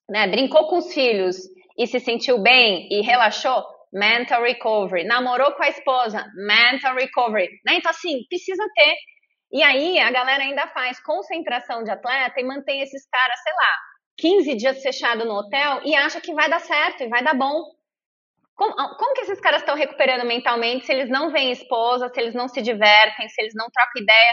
Né? 0.08 0.26
Brincou 0.26 0.68
com 0.68 0.78
os 0.78 0.92
filhos 0.92 1.36
e 1.78 1.86
se 1.86 2.00
sentiu 2.00 2.38
bem 2.38 2.88
e 2.90 3.00
relaxou, 3.02 3.64
mental 3.92 4.42
recovery. 4.42 5.04
Namorou 5.04 5.52
com 5.52 5.62
a 5.62 5.68
esposa, 5.68 6.26
mental 6.34 6.96
recovery. 6.96 7.48
Né? 7.64 7.76
Então, 7.76 7.90
assim, 7.90 8.24
precisa 8.28 8.64
ter. 8.74 8.94
E 9.52 9.62
aí, 9.62 9.98
a 9.98 10.10
galera 10.10 10.42
ainda 10.44 10.66
faz 10.68 11.00
concentração 11.00 11.82
de 11.82 11.90
atleta 11.90 12.40
e 12.40 12.44
mantém 12.44 12.82
esses 12.82 13.06
caras, 13.08 13.40
sei 13.42 13.52
lá, 13.52 13.76
15 14.18 14.54
dias 14.54 14.82
fechado 14.82 15.24
no 15.24 15.34
hotel 15.34 15.80
e 15.84 15.94
acha 15.94 16.20
que 16.20 16.34
vai 16.34 16.48
dar 16.48 16.60
certo 16.60 17.02
e 17.02 17.08
vai 17.08 17.24
dar 17.24 17.34
bom. 17.34 17.64
Como, 18.54 18.74
como 18.74 19.14
que 19.14 19.22
esses 19.22 19.40
caras 19.40 19.62
estão 19.62 19.74
recuperando 19.74 20.24
mentalmente 20.26 20.86
se 20.86 20.92
eles 20.92 21.08
não 21.08 21.32
veem 21.32 21.50
esposa, 21.50 22.10
se 22.10 22.20
eles 22.20 22.34
não 22.34 22.46
se 22.46 22.60
divertem, 22.62 23.28
se 23.28 23.40
eles 23.40 23.54
não 23.54 23.68
trocam 23.70 24.02
ideia? 24.02 24.32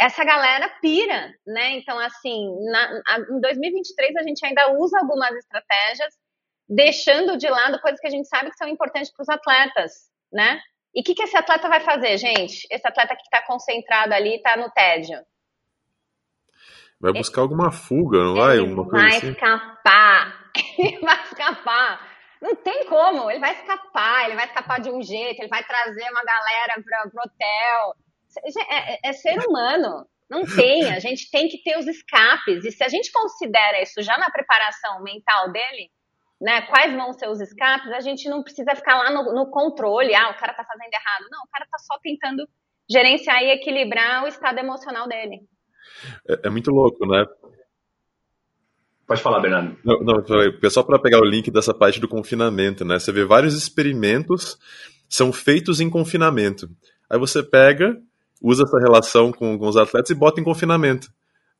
Essa 0.00 0.24
galera 0.24 0.68
pira, 0.80 1.32
né? 1.46 1.72
Então, 1.72 1.98
assim, 1.98 2.46
na, 2.70 3.02
em 3.30 3.40
2023 3.40 4.16
a 4.16 4.22
gente 4.22 4.44
ainda 4.44 4.72
usa 4.72 4.98
algumas 4.98 5.34
estratégias, 5.36 6.14
deixando 6.68 7.36
de 7.36 7.48
lado 7.48 7.80
coisas 7.80 8.00
que 8.00 8.06
a 8.06 8.10
gente 8.10 8.26
sabe 8.28 8.50
que 8.50 8.56
são 8.56 8.68
importantes 8.68 9.12
para 9.12 9.22
os 9.22 9.28
atletas, 9.28 9.92
né? 10.32 10.60
E 10.96 11.00
o 11.00 11.04
que, 11.04 11.14
que 11.14 11.24
esse 11.24 11.36
atleta 11.36 11.68
vai 11.68 11.80
fazer, 11.80 12.16
gente? 12.16 12.66
Esse 12.70 12.88
atleta 12.88 13.14
que 13.14 13.22
está 13.22 13.42
concentrado 13.46 14.14
ali, 14.14 14.36
está 14.36 14.56
no 14.56 14.70
tédio. 14.70 15.18
Vai 16.98 17.12
buscar 17.12 17.42
alguma 17.42 17.70
fuga, 17.70 18.18
não 18.18 18.34
vai? 18.34 18.56
Ele 18.56 18.74
vai 18.74 19.16
assim? 19.18 19.32
escapar. 19.32 20.50
Ele 20.78 20.98
vai 21.00 21.22
escapar. 21.24 22.16
Não 22.40 22.54
tem 22.54 22.86
como, 22.86 23.30
ele 23.30 23.40
vai 23.40 23.52
escapar, 23.52 24.26
ele 24.26 24.36
vai 24.36 24.44
escapar 24.44 24.78
de 24.78 24.90
um 24.90 25.02
jeito, 25.02 25.40
ele 25.40 25.48
vai 25.48 25.64
trazer 25.64 26.04
uma 26.10 26.22
galera 26.22 26.74
para 26.82 27.06
o 27.06 27.26
hotel. 27.26 27.94
É, 28.68 28.94
é, 28.94 28.98
é, 29.04 29.12
ser 29.14 29.38
humano, 29.38 30.06
não 30.28 30.44
tem. 30.44 30.92
A 30.92 30.98
gente 30.98 31.30
tem 31.30 31.48
que 31.48 31.62
ter 31.62 31.78
os 31.78 31.86
escapes. 31.86 32.64
E 32.64 32.70
se 32.70 32.84
a 32.84 32.88
gente 32.88 33.10
considera 33.10 33.82
isso 33.82 34.02
já 34.02 34.16
na 34.18 34.30
preparação 34.30 35.02
mental 35.02 35.50
dele, 35.50 35.90
né, 36.40 36.62
quais 36.62 36.94
vão 36.94 37.12
ser 37.12 37.28
os 37.28 37.40
escapes, 37.40 37.90
a 37.92 38.00
gente 38.00 38.28
não 38.28 38.42
precisa 38.42 38.74
ficar 38.74 38.98
lá 38.98 39.10
no, 39.10 39.32
no 39.32 39.50
controle, 39.50 40.14
ah, 40.14 40.30
o 40.30 40.38
cara 40.38 40.52
tá 40.52 40.64
fazendo 40.64 40.92
errado. 40.92 41.26
Não, 41.30 41.42
o 41.42 41.48
cara 41.50 41.66
tá 41.70 41.78
só 41.78 41.98
tentando 42.02 42.46
gerenciar 42.88 43.42
e 43.42 43.50
equilibrar 43.50 44.24
o 44.24 44.28
estado 44.28 44.58
emocional 44.58 45.08
dele. 45.08 45.40
É, 46.28 46.48
é 46.48 46.50
muito 46.50 46.70
louco, 46.70 47.06
né? 47.06 47.24
Pode 49.06 49.22
falar, 49.22 49.40
Bernardo. 49.40 49.78
Não, 49.84 50.00
não 50.00 50.70
só 50.70 50.82
para 50.82 50.98
pegar 50.98 51.20
o 51.20 51.24
link 51.24 51.50
dessa 51.50 51.72
parte 51.72 52.00
do 52.00 52.08
confinamento, 52.08 52.84
né? 52.84 52.98
Você 52.98 53.12
vê 53.12 53.24
vários 53.24 53.54
experimentos 53.54 54.58
são 55.08 55.32
feitos 55.32 55.80
em 55.80 55.88
confinamento. 55.88 56.68
Aí 57.08 57.18
você 57.18 57.42
pega, 57.42 57.96
usa 58.42 58.64
essa 58.64 58.78
relação 58.78 59.32
com, 59.32 59.58
com 59.58 59.68
os 59.68 59.76
atletas 59.76 60.10
e 60.10 60.14
bota 60.14 60.40
em 60.40 60.44
confinamento. 60.44 61.08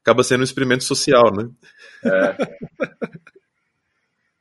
Acaba 0.03 0.23
sendo 0.23 0.41
um 0.41 0.45
experimento 0.45 0.85
social, 0.85 1.33
né? 1.33 1.49
É. 2.05 2.37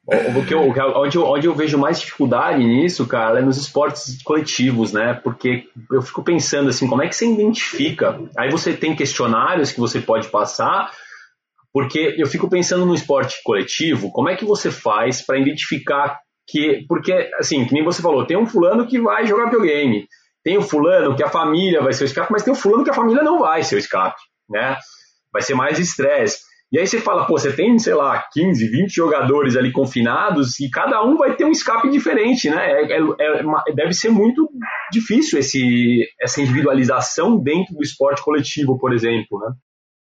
O 0.08 0.46
que 0.46 0.54
eu, 0.54 0.62
onde, 0.62 1.18
eu, 1.18 1.26
onde 1.26 1.48
eu 1.48 1.56
vejo 1.56 1.80
mais 1.80 2.00
dificuldade 2.00 2.64
nisso, 2.64 3.08
cara, 3.08 3.40
é 3.40 3.42
nos 3.42 3.58
esportes 3.58 4.22
coletivos, 4.22 4.94
né? 4.94 5.20
Porque 5.24 5.68
eu 5.92 6.02
fico 6.02 6.24
pensando 6.24 6.70
assim, 6.70 6.88
como 6.88 7.02
é 7.02 7.08
que 7.08 7.16
você 7.16 7.26
identifica? 7.28 8.20
Aí 8.38 8.52
você 8.52 8.74
tem 8.74 8.96
questionários 8.96 9.72
que 9.72 9.80
você 9.80 10.00
pode 10.00 10.28
passar, 10.28 10.92
porque 11.74 12.16
eu 12.20 12.28
fico 12.28 12.48
pensando 12.48 12.86
no 12.86 12.94
esporte 12.94 13.42
coletivo, 13.44 14.12
como 14.12 14.30
é 14.30 14.36
que 14.36 14.46
você 14.46 14.70
faz 14.70 15.26
para 15.26 15.40
identificar 15.40 16.20
que. 16.48 16.86
Porque, 16.88 17.12
assim, 17.40 17.66
que 17.66 17.74
nem 17.74 17.84
você 17.84 18.00
falou, 18.00 18.28
tem 18.28 18.38
um 18.38 18.46
fulano 18.46 18.86
que 18.86 19.02
vai 19.02 19.26
jogar 19.26 19.46
videogame, 19.46 20.08
tem 20.44 20.56
o 20.56 20.60
um 20.60 20.64
fulano 20.64 21.16
que 21.16 21.24
a 21.24 21.30
família 21.30 21.82
vai 21.82 21.94
ser 21.94 22.04
o 22.04 22.06
escape, 22.06 22.32
mas 22.32 22.44
tem 22.44 22.54
o 22.54 22.56
um 22.56 22.60
fulano 22.60 22.84
que 22.84 22.92
a 22.92 22.94
família 22.94 23.24
não 23.24 23.40
vai 23.40 23.64
ser 23.64 23.76
o 23.76 23.80
escape, 23.80 24.22
né? 24.48 24.78
Vai 25.34 25.42
ser 25.42 25.56
mais 25.56 25.80
estresse. 25.80 26.38
E 26.72 26.80
aí 26.80 26.88
você 26.88 27.00
fala, 27.00 27.26
pô, 27.26 27.38
você 27.38 27.56
tem, 27.56 27.78
sei 27.78 27.94
lá, 27.94 28.28
15, 28.34 28.68
20 28.68 28.90
jogadores 28.94 29.56
ali 29.56 29.72
confinados 29.72 30.60
e 30.60 30.70
cada 30.70 31.04
um 31.04 31.16
vai 31.16 31.36
ter 31.36 31.46
um 31.46 31.52
escape 31.52 31.90
diferente, 31.90 32.50
né? 32.50 32.82
É, 32.82 32.98
é, 32.98 33.00
é, 33.00 33.74
deve 33.74 33.94
ser 33.94 34.10
muito 34.10 34.50
difícil 34.92 35.40
esse, 35.40 36.06
essa 36.20 36.42
individualização 36.42 37.38
dentro 37.38 37.76
do 37.76 37.84
esporte 37.84 38.24
coletivo, 38.24 38.78
por 38.80 38.94
exemplo, 38.94 39.40
né? 39.40 39.54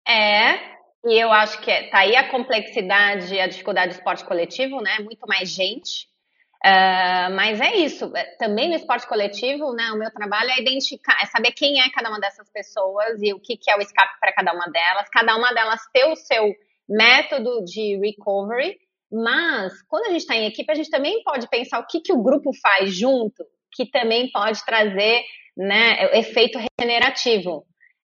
É, 0.08 0.72
e 1.06 1.20
eu 1.20 1.32
acho 1.32 1.60
que 1.62 1.72
é, 1.72 1.90
tá 1.90 2.00
aí 2.00 2.16
a 2.16 2.30
complexidade, 2.30 3.40
a 3.40 3.48
dificuldade 3.48 3.94
do 3.94 3.98
esporte 3.98 4.26
coletivo, 4.26 4.82
né? 4.82 5.00
Muito 5.00 5.26
mais 5.28 5.50
gente. 5.50 6.11
Uh, 6.64 7.34
mas 7.34 7.60
é 7.60 7.76
isso. 7.78 8.16
É, 8.16 8.36
também 8.38 8.70
no 8.70 8.76
esporte 8.76 9.08
coletivo, 9.08 9.74
né? 9.74 9.92
O 9.92 9.98
meu 9.98 10.12
trabalho 10.12 10.52
é 10.52 10.62
identificar, 10.62 11.18
é 11.22 11.26
saber 11.26 11.52
quem 11.54 11.82
é 11.82 11.90
cada 11.90 12.10
uma 12.10 12.20
dessas 12.20 12.50
pessoas 12.52 13.20
e 13.22 13.34
o 13.34 13.40
que, 13.40 13.58
que 13.58 13.72
é 13.72 13.76
o 13.76 13.82
escape 13.82 14.20
para 14.20 14.32
cada 14.32 14.54
uma 14.54 14.68
delas. 14.68 15.10
Cada 15.10 15.36
uma 15.36 15.52
delas 15.54 15.82
ter 15.92 16.06
o 16.06 16.16
seu 16.16 16.54
método 16.88 17.64
de 17.66 17.98
recovery. 17.98 18.78
Mas 19.12 19.82
quando 19.90 20.06
a 20.06 20.10
gente 20.12 20.22
está 20.22 20.36
em 20.36 20.46
equipe, 20.46 20.72
a 20.72 20.76
gente 20.76 20.90
também 20.90 21.24
pode 21.24 21.50
pensar 21.50 21.80
o 21.80 21.88
que, 21.88 22.00
que 22.00 22.14
o 22.14 22.22
grupo 22.22 22.52
faz 22.62 22.96
junto, 22.96 23.44
que 23.74 23.90
também 23.90 24.32
pode 24.32 24.64
trazer 24.64 25.24
né, 25.58 26.18
efeito 26.18 26.60
regenerativo. 26.60 27.66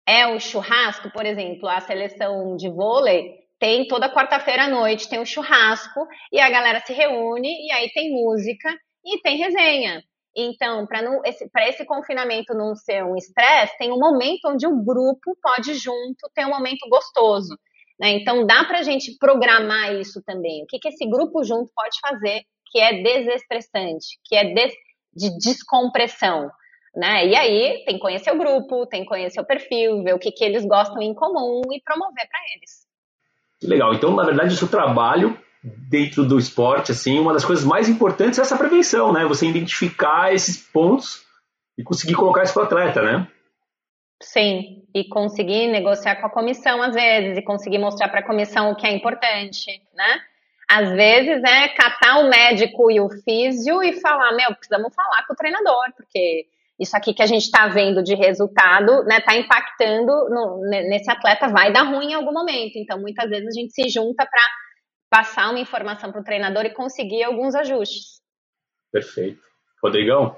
É 0.06 0.26
o 0.26 0.38
churrasco, 0.38 1.10
por 1.10 1.24
exemplo, 1.24 1.68
a 1.68 1.80
seleção 1.80 2.54
de 2.56 2.68
vôlei 2.68 3.41
tem 3.62 3.86
toda 3.86 4.12
quarta-feira 4.12 4.64
à 4.64 4.68
noite, 4.68 5.08
tem 5.08 5.20
um 5.20 5.24
churrasco 5.24 6.04
e 6.32 6.40
a 6.40 6.50
galera 6.50 6.80
se 6.84 6.92
reúne 6.92 7.48
e 7.64 7.70
aí 7.70 7.88
tem 7.92 8.10
música 8.10 8.68
e 9.04 9.20
tem 9.20 9.36
resenha. 9.36 10.02
Então, 10.34 10.84
para 10.84 11.00
esse, 11.24 11.48
esse 11.68 11.84
confinamento 11.84 12.54
não 12.54 12.74
ser 12.74 13.04
um 13.04 13.14
estresse, 13.14 13.78
tem 13.78 13.92
um 13.92 14.00
momento 14.00 14.48
onde 14.48 14.66
o 14.66 14.82
grupo 14.82 15.36
pode 15.40 15.74
junto 15.74 16.28
ter 16.34 16.44
um 16.44 16.50
momento 16.50 16.88
gostoso. 16.90 17.56
Né? 18.00 18.08
Então, 18.14 18.44
dá 18.44 18.64
para 18.64 18.80
a 18.80 18.82
gente 18.82 19.16
programar 19.16 19.94
isso 19.94 20.20
também. 20.26 20.64
O 20.64 20.66
que, 20.66 20.80
que 20.80 20.88
esse 20.88 21.08
grupo 21.08 21.44
junto 21.44 21.70
pode 21.72 22.00
fazer 22.00 22.42
que 22.66 22.80
é 22.80 23.00
desestressante, 23.00 24.18
que 24.24 24.34
é 24.34 24.42
de 25.14 25.38
descompressão. 25.38 26.50
Né? 26.96 27.28
E 27.28 27.36
aí, 27.36 27.84
tem 27.84 27.94
que 27.94 28.00
conhecer 28.00 28.32
o 28.32 28.38
grupo, 28.38 28.88
tem 28.88 29.02
que 29.02 29.08
conhecer 29.08 29.40
o 29.40 29.46
perfil, 29.46 30.02
ver 30.02 30.16
o 30.16 30.18
que, 30.18 30.32
que 30.32 30.42
eles 30.42 30.64
gostam 30.64 31.00
em 31.00 31.14
comum 31.14 31.60
e 31.70 31.80
promover 31.80 32.26
para 32.28 32.40
eles. 32.56 32.81
Legal. 33.62 33.94
Então, 33.94 34.14
na 34.14 34.24
verdade, 34.24 34.54
o 34.54 34.56
seu 34.56 34.68
trabalho 34.68 35.38
dentro 35.62 36.24
do 36.24 36.38
esporte, 36.38 36.90
assim, 36.92 37.18
uma 37.18 37.32
das 37.32 37.44
coisas 37.44 37.64
mais 37.64 37.88
importantes 37.88 38.38
é 38.38 38.42
essa 38.42 38.56
prevenção, 38.56 39.12
né? 39.12 39.24
Você 39.26 39.46
identificar 39.46 40.34
esses 40.34 40.56
pontos 40.56 41.22
e 41.78 41.84
conseguir 41.84 42.14
colocar 42.14 42.42
isso 42.42 42.52
para 42.52 42.62
o 42.62 42.66
atleta, 42.66 43.02
né? 43.02 43.28
Sim, 44.20 44.84
e 44.94 45.04
conseguir 45.08 45.68
negociar 45.68 46.16
com 46.16 46.26
a 46.26 46.30
comissão 46.30 46.82
às 46.82 46.94
vezes, 46.94 47.38
e 47.38 47.42
conseguir 47.42 47.78
mostrar 47.78 48.08
para 48.08 48.20
a 48.20 48.26
comissão 48.26 48.70
o 48.70 48.76
que 48.76 48.86
é 48.86 48.92
importante, 48.92 49.82
né? 49.94 50.20
Às 50.68 50.90
vezes 50.90 51.42
é 51.44 51.68
catar 51.68 52.20
o 52.20 52.28
médico 52.28 52.90
e 52.90 53.00
o 53.00 53.08
físio 53.08 53.82
e 53.82 54.00
falar, 54.00 54.32
meu, 54.32 54.54
precisamos 54.54 54.94
falar 54.94 55.26
com 55.26 55.34
o 55.34 55.36
treinador, 55.36 55.92
porque 55.96 56.46
isso 56.80 56.96
aqui 56.96 57.14
que 57.14 57.22
a 57.22 57.26
gente 57.26 57.42
está 57.42 57.68
vendo 57.68 58.02
de 58.02 58.14
resultado, 58.14 59.04
né, 59.04 59.18
está 59.18 59.36
impactando 59.36 60.12
no, 60.30 60.60
nesse 60.68 61.10
atleta, 61.10 61.48
vai 61.48 61.72
dar 61.72 61.82
ruim 61.82 62.10
em 62.10 62.14
algum 62.14 62.32
momento. 62.32 62.76
Então, 62.76 63.00
muitas 63.00 63.28
vezes 63.28 63.46
a 63.46 63.60
gente 63.60 63.72
se 63.72 63.88
junta 63.88 64.26
para 64.26 64.42
passar 65.10 65.50
uma 65.50 65.60
informação 65.60 66.10
para 66.10 66.20
o 66.20 66.24
treinador 66.24 66.64
e 66.64 66.74
conseguir 66.74 67.22
alguns 67.22 67.54
ajustes. 67.54 68.20
Perfeito. 68.90 69.40
Rodrigão? 69.82 70.36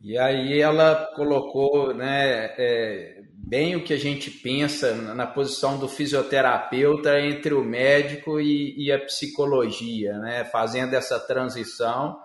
E 0.00 0.18
aí 0.18 0.60
ela 0.60 1.12
colocou 1.14 1.94
né, 1.94 2.52
é, 2.58 3.20
bem 3.34 3.76
o 3.76 3.84
que 3.84 3.92
a 3.92 3.98
gente 3.98 4.32
pensa 4.32 4.94
na 5.14 5.28
posição 5.28 5.78
do 5.78 5.88
fisioterapeuta 5.88 7.20
entre 7.20 7.54
o 7.54 7.62
médico 7.62 8.40
e, 8.40 8.74
e 8.76 8.90
a 8.90 8.98
psicologia, 8.98 10.18
né, 10.18 10.44
fazendo 10.44 10.94
essa 10.94 11.20
transição 11.20 12.18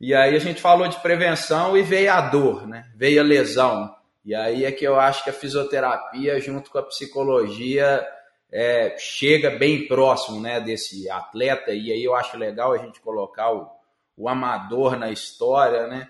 e 0.00 0.14
aí 0.14 0.36
a 0.36 0.38
gente 0.38 0.60
falou 0.60 0.86
de 0.88 1.00
prevenção 1.00 1.76
e 1.76 1.82
veio 1.82 2.12
a 2.12 2.20
dor, 2.20 2.66
né? 2.66 2.86
Veio 2.94 3.20
a 3.20 3.24
lesão. 3.24 3.94
E 4.24 4.34
aí 4.34 4.64
é 4.64 4.72
que 4.72 4.84
eu 4.84 5.00
acho 5.00 5.24
que 5.24 5.30
a 5.30 5.32
fisioterapia, 5.32 6.38
junto 6.40 6.70
com 6.70 6.78
a 6.78 6.82
psicologia, 6.82 8.06
é, 8.52 8.94
chega 8.98 9.50
bem 9.50 9.86
próximo 9.86 10.40
né, 10.40 10.60
desse 10.60 11.08
atleta. 11.08 11.72
E 11.72 11.92
aí 11.92 12.04
eu 12.04 12.14
acho 12.14 12.36
legal 12.36 12.72
a 12.72 12.78
gente 12.78 13.00
colocar 13.00 13.52
o, 13.52 13.70
o 14.16 14.28
amador 14.28 14.98
na 14.98 15.10
história, 15.10 15.86
né? 15.86 16.08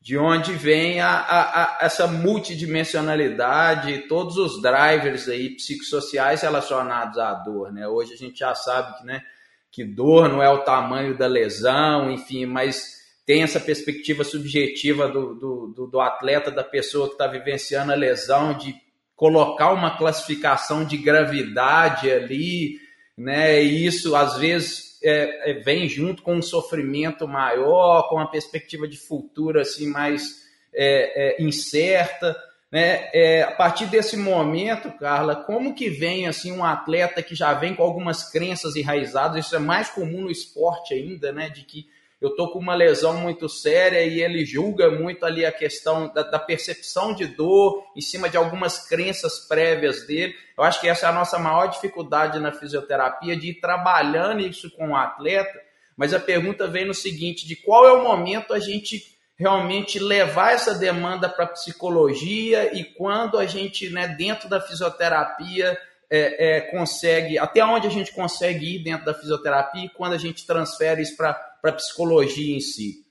De 0.00 0.16
onde 0.16 0.52
vem 0.52 1.00
a, 1.00 1.10
a, 1.10 1.62
a, 1.62 1.78
essa 1.82 2.06
multidimensionalidade, 2.06 4.06
todos 4.08 4.36
os 4.36 4.60
drivers 4.60 5.28
aí 5.28 5.50
psicossociais 5.50 6.42
relacionados 6.42 7.18
à 7.18 7.34
dor, 7.34 7.72
né? 7.72 7.86
Hoje 7.86 8.14
a 8.14 8.16
gente 8.16 8.38
já 8.38 8.54
sabe 8.54 8.98
que, 8.98 9.04
né, 9.04 9.22
que 9.70 9.84
dor 9.84 10.28
não 10.28 10.42
é 10.42 10.48
o 10.48 10.64
tamanho 10.64 11.16
da 11.16 11.26
lesão, 11.26 12.10
enfim, 12.10 12.46
mas 12.46 12.97
tem 13.28 13.42
essa 13.42 13.60
perspectiva 13.60 14.24
subjetiva 14.24 15.06
do, 15.06 15.34
do, 15.34 15.86
do, 15.86 16.00
atleta, 16.00 16.50
da 16.50 16.64
pessoa 16.64 17.08
que 17.08 17.12
está 17.12 17.26
vivenciando 17.26 17.92
a 17.92 17.94
lesão, 17.94 18.56
de 18.56 18.74
colocar 19.14 19.70
uma 19.70 19.98
classificação 19.98 20.82
de 20.82 20.96
gravidade 20.96 22.10
ali, 22.10 22.78
né? 23.14 23.62
E 23.62 23.84
isso 23.84 24.16
às 24.16 24.38
vezes 24.38 24.98
é, 25.04 25.50
é, 25.50 25.54
vem 25.60 25.86
junto 25.86 26.22
com 26.22 26.36
um 26.36 26.42
sofrimento 26.42 27.28
maior, 27.28 28.08
com 28.08 28.14
uma 28.14 28.30
perspectiva 28.30 28.88
de 28.88 28.96
futuro 28.96 29.60
assim 29.60 29.86
mais 29.88 30.36
é, 30.74 31.36
é 31.36 31.42
incerta. 31.42 32.34
Né? 32.72 33.10
É, 33.12 33.42
a 33.42 33.52
partir 33.52 33.88
desse 33.88 34.16
momento, 34.16 34.90
Carla, 34.92 35.36
como 35.36 35.74
que 35.74 35.90
vem 35.90 36.26
assim 36.26 36.50
um 36.50 36.64
atleta 36.64 37.22
que 37.22 37.34
já 37.34 37.52
vem 37.52 37.74
com 37.74 37.82
algumas 37.82 38.30
crenças 38.30 38.74
enraizadas? 38.74 39.44
Isso 39.44 39.54
é 39.54 39.58
mais 39.58 39.90
comum 39.90 40.22
no 40.22 40.30
esporte 40.30 40.94
ainda, 40.94 41.30
né? 41.30 41.50
De 41.50 41.60
que 41.60 41.97
eu 42.20 42.34
tô 42.34 42.50
com 42.50 42.58
uma 42.58 42.74
lesão 42.74 43.16
muito 43.20 43.48
séria 43.48 44.02
e 44.02 44.20
ele 44.20 44.44
julga 44.44 44.90
muito 44.90 45.24
ali 45.24 45.46
a 45.46 45.52
questão 45.52 46.12
da, 46.12 46.22
da, 46.22 46.38
percepção 46.38 47.14
de 47.14 47.26
dor 47.26 47.84
em 47.96 48.00
cima 48.00 48.28
de 48.28 48.36
algumas 48.36 48.88
crenças 48.88 49.38
prévias 49.38 50.04
dele. 50.06 50.34
Eu 50.56 50.64
acho 50.64 50.80
que 50.80 50.88
essa 50.88 51.06
é 51.06 51.08
a 51.08 51.12
nossa 51.12 51.38
maior 51.38 51.66
dificuldade 51.66 52.40
na 52.40 52.50
fisioterapia, 52.50 53.36
de 53.36 53.50
ir 53.50 53.60
trabalhando 53.60 54.40
isso 54.40 54.68
com 54.72 54.90
o 54.90 54.96
atleta. 54.96 55.60
Mas 55.96 56.12
a 56.12 56.18
pergunta 56.18 56.66
vem 56.66 56.84
no 56.84 56.94
seguinte: 56.94 57.46
de 57.46 57.54
qual 57.54 57.86
é 57.86 57.92
o 57.92 58.02
momento 58.02 58.52
a 58.52 58.58
gente 58.58 59.16
realmente 59.38 60.00
levar 60.00 60.52
essa 60.52 60.74
demanda 60.74 61.28
para 61.28 61.46
psicologia 61.46 62.76
e 62.76 62.82
quando 62.82 63.38
a 63.38 63.46
gente, 63.46 63.88
né, 63.90 64.08
dentro 64.08 64.48
da 64.48 64.60
fisioterapia, 64.60 65.78
é, 66.10 66.56
é, 66.56 66.60
consegue, 66.62 67.38
até 67.38 67.64
onde 67.64 67.86
a 67.86 67.90
gente 67.90 68.12
consegue 68.12 68.76
ir 68.76 68.82
dentro 68.82 69.04
da 69.04 69.14
fisioterapia 69.14 69.84
e 69.84 69.90
quando 69.90 70.14
a 70.14 70.18
gente 70.18 70.46
transfere 70.46 71.02
isso 71.02 71.16
para 71.16 71.38
a 71.64 71.72
psicologia 71.72 72.56
em 72.56 72.60
si. 72.60 73.04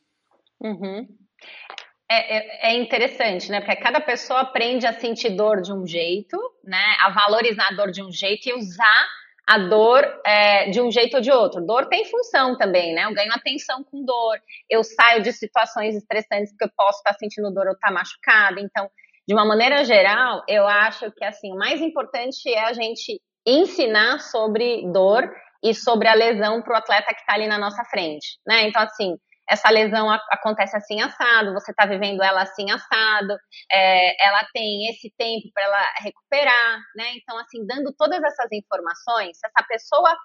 Uhum. 0.60 1.08
É, 2.10 2.38
é, 2.38 2.72
é, 2.72 2.78
interessante, 2.78 3.52
né? 3.52 3.60
Porque 3.60 3.76
cada 3.76 4.00
pessoa 4.00 4.40
aprende 4.40 4.88
a 4.88 4.94
sentir 4.94 5.32
dor 5.32 5.62
de 5.62 5.74
um 5.74 5.86
jeito, 5.86 6.38
né? 6.64 6.96
A 7.02 7.10
valorizar 7.10 7.68
a 7.68 7.76
dor 7.76 7.92
de 7.92 8.02
um 8.02 8.12
jeito 8.12 8.48
e 8.48 8.54
usar 8.54 9.08
a 9.46 9.58
dor 9.60 10.04
é, 10.26 10.70
de 10.70 10.82
um 10.82 10.90
jeito 10.90 11.18
ou 11.18 11.22
de 11.22 11.32
outro. 11.32 11.66
Dor 11.66 11.88
tem 11.88 12.06
função 12.06 12.58
também, 12.58 12.94
né? 12.94 13.06
Eu 13.06 13.14
ganho 13.14 13.32
atenção 13.34 13.84
com 13.84 14.04
dor, 14.04 14.40
eu 14.70 14.84
saio 14.84 15.22
de 15.22 15.34
situações 15.34 15.96
estressantes 15.96 16.52
porque 16.52 16.66
eu 16.66 16.72
posso 16.76 17.00
estar 17.00 17.14
sentindo 17.14 17.54
dor 17.54 17.68
ou 17.68 17.74
estar 17.74 17.92
machucada. 17.92 18.60
Então, 18.60 18.90
de 19.28 19.34
uma 19.34 19.46
maneira 19.46 19.84
geral, 19.84 20.44
eu 20.48 20.66
acho 20.68 21.12
que 21.12 21.26
assim, 21.26 21.52
o 21.52 21.58
mais 21.58 21.82
importante 21.82 22.50
é 22.50 22.64
a 22.66 22.74
gente 22.74 23.22
ensinar 23.46 24.20
sobre 24.20 24.90
dor 24.92 25.30
e 25.64 25.74
sobre 25.74 26.08
a 26.08 26.14
lesão 26.14 26.62
para 26.62 26.74
o 26.74 26.78
atleta 26.78 27.14
que 27.14 27.20
está 27.20 27.34
ali 27.34 27.48
na 27.48 27.58
nossa 27.58 27.84
frente, 27.86 28.40
né? 28.48 28.68
Então, 28.68 28.82
assim, 28.82 29.16
essa 29.50 29.70
lesão 29.70 30.10
acontece 30.10 30.76
assim 30.76 31.02
assado, 31.02 31.54
você 31.54 31.72
está 31.72 31.86
vivendo 31.86 32.22
ela 32.22 32.42
assim 32.42 32.70
assado, 32.70 33.34
é, 33.72 34.28
ela 34.28 34.46
tem 34.54 34.90
esse 34.90 35.14
tempo 35.18 35.50
para 35.54 35.64
ela 35.64 35.94
recuperar, 36.02 36.80
né? 36.96 37.14
Então, 37.16 37.38
assim, 37.38 37.66
dando 37.66 37.94
todas 37.98 38.22
essas 38.24 38.52
informações, 38.52 39.38
se 39.38 39.48
essa 39.48 39.68
pessoa 39.68 40.18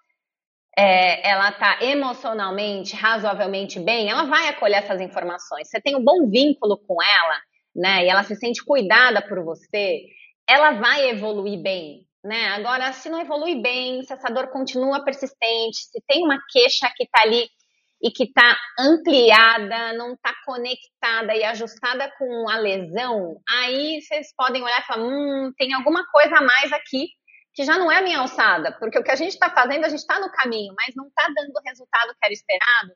é, 0.76 1.28
ela 1.28 1.50
está 1.50 1.82
emocionalmente, 1.82 2.96
razoavelmente 2.96 3.78
bem, 3.78 4.10
ela 4.10 4.24
vai 4.24 4.48
acolher 4.48 4.78
essas 4.78 5.00
informações. 5.00 5.68
Você 5.68 5.80
tem 5.80 5.96
um 5.96 6.04
bom 6.04 6.28
vínculo 6.28 6.78
com 6.78 7.02
ela, 7.02 7.40
né, 7.74 8.04
e 8.04 8.08
ela 8.08 8.22
se 8.22 8.36
sente 8.36 8.64
cuidada 8.64 9.22
por 9.22 9.42
você, 9.44 10.02
ela 10.48 10.72
vai 10.72 11.10
evoluir 11.10 11.60
bem, 11.62 12.06
né? 12.24 12.48
Agora, 12.48 12.92
se 12.92 13.08
não 13.08 13.20
evolui 13.20 13.60
bem, 13.60 14.02
se 14.02 14.12
essa 14.12 14.28
dor 14.28 14.48
continua 14.48 15.04
persistente, 15.04 15.78
se 15.78 16.02
tem 16.06 16.24
uma 16.24 16.38
queixa 16.50 16.92
que 16.96 17.04
está 17.04 17.22
ali 17.22 17.48
e 18.02 18.10
que 18.10 18.24
está 18.24 18.56
ampliada, 18.78 19.92
não 19.94 20.14
está 20.14 20.34
conectada 20.44 21.34
e 21.34 21.44
ajustada 21.44 22.12
com 22.18 22.50
a 22.50 22.58
lesão, 22.58 23.40
aí 23.48 24.00
vocês 24.02 24.34
podem 24.36 24.62
olhar 24.62 24.80
e 24.80 24.86
falar, 24.86 25.04
hum, 25.04 25.52
tem 25.56 25.72
alguma 25.72 26.04
coisa 26.10 26.36
a 26.36 26.42
mais 26.42 26.72
aqui 26.72 27.08
que 27.54 27.64
já 27.64 27.78
não 27.78 27.92
é 27.92 27.98
a 27.98 28.02
minha 28.02 28.18
alçada, 28.18 28.76
porque 28.78 28.98
o 28.98 29.04
que 29.04 29.10
a 29.10 29.16
gente 29.16 29.32
está 29.32 29.50
fazendo, 29.50 29.84
a 29.84 29.88
gente 29.88 30.00
está 30.00 30.18
no 30.18 30.32
caminho, 30.32 30.74
mas 30.76 30.94
não 30.96 31.06
está 31.06 31.26
dando 31.28 31.52
o 31.54 31.62
resultado 31.64 32.08
que 32.08 32.24
era 32.24 32.32
esperado, 32.32 32.92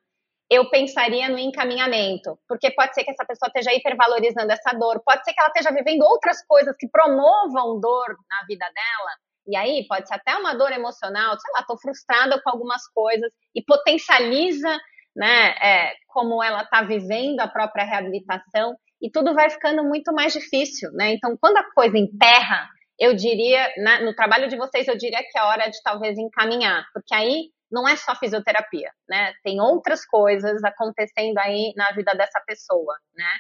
eu 0.51 0.71
pensaria 0.71 1.29
no 1.29 1.39
encaminhamento, 1.39 2.39
porque 2.49 2.71
pode 2.71 2.95
ser 2.95 3.05
que 3.05 3.11
essa 3.11 3.25
pessoa 3.25 3.49
esteja 3.49 3.77
hipervalorizando 3.77 4.53
essa 4.53 4.73
dor, 4.73 5.03
pode 5.05 5.25
ser 5.25 5.33
que 5.33 5.41
ela 5.41 5.49
esteja 5.49 5.75
vivendo 5.75 6.03
outras 6.03 6.45
coisas 6.47 6.77
que 6.79 6.89
promovam 6.89 7.81
dor 7.81 8.09
na 8.31 8.47
vida 8.47 8.65
dela, 8.65 9.11
e 9.49 9.57
aí 9.57 9.87
pode 9.89 10.09
ser 10.09 10.15
até 10.15 10.37
uma 10.37 10.55
dor 10.55 10.73
emocional, 10.73 11.39
sei 11.39 11.53
lá, 11.53 11.61
estou 11.61 11.79
frustrada 11.79 12.41
com 12.43 12.51
algumas 12.51 12.87
coisas 12.93 13.33
e 13.55 13.63
potencializa, 13.63 14.77
né, 15.17 15.55
é, 15.63 15.93
como 16.09 16.43
ela 16.43 16.63
está 16.63 16.83
vivendo 16.83 17.41
a 17.41 17.49
própria 17.49 17.85
reabilitação 17.85 18.77
e 19.01 19.11
tudo 19.11 19.35
vai 19.35 19.51
ficando 19.51 19.85
muito 19.85 20.13
mais 20.13 20.33
difícil, 20.33 20.91
né? 20.93 21.13
Então, 21.13 21.37
quando 21.41 21.59
a 21.59 21.73
coisa 21.75 21.97
emperra, 21.97 22.69
eu 22.99 23.15
diria, 23.15 23.73
na, 23.79 24.03
no 24.03 24.15
trabalho 24.15 24.49
de 24.49 24.57
vocês, 24.57 24.89
eu 24.89 24.97
diria 24.97 25.21
que 25.21 25.39
é 25.39 25.43
hora 25.43 25.69
de 25.69 25.83
talvez 25.83 26.19
encaminhar, 26.19 26.85
porque 26.93 27.15
aí 27.15 27.51
não 27.71 27.87
é 27.89 27.97
só 27.97 28.15
fisioterapia, 28.15 28.91
né? 29.09 29.35
Tem 29.43 29.61
outras 29.61 30.05
coisas 30.07 30.63
acontecendo 30.65 31.39
aí 31.39 31.73
na 31.77 31.91
vida 31.93 32.13
dessa 32.15 32.41
pessoa, 32.47 32.95
né? 33.15 33.31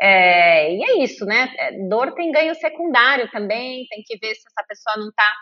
É, 0.00 0.72
e 0.74 0.84
é 0.84 1.04
isso, 1.04 1.24
né? 1.24 1.52
É, 1.58 1.88
dor 1.88 2.14
tem 2.14 2.32
ganho 2.32 2.54
secundário 2.54 3.30
também, 3.30 3.86
tem 3.88 4.02
que 4.04 4.16
ver 4.18 4.34
se 4.34 4.42
essa 4.46 4.66
pessoa 4.66 4.96
não 4.96 5.08
está, 5.08 5.34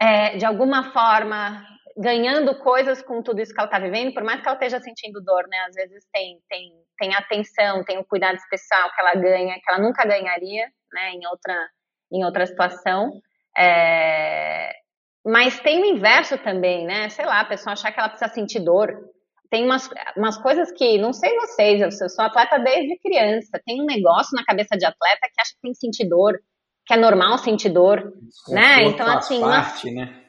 é, 0.00 0.36
de 0.36 0.44
alguma 0.44 0.92
forma, 0.92 1.66
ganhando 1.96 2.58
coisas 2.58 3.02
com 3.02 3.22
tudo 3.22 3.40
isso 3.40 3.52
que 3.52 3.60
ela 3.60 3.68
está 3.68 3.78
vivendo, 3.78 4.12
por 4.14 4.22
mais 4.22 4.40
que 4.40 4.48
ela 4.48 4.56
esteja 4.56 4.80
sentindo 4.80 5.22
dor, 5.22 5.46
né? 5.48 5.58
Às 5.68 5.74
vezes 5.74 6.04
tem, 6.12 6.38
tem, 6.48 6.72
tem 6.98 7.14
atenção, 7.14 7.84
tem 7.84 7.98
o 7.98 8.00
um 8.00 8.04
cuidado 8.04 8.36
especial 8.36 8.90
que 8.94 9.00
ela 9.00 9.14
ganha, 9.14 9.54
que 9.54 9.70
ela 9.70 9.78
nunca 9.78 10.04
ganharia, 10.04 10.66
né? 10.92 11.10
Em 11.12 11.26
outra, 11.26 11.68
em 12.12 12.24
outra 12.24 12.46
situação. 12.46 13.10
É, 13.56 14.72
mas 15.24 15.60
tem 15.60 15.80
o 15.80 15.84
inverso 15.84 16.36
também, 16.38 16.84
né? 16.84 17.08
Sei 17.08 17.24
lá, 17.24 17.40
a 17.40 17.44
pessoa 17.44 17.74
achar 17.74 17.92
que 17.92 18.00
ela 18.00 18.08
precisa 18.08 18.32
sentir 18.32 18.60
dor. 18.60 18.92
Tem 19.50 19.64
umas, 19.64 19.88
umas 20.16 20.38
coisas 20.38 20.72
que, 20.72 20.98
não 20.98 21.12
sei 21.12 21.36
vocês, 21.36 22.00
eu 22.00 22.08
sou 22.08 22.24
atleta 22.24 22.58
desde 22.58 22.98
criança. 22.98 23.60
Tem 23.64 23.80
um 23.80 23.84
negócio 23.86 24.34
na 24.34 24.44
cabeça 24.44 24.76
de 24.76 24.84
atleta 24.84 25.28
que 25.32 25.40
acha 25.40 25.52
que 25.54 25.60
tem 25.60 25.72
que 25.72 25.78
sentir 25.78 26.08
dor, 26.08 26.38
que 26.86 26.94
é 26.94 26.96
normal 26.96 27.38
sentir 27.38 27.68
dor, 27.68 28.12
né? 28.48 28.82
Então, 28.84 29.06
faz 29.06 29.18
assim. 29.18 29.40
Parte, 29.40 29.90
uma... 29.90 30.04
né? 30.04 30.22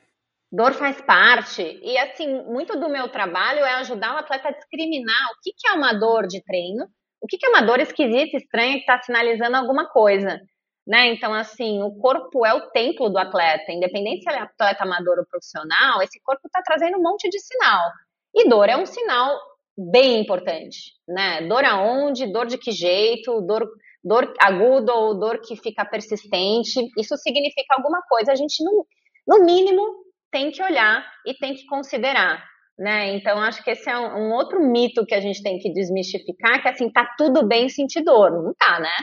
Dor 0.51 0.73
faz 0.73 1.01
parte. 1.01 1.79
E, 1.81 1.97
assim, 1.97 2.43
muito 2.43 2.79
do 2.79 2.89
meu 2.89 3.09
trabalho 3.09 3.59
é 3.59 3.73
ajudar 3.75 4.13
o 4.13 4.17
atleta 4.19 4.49
a 4.49 4.51
discriminar 4.51 5.31
o 5.31 5.41
que, 5.41 5.51
que 5.57 5.67
é 5.67 5.71
uma 5.71 5.93
dor 5.93 6.27
de 6.27 6.43
treino, 6.43 6.85
o 7.19 7.25
que, 7.25 7.37
que 7.37 7.45
é 7.45 7.49
uma 7.49 7.61
dor 7.61 7.79
esquisita, 7.79 8.37
estranha, 8.37 8.73
que 8.73 8.81
está 8.81 9.01
sinalizando 9.01 9.57
alguma 9.57 9.89
coisa. 9.89 10.39
Né? 10.86 11.13
Então, 11.13 11.34
assim, 11.34 11.81
o 11.81 11.91
corpo 11.95 12.45
é 12.45 12.53
o 12.53 12.69
templo 12.71 13.09
do 13.09 13.17
atleta, 13.17 13.71
independente 13.71 14.23
se 14.23 14.29
ele 14.29 14.39
é 14.39 14.41
atleta 14.41 14.84
amador 14.84 15.17
ou 15.17 15.25
profissional, 15.25 16.01
esse 16.01 16.19
corpo 16.21 16.45
está 16.45 16.61
trazendo 16.61 16.97
um 16.97 17.01
monte 17.01 17.29
de 17.29 17.39
sinal. 17.39 17.89
E 18.36 18.49
dor 18.49 18.67
é 18.67 18.75
um 18.75 18.86
sinal 18.86 19.39
bem 19.77 20.19
importante, 20.19 20.91
né? 21.07 21.41
Dor 21.47 21.63
aonde, 21.63 22.31
dor 22.31 22.45
de 22.45 22.57
que 22.57 22.71
jeito, 22.71 23.41
dor, 23.41 23.67
dor 24.03 24.34
aguda 24.39 24.93
ou 24.93 25.17
dor 25.17 25.39
que 25.39 25.55
fica 25.55 25.86
persistente, 25.86 26.79
isso 26.97 27.15
significa 27.17 27.75
alguma 27.77 28.01
coisa. 28.01 28.34
A 28.34 28.36
gente, 28.36 28.63
no, 28.63 28.86
no 29.27 29.45
mínimo, 29.45 30.03
tem 30.31 30.51
que 30.51 30.61
olhar 30.61 31.05
e 31.25 31.34
tem 31.34 31.53
que 31.53 31.65
considerar. 31.65 32.43
Né? 32.77 33.15
Então, 33.15 33.39
acho 33.39 33.63
que 33.63 33.71
esse 33.71 33.89
é 33.89 33.97
um, 33.97 34.27
um 34.27 34.34
outro 34.34 34.59
mito 34.59 35.05
que 35.05 35.13
a 35.13 35.21
gente 35.21 35.41
tem 35.43 35.59
que 35.59 35.71
desmistificar, 35.71 36.61
que 36.61 36.67
assim, 36.67 36.91
tá 36.91 37.07
tudo 37.17 37.47
bem 37.47 37.69
sentir 37.69 38.03
dor. 38.03 38.31
Não 38.31 38.53
tá, 38.53 38.79
né? 38.79 38.95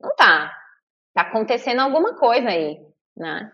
Não 0.00 0.14
tá. 0.14 0.52
Tá 1.14 1.22
acontecendo 1.22 1.80
alguma 1.80 2.14
coisa 2.14 2.48
aí, 2.48 2.76
né? 3.16 3.50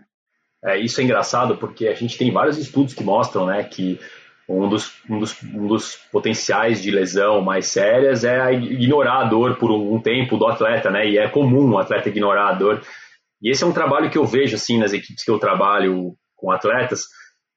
É, 0.64 0.78
isso 0.78 1.00
é 1.00 1.04
engraçado 1.04 1.56
porque 1.56 1.88
a 1.88 1.94
gente 1.94 2.16
tem 2.16 2.32
vários 2.32 2.58
estudos 2.58 2.94
que 2.94 3.04
mostram, 3.04 3.46
né, 3.46 3.62
que 3.64 4.00
um 4.48 4.68
dos, 4.68 4.92
um 5.08 5.18
dos, 5.18 5.42
um 5.42 5.66
dos 5.66 5.96
potenciais 6.12 6.82
de 6.82 6.90
lesão 6.90 7.40
mais 7.40 7.66
sérias 7.66 8.24
é 8.24 8.52
ignorar 8.52 9.22
a 9.22 9.24
dor 9.24 9.56
por 9.56 9.70
um, 9.70 10.00
tempo 10.00 10.36
do 10.36 10.46
atleta, 10.46 10.90
né? 10.90 11.08
E 11.08 11.18
é 11.18 11.28
comum 11.28 11.70
o 11.70 11.78
atleta 11.78 12.10
ignorar 12.10 12.50
a 12.50 12.52
dor. 12.52 12.82
E 13.40 13.50
esse 13.50 13.64
é 13.64 13.66
um 13.66 13.72
trabalho 13.72 14.10
que 14.10 14.18
eu 14.18 14.24
vejo 14.24 14.54
assim 14.54 14.78
nas 14.78 14.92
equipes 14.92 15.24
que 15.24 15.30
eu 15.30 15.38
trabalho 15.38 16.14
com 16.36 16.50
atletas, 16.50 17.04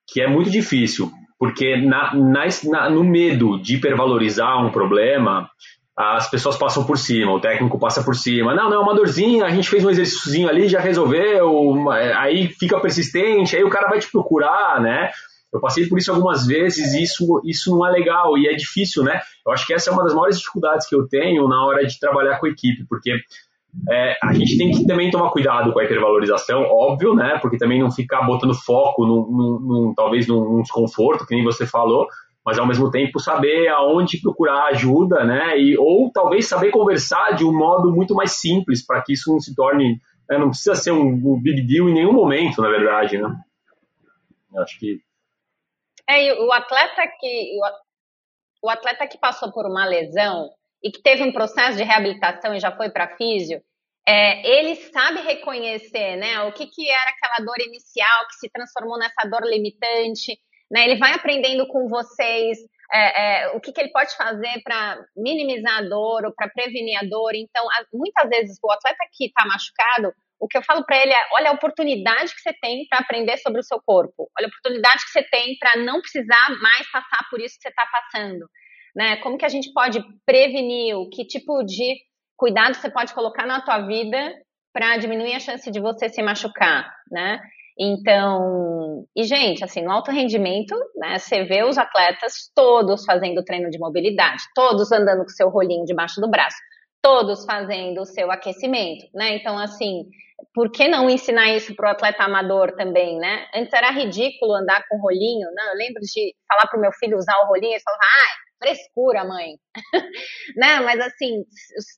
que 0.08 0.22
é 0.22 0.28
muito 0.28 0.50
difícil, 0.50 1.12
porque 1.38 1.76
na, 1.76 2.16
na, 2.16 2.90
no 2.90 3.04
medo 3.04 3.62
de 3.62 3.76
hipervalorizar 3.76 4.66
um 4.66 4.72
problema, 4.72 5.50
as 5.98 6.30
pessoas 6.30 6.56
passam 6.56 6.84
por 6.86 6.96
cima, 6.96 7.34
o 7.34 7.40
técnico 7.40 7.80
passa 7.80 8.04
por 8.04 8.16
cima. 8.16 8.54
Não, 8.54 8.70
não, 8.70 8.78
é 8.78 8.80
uma 8.80 8.94
dorzinha, 8.94 9.46
a 9.46 9.50
gente 9.50 9.68
fez 9.68 9.84
um 9.84 9.90
exercíciozinho 9.90 10.48
ali, 10.48 10.68
já 10.68 10.80
resolveu, 10.80 11.90
aí 11.90 12.50
fica 12.50 12.80
persistente, 12.80 13.56
aí 13.56 13.64
o 13.64 13.70
cara 13.70 13.90
vai 13.90 13.98
te 13.98 14.12
procurar, 14.12 14.80
né? 14.80 15.10
Eu 15.52 15.60
passei 15.60 15.88
por 15.88 15.98
isso 15.98 16.12
algumas 16.12 16.46
vezes 16.46 16.94
e 16.94 17.02
isso, 17.02 17.42
isso 17.44 17.72
não 17.72 17.88
é 17.88 17.90
legal 17.90 18.38
e 18.38 18.48
é 18.48 18.54
difícil, 18.54 19.04
né? 19.04 19.20
Eu 19.44 19.52
acho 19.52 19.66
que 19.66 19.74
essa 19.74 19.90
é 19.90 19.94
uma 19.94 20.04
das 20.04 20.14
maiores 20.14 20.38
dificuldades 20.38 20.88
que 20.88 20.96
eu 20.96 21.08
tenho 21.08 21.48
na 21.48 21.66
hora 21.66 21.84
de 21.84 22.00
trabalhar 22.00 22.38
com 22.38 22.46
a 22.46 22.50
equipe, 22.50 22.86
porque 22.88 23.16
é, 23.90 24.18
a 24.22 24.34
gente 24.34 24.56
tem 24.56 24.70
que 24.70 24.86
também 24.86 25.10
tomar 25.10 25.32
cuidado 25.32 25.74
com 25.74 25.80
a 25.80 25.84
hipervalorização, 25.84 26.62
óbvio, 26.64 27.16
né? 27.16 27.40
Porque 27.42 27.58
também 27.58 27.80
não 27.80 27.90
ficar 27.90 28.22
botando 28.22 28.54
foco, 28.54 29.04
num, 29.04 29.32
num, 29.32 29.60
num 29.60 29.94
talvez 29.96 30.28
num 30.28 30.62
desconforto, 30.62 31.26
que 31.26 31.34
nem 31.34 31.44
você 31.44 31.66
falou, 31.66 32.08
mas 32.48 32.58
ao 32.58 32.66
mesmo 32.66 32.90
tempo 32.90 33.20
saber 33.20 33.68
aonde 33.68 34.22
procurar 34.22 34.68
ajuda, 34.68 35.26
né? 35.26 35.60
E, 35.60 35.78
ou 35.78 36.10
talvez 36.10 36.48
saber 36.48 36.72
conversar 36.72 37.36
de 37.36 37.44
um 37.44 37.52
modo 37.52 37.92
muito 37.92 38.16
mais 38.16 38.40
simples 38.40 38.86
para 38.86 39.02
que 39.02 39.12
isso 39.12 39.30
não 39.30 39.38
se 39.38 39.54
torne, 39.54 40.00
né? 40.30 40.38
não 40.38 40.48
precisa 40.48 40.74
ser 40.74 40.92
um, 40.92 41.10
um, 41.10 41.42
big 41.42 41.62
deal 41.64 41.90
em 41.90 41.94
nenhum 41.94 42.14
momento, 42.14 42.62
na 42.62 42.70
verdade, 42.70 43.18
né? 43.18 43.28
Eu 44.54 44.62
acho 44.62 44.80
que 44.80 45.02
é 46.10 46.42
o 46.42 46.50
atleta 46.54 47.02
que 47.20 47.60
o 48.64 48.70
atleta 48.70 49.06
que 49.08 49.18
passou 49.18 49.52
por 49.52 49.66
uma 49.66 49.86
lesão 49.86 50.50
e 50.82 50.90
que 50.90 51.02
teve 51.02 51.24
um 51.24 51.34
processo 51.34 51.78
de 51.78 51.84
reabilitação 51.84 52.56
e 52.56 52.62
já 52.62 52.72
foi 52.72 52.90
para 52.90 53.18
físio, 53.18 53.62
é, 54.08 54.48
ele 54.48 54.78
sabe 54.78 55.20
reconhecer, 55.20 56.16
né, 56.16 56.42
o 56.44 56.54
que, 56.54 56.66
que 56.68 56.90
era 56.90 57.10
aquela 57.10 57.46
dor 57.46 57.60
inicial 57.60 58.26
que 58.30 58.36
se 58.36 58.50
transformou 58.50 58.98
nessa 58.98 59.28
dor 59.30 59.42
limitante, 59.44 60.40
né? 60.72 60.86
Ele 60.86 60.98
vai 60.98 61.14
aprendendo 61.14 61.68
com 61.68 61.88
vocês 61.88 62.58
é, 62.92 63.44
é, 63.44 63.50
o 63.50 63.60
que, 63.60 63.72
que, 63.72 63.82
ele 63.82 63.92
pode 63.92 64.16
fazer 64.16 64.62
para 64.64 64.98
minimizar 65.16 65.80
a 65.80 65.82
dor 65.82 66.26
ou 66.26 66.34
para 66.34 66.50
prevenir 66.50 66.98
a 66.98 67.04
dor. 67.04 67.36
Então, 67.36 67.66
muitas 67.94 68.30
vezes 68.30 68.58
o 68.64 68.72
atleta 68.72 69.06
que 69.12 69.26
está 69.26 69.46
machucado, 69.46 70.14
o 70.40 70.48
que 70.48 70.58
eu 70.58 70.64
falo 70.64 70.86
para 70.86 70.98
ele 70.98 71.12
é: 71.12 71.28
olha 71.34 71.50
a 71.50 71.54
oportunidade 71.54 72.34
que 72.34 72.42
você 72.42 72.54
tem 72.54 72.86
para 72.90 73.00
aprender 73.00 73.38
sobre 73.38 73.60
o 73.60 73.64
seu 73.64 73.82
corpo, 73.86 74.30
olha 74.38 74.48
a 74.48 74.50
oportunidade 74.50 75.04
que 75.06 75.12
você 75.12 75.24
tem 75.24 75.58
para 75.60 75.78
não 75.78 76.00
precisar 76.00 76.50
mais 76.62 76.90
passar 76.92 77.28
por 77.30 77.42
isso 77.42 77.56
que 77.58 77.64
você 77.64 77.70
está 77.70 77.86
passando. 77.88 78.48
Né? 78.96 79.18
Como 79.18 79.38
que 79.38 79.46
a 79.46 79.50
gente 79.50 79.72
pode 79.74 80.00
prevenir? 80.26 80.96
O 80.96 81.10
que 81.10 81.26
tipo 81.26 81.64
de 81.64 81.98
cuidado 82.36 82.76
você 82.76 82.90
pode 82.90 83.14
colocar 83.14 83.46
na 83.46 83.62
tua 83.62 83.86
vida 83.86 84.34
para 84.74 84.98
diminuir 84.98 85.34
a 85.34 85.40
chance 85.40 85.70
de 85.70 85.80
você 85.80 86.08
se 86.08 86.22
machucar, 86.22 86.92
né? 87.12 87.40
Então, 87.80 89.06
e 89.16 89.24
gente, 89.24 89.64
assim, 89.64 89.84
no 89.84 89.92
alto 89.92 90.12
rendimento, 90.12 90.76
né, 90.96 91.20
você 91.20 91.44
vê 91.44 91.64
os 91.64 91.78
atletas 91.78 92.52
todos 92.56 93.06
fazendo 93.06 93.44
treino 93.44 93.70
de 93.70 93.78
mobilidade, 93.78 94.44
todos 94.56 94.92
andando 94.92 95.22
com 95.24 95.30
seu 95.30 95.50
rolinho 95.50 95.86
debaixo 95.86 96.20
do 96.20 96.30
braço, 96.30 96.58
todos 97.02 97.46
fazendo 97.46 98.02
o 98.02 98.06
seu 98.06 98.32
aquecimento, 98.32 99.06
né? 99.14 99.36
Então, 99.36 99.58
assim, 99.60 100.06
por 100.54 100.72
que 100.72 100.88
não 100.88 101.10
ensinar 101.10 101.52
isso 101.56 101.76
para 101.76 101.90
o 101.90 101.92
atleta 101.92 102.24
amador 102.24 102.76
também, 102.76 103.18
né? 103.20 103.46
Antes 103.54 103.74
era 103.74 103.92
ridículo 103.92 104.56
andar 104.56 104.84
com 104.90 105.00
rolinho, 105.00 105.48
não? 105.54 105.72
Eu 105.72 105.78
lembro 105.78 106.02
de 106.02 106.34
falar 106.48 106.68
para 106.68 106.78
o 106.78 106.82
meu 106.82 106.92
filho 106.94 107.18
usar 107.18 107.38
o 107.44 107.48
rolinho 107.48 107.78
e 107.78 107.82
falava, 107.82 108.04
ai, 108.04 108.47
frescura, 108.58 109.24
mãe. 109.24 109.58
né? 110.56 110.80
Mas 110.82 111.00
assim, 111.00 111.44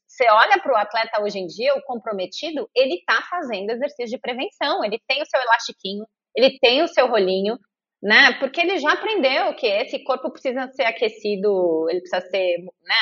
você 0.07 0.25
olha 0.29 0.59
para 0.61 0.73
o 0.73 0.77
atleta 0.77 1.21
hoje 1.21 1.39
em 1.39 1.47
dia, 1.47 1.73
o 1.75 1.83
comprometido, 1.83 2.69
ele 2.75 2.95
está 2.95 3.21
fazendo 3.29 3.71
exercício 3.71 4.17
de 4.17 4.19
prevenção, 4.19 4.83
ele 4.83 4.99
tem 5.07 5.21
o 5.21 5.25
seu 5.25 5.41
elastiquinho, 5.41 6.05
ele 6.35 6.59
tem 6.59 6.81
o 6.83 6.87
seu 6.87 7.07
rolinho, 7.07 7.57
né? 8.01 8.33
Porque 8.39 8.61
ele 8.61 8.77
já 8.77 8.93
aprendeu 8.93 9.53
que 9.55 9.67
esse 9.67 10.03
corpo 10.03 10.31
precisa 10.31 10.67
ser 10.71 10.83
aquecido, 10.83 11.87
ele 11.89 12.01
precisa 12.01 12.21
ser, 12.29 12.57
né? 12.83 12.95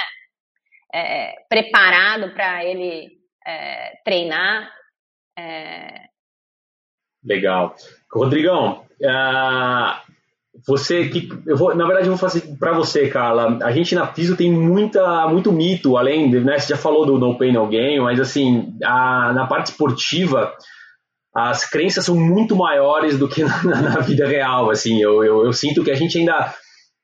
É, 0.94 1.34
preparado 1.50 2.34
para 2.34 2.64
ele 2.64 3.18
é, 3.46 4.00
treinar. 4.04 4.72
É... 5.38 6.08
Legal. 7.24 7.76
Rodrigão, 8.12 8.88
uh, 9.02 10.07
você 10.66 11.08
que 11.08 11.30
eu 11.46 11.58
vou, 11.58 11.76
na 11.76 11.86
verdade, 11.86 12.08
eu 12.08 12.16
vou 12.16 12.18
fazer 12.18 12.42
para 12.58 12.74
você, 12.74 13.08
Carla. 13.08 13.60
A 13.64 13.72
gente 13.72 13.94
na 13.94 14.08
Piso 14.08 14.36
tem 14.36 14.52
muita, 14.52 15.28
muito 15.28 15.52
mito, 15.52 15.98
além, 15.98 16.30
né? 16.30 16.58
Você 16.58 16.74
já 16.74 16.78
falou 16.78 17.06
do 17.06 17.18
No 17.18 17.38
Pain 17.38 17.52
No 17.52 17.68
Gain, 17.68 18.00
mas 18.00 18.20
assim, 18.20 18.74
a, 18.84 19.34
na 19.34 19.46
parte 19.46 19.72
esportiva, 19.72 20.54
as 21.36 21.70
crenças 21.70 22.06
são 22.06 22.16
muito 22.16 22.56
maiores 22.56 23.18
do 23.18 23.28
que 23.28 23.44
na, 23.46 23.64
na 23.64 24.00
vida 24.00 24.28
real. 24.28 24.72
Assim, 24.72 25.02
eu, 25.02 25.24
eu, 25.24 25.46
eu, 25.46 25.54
sinto 25.54 25.84
que 25.84 25.92
a 25.92 25.96
gente 25.96 26.18
ainda 26.18 26.54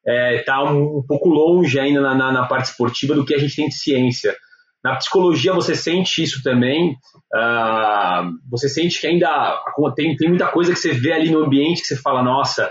está 0.05 0.55
é, 0.55 0.63
um, 0.63 0.97
um, 0.97 1.03
pouco 1.07 1.29
longe 1.29 1.79
ainda 1.79 2.01
na, 2.01 2.15
na, 2.15 2.31
na, 2.31 2.45
parte 2.45 2.65
esportiva 2.65 3.13
do 3.13 3.25
que 3.25 3.35
a 3.35 3.39
gente 3.39 3.55
tem 3.55 3.67
de 3.67 3.75
ciência. 3.75 4.35
Na 4.83 4.95
psicologia 4.95 5.53
você 5.53 5.75
sente 5.75 6.23
isso 6.23 6.41
também. 6.43 6.95
Uh, 7.33 8.31
você 8.49 8.67
sente 8.67 8.99
que 8.99 9.07
ainda 9.07 9.61
tem, 9.95 10.15
tem 10.17 10.29
muita 10.29 10.47
coisa 10.47 10.73
que 10.73 10.79
você 10.79 10.91
vê 10.91 11.13
ali 11.13 11.31
no 11.31 11.45
ambiente 11.45 11.81
que 11.81 11.87
você 11.87 11.95
fala, 11.95 12.21
nossa 12.21 12.69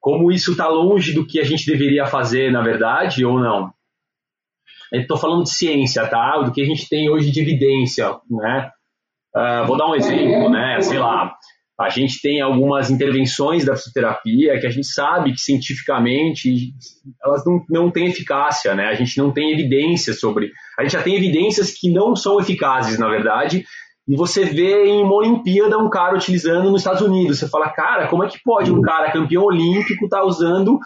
como 0.00 0.32
isso 0.32 0.52
está 0.52 0.66
longe 0.66 1.12
do 1.12 1.26
que 1.26 1.38
a 1.38 1.44
gente 1.44 1.66
deveria 1.66 2.06
fazer, 2.06 2.50
na 2.50 2.62
verdade, 2.62 3.24
ou 3.24 3.38
não? 3.38 3.70
Estou 4.92 5.16
falando 5.16 5.44
de 5.44 5.54
ciência, 5.54 6.06
tá? 6.06 6.38
Do 6.38 6.52
que 6.52 6.62
a 6.62 6.64
gente 6.64 6.88
tem 6.88 7.08
hoje 7.08 7.30
de 7.30 7.40
evidência, 7.40 8.08
né? 8.28 8.70
Uh, 9.36 9.66
vou 9.66 9.76
dar 9.76 9.88
um 9.88 9.94
exemplo, 9.94 10.50
né? 10.50 10.80
Sei 10.80 10.98
lá, 10.98 11.32
a 11.78 11.88
gente 11.88 12.20
tem 12.20 12.40
algumas 12.40 12.90
intervenções 12.90 13.64
da 13.64 13.76
fisioterapia 13.76 14.58
que 14.58 14.66
a 14.66 14.70
gente 14.70 14.86
sabe 14.86 15.32
que 15.32 15.40
cientificamente 15.40 16.74
elas 17.24 17.44
não, 17.46 17.64
não 17.70 17.90
têm 17.90 18.08
eficácia, 18.08 18.74
né? 18.74 18.86
A 18.86 18.94
gente 18.94 19.16
não 19.16 19.32
tem 19.32 19.52
evidência 19.52 20.12
sobre. 20.12 20.50
A 20.78 20.82
gente 20.82 20.92
já 20.92 21.02
tem 21.02 21.14
evidências 21.14 21.72
que 21.72 21.90
não 21.90 22.16
são 22.16 22.40
eficazes, 22.40 22.98
na 22.98 23.08
verdade, 23.08 23.64
e 24.10 24.16
você 24.16 24.44
vê 24.44 24.86
em 24.86 25.04
uma 25.04 25.14
Olimpíada 25.14 25.78
um 25.78 25.88
cara 25.88 26.16
utilizando 26.16 26.68
nos 26.68 26.80
Estados 26.80 27.00
Unidos. 27.00 27.38
Você 27.38 27.48
fala, 27.48 27.70
cara, 27.70 28.08
como 28.08 28.24
é 28.24 28.28
que 28.28 28.42
pode 28.42 28.72
um 28.72 28.82
cara 28.82 29.12
campeão 29.12 29.44
olímpico 29.44 30.06
estar 30.06 30.18
tá 30.18 30.24
usando 30.24 30.80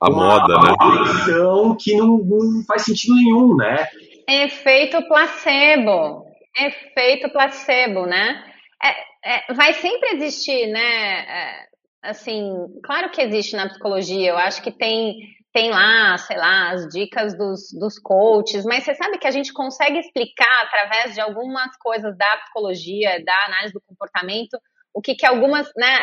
a 0.00 0.08
uma, 0.08 0.38
moda, 0.40 0.56
uma 0.56 1.70
né? 1.70 1.76
que 1.78 1.94
não, 1.94 2.16
não 2.16 2.64
faz 2.66 2.86
sentido 2.86 3.14
nenhum, 3.16 3.54
né? 3.54 3.86
Efeito 4.26 5.06
placebo. 5.06 6.24
Efeito 6.58 7.28
placebo, 7.28 8.06
né? 8.06 8.42
É, 8.82 9.50
é, 9.50 9.52
vai 9.52 9.74
sempre 9.74 10.14
existir, 10.14 10.68
né? 10.68 10.80
É, 10.80 11.66
assim, 12.02 12.50
claro 12.82 13.10
que 13.10 13.20
existe 13.20 13.56
na 13.56 13.68
psicologia. 13.68 14.30
Eu 14.30 14.38
acho 14.38 14.62
que 14.62 14.72
tem 14.72 15.18
tem 15.52 15.70
lá, 15.70 16.16
sei 16.18 16.36
lá, 16.36 16.70
as 16.70 16.88
dicas 16.88 17.36
dos, 17.36 17.72
dos 17.72 17.98
coaches, 17.98 18.64
mas 18.64 18.84
você 18.84 18.94
sabe 18.94 19.18
que 19.18 19.26
a 19.26 19.32
gente 19.32 19.52
consegue 19.52 19.98
explicar 19.98 20.62
através 20.62 21.14
de 21.14 21.20
algumas 21.20 21.76
coisas 21.78 22.16
da 22.16 22.36
psicologia, 22.38 23.22
da 23.24 23.46
análise 23.46 23.72
do 23.72 23.80
comportamento, 23.80 24.56
o 24.94 25.00
que 25.00 25.14
que 25.14 25.26
algumas, 25.26 25.70
né, 25.76 25.98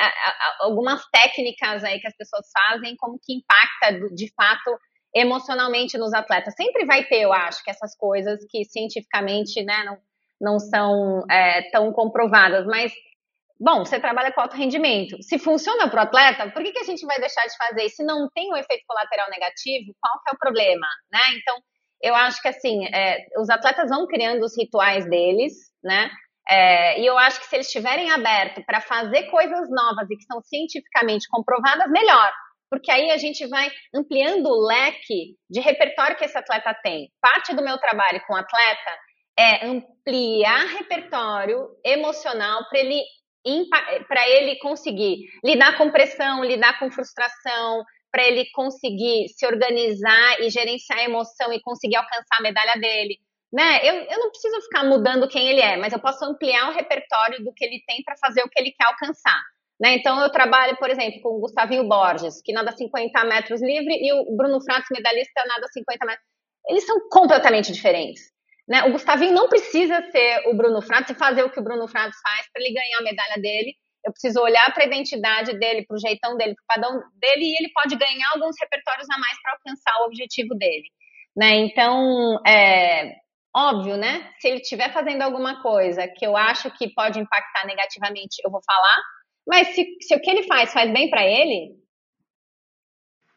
algumas 0.59 1.05
técnicas 1.09 1.83
aí 1.83 1.99
que 1.99 2.07
as 2.07 2.15
pessoas 2.15 2.45
fazem, 2.51 2.95
como 2.97 3.19
que 3.21 3.33
impacta 3.33 4.13
de 4.13 4.31
fato 4.33 4.77
emocionalmente 5.13 5.97
nos 5.97 6.13
atletas. 6.13 6.53
Sempre 6.55 6.85
vai 6.85 7.05
ter, 7.05 7.21
eu 7.21 7.33
acho, 7.33 7.63
que 7.63 7.71
essas 7.71 7.95
coisas 7.95 8.45
que 8.49 8.65
cientificamente, 8.65 9.63
né, 9.63 9.83
não, 9.85 9.97
não 10.39 10.59
são 10.59 11.23
é, 11.29 11.69
tão 11.71 11.91
comprovadas, 11.93 12.65
mas 12.65 12.91
Bom, 13.59 13.83
você 13.83 13.99
trabalha 13.99 14.31
com 14.31 14.41
alto 14.41 14.55
rendimento. 14.55 15.21
Se 15.21 15.39
funciona 15.39 15.89
para 15.89 16.01
o 16.01 16.03
atleta, 16.03 16.51
por 16.51 16.61
que, 16.61 16.71
que 16.71 16.79
a 16.79 16.83
gente 16.83 17.05
vai 17.05 17.19
deixar 17.19 17.45
de 17.45 17.57
fazer? 17.57 17.89
Se 17.89 18.03
não 18.03 18.29
tem 18.33 18.51
um 18.51 18.57
efeito 18.57 18.83
colateral 18.87 19.29
negativo, 19.29 19.95
qual 19.99 20.13
que 20.23 20.31
é 20.31 20.35
o 20.35 20.39
problema? 20.39 20.87
Né? 21.11 21.19
Então, 21.37 21.57
eu 22.01 22.15
acho 22.15 22.41
que 22.41 22.47
assim, 22.47 22.85
é, 22.85 23.25
os 23.39 23.49
atletas 23.49 23.89
vão 23.89 24.05
criando 24.05 24.43
os 24.43 24.55
rituais 24.55 25.09
deles, 25.09 25.53
né? 25.83 26.11
É, 26.49 27.01
e 27.01 27.05
eu 27.05 27.17
acho 27.17 27.41
que 27.41 27.47
se 27.47 27.55
eles 27.55 27.67
estiverem 27.67 28.09
abertos 28.11 28.63
para 28.65 28.79
fazer 28.79 29.23
coisas 29.23 29.69
novas 29.69 30.09
e 30.09 30.15
que 30.15 30.23
são 30.23 30.41
cientificamente 30.41 31.27
comprovadas, 31.29 31.89
melhor. 31.89 32.31
Porque 32.69 32.91
aí 32.91 33.11
a 33.11 33.17
gente 33.17 33.45
vai 33.47 33.69
ampliando 33.93 34.47
o 34.47 34.65
leque 34.65 35.35
de 35.49 35.59
repertório 35.59 36.15
que 36.15 36.25
esse 36.25 36.37
atleta 36.37 36.73
tem. 36.83 37.09
Parte 37.21 37.53
do 37.53 37.63
meu 37.63 37.77
trabalho 37.77 38.21
com 38.27 38.35
atleta 38.35 38.91
é 39.37 39.65
ampliar 39.65 40.65
repertório 40.67 41.69
emocional 41.83 42.67
para 42.69 42.79
ele 42.79 43.01
para 44.07 44.29
ele 44.29 44.57
conseguir 44.59 45.25
lidar 45.43 45.77
com 45.77 45.91
pressão, 45.91 46.43
lidar 46.43 46.79
com 46.79 46.91
frustração, 46.91 47.83
para 48.11 48.23
ele 48.23 48.45
conseguir 48.53 49.27
se 49.29 49.45
organizar 49.45 50.41
e 50.41 50.49
gerenciar 50.49 50.99
a 50.99 51.03
emoção 51.03 51.51
e 51.53 51.61
conseguir 51.61 51.97
alcançar 51.97 52.37
a 52.39 52.41
medalha 52.41 52.73
dele. 52.79 53.19
Né? 53.51 53.79
Eu, 53.83 53.95
eu 53.95 54.19
não 54.19 54.29
preciso 54.29 54.61
ficar 54.61 54.83
mudando 54.83 55.27
quem 55.27 55.47
ele 55.49 55.61
é, 55.61 55.77
mas 55.77 55.93
eu 55.93 55.99
posso 55.99 56.23
ampliar 56.25 56.69
o 56.69 56.73
repertório 56.73 57.43
do 57.43 57.53
que 57.53 57.63
ele 57.63 57.81
tem 57.87 58.03
para 58.03 58.17
fazer 58.17 58.43
o 58.43 58.49
que 58.49 58.59
ele 58.59 58.71
quer 58.71 58.87
alcançar. 58.87 59.41
Né? 59.79 59.95
Então, 59.95 60.19
eu 60.19 60.31
trabalho, 60.31 60.75
por 60.77 60.89
exemplo, 60.89 61.21
com 61.21 61.29
o 61.29 61.39
Gustavinho 61.39 61.87
Borges, 61.87 62.41
que 62.41 62.51
nada 62.51 62.71
50 62.71 63.23
metros 63.25 63.61
livre, 63.61 63.93
e 63.93 64.11
o 64.13 64.35
Bruno 64.35 64.59
Fratos, 64.61 64.89
medalhista, 64.91 65.43
nada 65.47 65.67
50 65.67 66.05
metros. 66.05 66.25
Eles 66.67 66.85
são 66.85 67.07
completamente 67.09 67.71
diferentes. 67.71 68.21
Né? 68.67 68.83
O 68.83 68.91
Gustavinho 68.91 69.33
não 69.33 69.47
precisa 69.47 70.01
ser 70.11 70.47
o 70.47 70.55
Bruno 70.55 70.81
Fratos 70.81 71.11
e 71.11 71.19
fazer 71.19 71.43
o 71.43 71.49
que 71.49 71.59
o 71.59 71.63
Bruno 71.63 71.87
Fratos 71.87 72.19
faz 72.21 72.47
para 72.51 72.61
ele 72.61 72.73
ganhar 72.73 72.99
a 72.99 73.03
medalha 73.03 73.41
dele. 73.41 73.73
Eu 74.05 74.11
preciso 74.11 74.41
olhar 74.41 74.73
para 74.73 74.83
a 74.83 74.87
identidade 74.87 75.57
dele, 75.57 75.85
para 75.85 75.95
o 75.95 75.99
jeitão 75.99 76.35
dele, 76.37 76.55
para 76.55 76.63
o 76.63 76.81
padrão 76.81 77.03
dele, 77.15 77.45
e 77.45 77.57
ele 77.57 77.71
pode 77.73 77.95
ganhar 77.95 78.29
alguns 78.33 78.55
repertórios 78.59 79.07
a 79.09 79.17
mais 79.19 79.41
para 79.41 79.53
alcançar 79.53 80.01
o 80.01 80.05
objetivo 80.05 80.53
dele. 80.55 80.87
Né? 81.35 81.55
Então, 81.55 82.41
é 82.45 83.15
óbvio, 83.55 83.97
né? 83.97 84.31
Se 84.39 84.47
ele 84.47 84.61
estiver 84.61 84.91
fazendo 84.93 85.21
alguma 85.21 85.61
coisa 85.61 86.07
que 86.07 86.25
eu 86.25 86.37
acho 86.37 86.69
que 86.77 86.93
pode 86.93 87.19
impactar 87.19 87.65
negativamente, 87.65 88.41
eu 88.43 88.51
vou 88.51 88.61
falar. 88.65 88.97
Mas 89.47 89.69
se, 89.69 89.85
se 90.01 90.15
o 90.15 90.21
que 90.21 90.29
ele 90.29 90.43
faz 90.43 90.73
faz 90.73 90.91
bem 90.91 91.09
para 91.09 91.25
ele, 91.25 91.75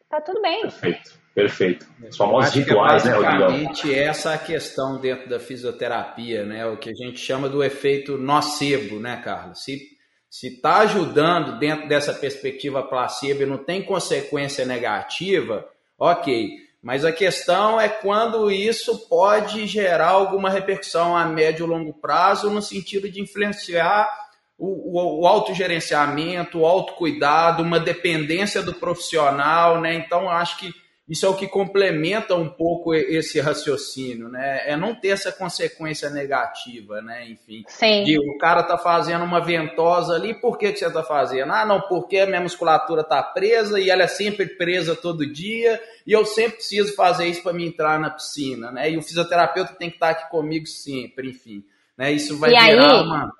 tá 0.09 0.21
tudo 0.21 0.41
bem. 0.41 0.61
Perfeito. 0.61 1.20
Perfeito. 1.33 1.87
Os 2.09 2.17
famosos 2.17 2.53
rituais, 2.53 3.05
né, 3.05 3.13
Rodrigo? 3.13 3.93
essa 3.93 4.33
a 4.33 4.37
questão 4.37 4.99
dentro 4.99 5.29
da 5.29 5.39
fisioterapia, 5.39 6.45
né? 6.45 6.65
O 6.65 6.77
que 6.77 6.89
a 6.89 6.93
gente 6.93 7.19
chama 7.19 7.47
do 7.47 7.63
efeito 7.63 8.17
nocebo, 8.17 8.99
né, 8.99 9.21
Carlos? 9.23 9.63
Se 9.63 9.91
se 10.31 10.47
está 10.47 10.77
ajudando 10.77 11.59
dentro 11.59 11.89
dessa 11.89 12.13
perspectiva 12.13 12.81
placebo 12.81 13.43
e 13.43 13.45
não 13.45 13.57
tem 13.57 13.83
consequência 13.83 14.65
negativa, 14.65 15.67
ok. 15.99 16.51
Mas 16.81 17.03
a 17.03 17.11
questão 17.11 17.79
é 17.79 17.89
quando 17.89 18.49
isso 18.49 19.09
pode 19.09 19.67
gerar 19.67 20.07
alguma 20.07 20.49
repercussão 20.49 21.17
a 21.17 21.25
médio 21.25 21.65
e 21.65 21.69
longo 21.69 21.93
prazo 21.93 22.49
no 22.49 22.61
sentido 22.61 23.09
de 23.09 23.19
influenciar 23.19 24.09
o, 24.57 24.97
o, 24.97 25.21
o 25.21 25.27
autogerenciamento, 25.27 26.59
o 26.59 26.65
autocuidado, 26.65 27.61
uma 27.61 27.79
dependência 27.79 28.63
do 28.63 28.73
profissional, 28.73 29.81
né? 29.81 29.95
Então, 29.95 30.29
acho 30.29 30.57
que 30.59 30.73
isso 31.11 31.25
é 31.25 31.29
o 31.29 31.35
que 31.35 31.45
complementa 31.45 32.35
um 32.35 32.47
pouco 32.47 32.95
esse 32.95 33.41
raciocínio, 33.41 34.29
né? 34.29 34.61
É 34.65 34.77
não 34.77 34.95
ter 34.95 35.09
essa 35.09 35.29
consequência 35.29 36.09
negativa, 36.09 37.01
né? 37.01 37.27
Enfim, 37.27 37.65
Sim. 37.67 38.05
de 38.05 38.17
o 38.17 38.37
cara 38.37 38.63
tá 38.63 38.77
fazendo 38.77 39.25
uma 39.25 39.41
ventosa 39.41 40.15
ali, 40.15 40.33
por 40.33 40.57
que, 40.57 40.71
que 40.71 40.79
você 40.79 40.89
tá 40.89 41.03
fazendo? 41.03 41.51
Ah, 41.51 41.65
não, 41.65 41.81
porque 41.81 42.17
a 42.19 42.25
minha 42.25 42.39
musculatura 42.39 43.03
tá 43.03 43.21
presa 43.21 43.77
e 43.77 43.89
ela 43.89 44.03
é 44.03 44.07
sempre 44.07 44.45
presa 44.55 44.95
todo 44.95 45.29
dia 45.29 45.81
e 46.07 46.13
eu 46.13 46.23
sempre 46.23 46.53
preciso 46.53 46.95
fazer 46.95 47.25
isso 47.25 47.43
para 47.43 47.51
me 47.51 47.67
entrar 47.67 47.99
na 47.99 48.09
piscina, 48.09 48.71
né? 48.71 48.89
E 48.89 48.97
o 48.97 49.01
fisioterapeuta 49.01 49.73
tem 49.73 49.89
que 49.89 49.97
estar 49.97 50.13
tá 50.13 50.21
aqui 50.21 50.31
comigo 50.31 50.65
sempre, 50.65 51.31
enfim, 51.31 51.61
né? 51.97 52.09
Isso 52.13 52.39
vai 52.39 52.51
e 52.51 52.53
virar 52.53 52.89
aí, 52.89 53.03
uma 53.03 53.33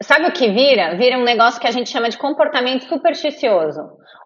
Sabe 0.00 0.28
o 0.28 0.32
que 0.32 0.48
vira? 0.48 0.96
Vira 0.96 1.18
um 1.18 1.24
negócio 1.24 1.60
que 1.60 1.66
a 1.66 1.72
gente 1.72 1.90
chama 1.90 2.08
de 2.08 2.16
comportamento 2.16 2.84
supersticioso. 2.84 3.80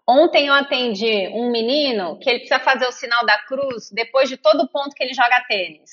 Ontem 0.08 0.48
eu 0.48 0.54
atendi 0.54 1.28
um 1.28 1.50
menino 1.50 2.18
que 2.18 2.28
ele 2.28 2.40
precisa 2.40 2.60
fazer 2.60 2.86
o 2.86 2.92
sinal 2.92 3.24
da 3.24 3.38
cruz 3.44 3.90
depois 3.92 4.28
de 4.28 4.36
todo 4.36 4.68
ponto 4.68 4.94
que 4.94 5.02
ele 5.04 5.14
joga 5.14 5.44
tênis. 5.48 5.90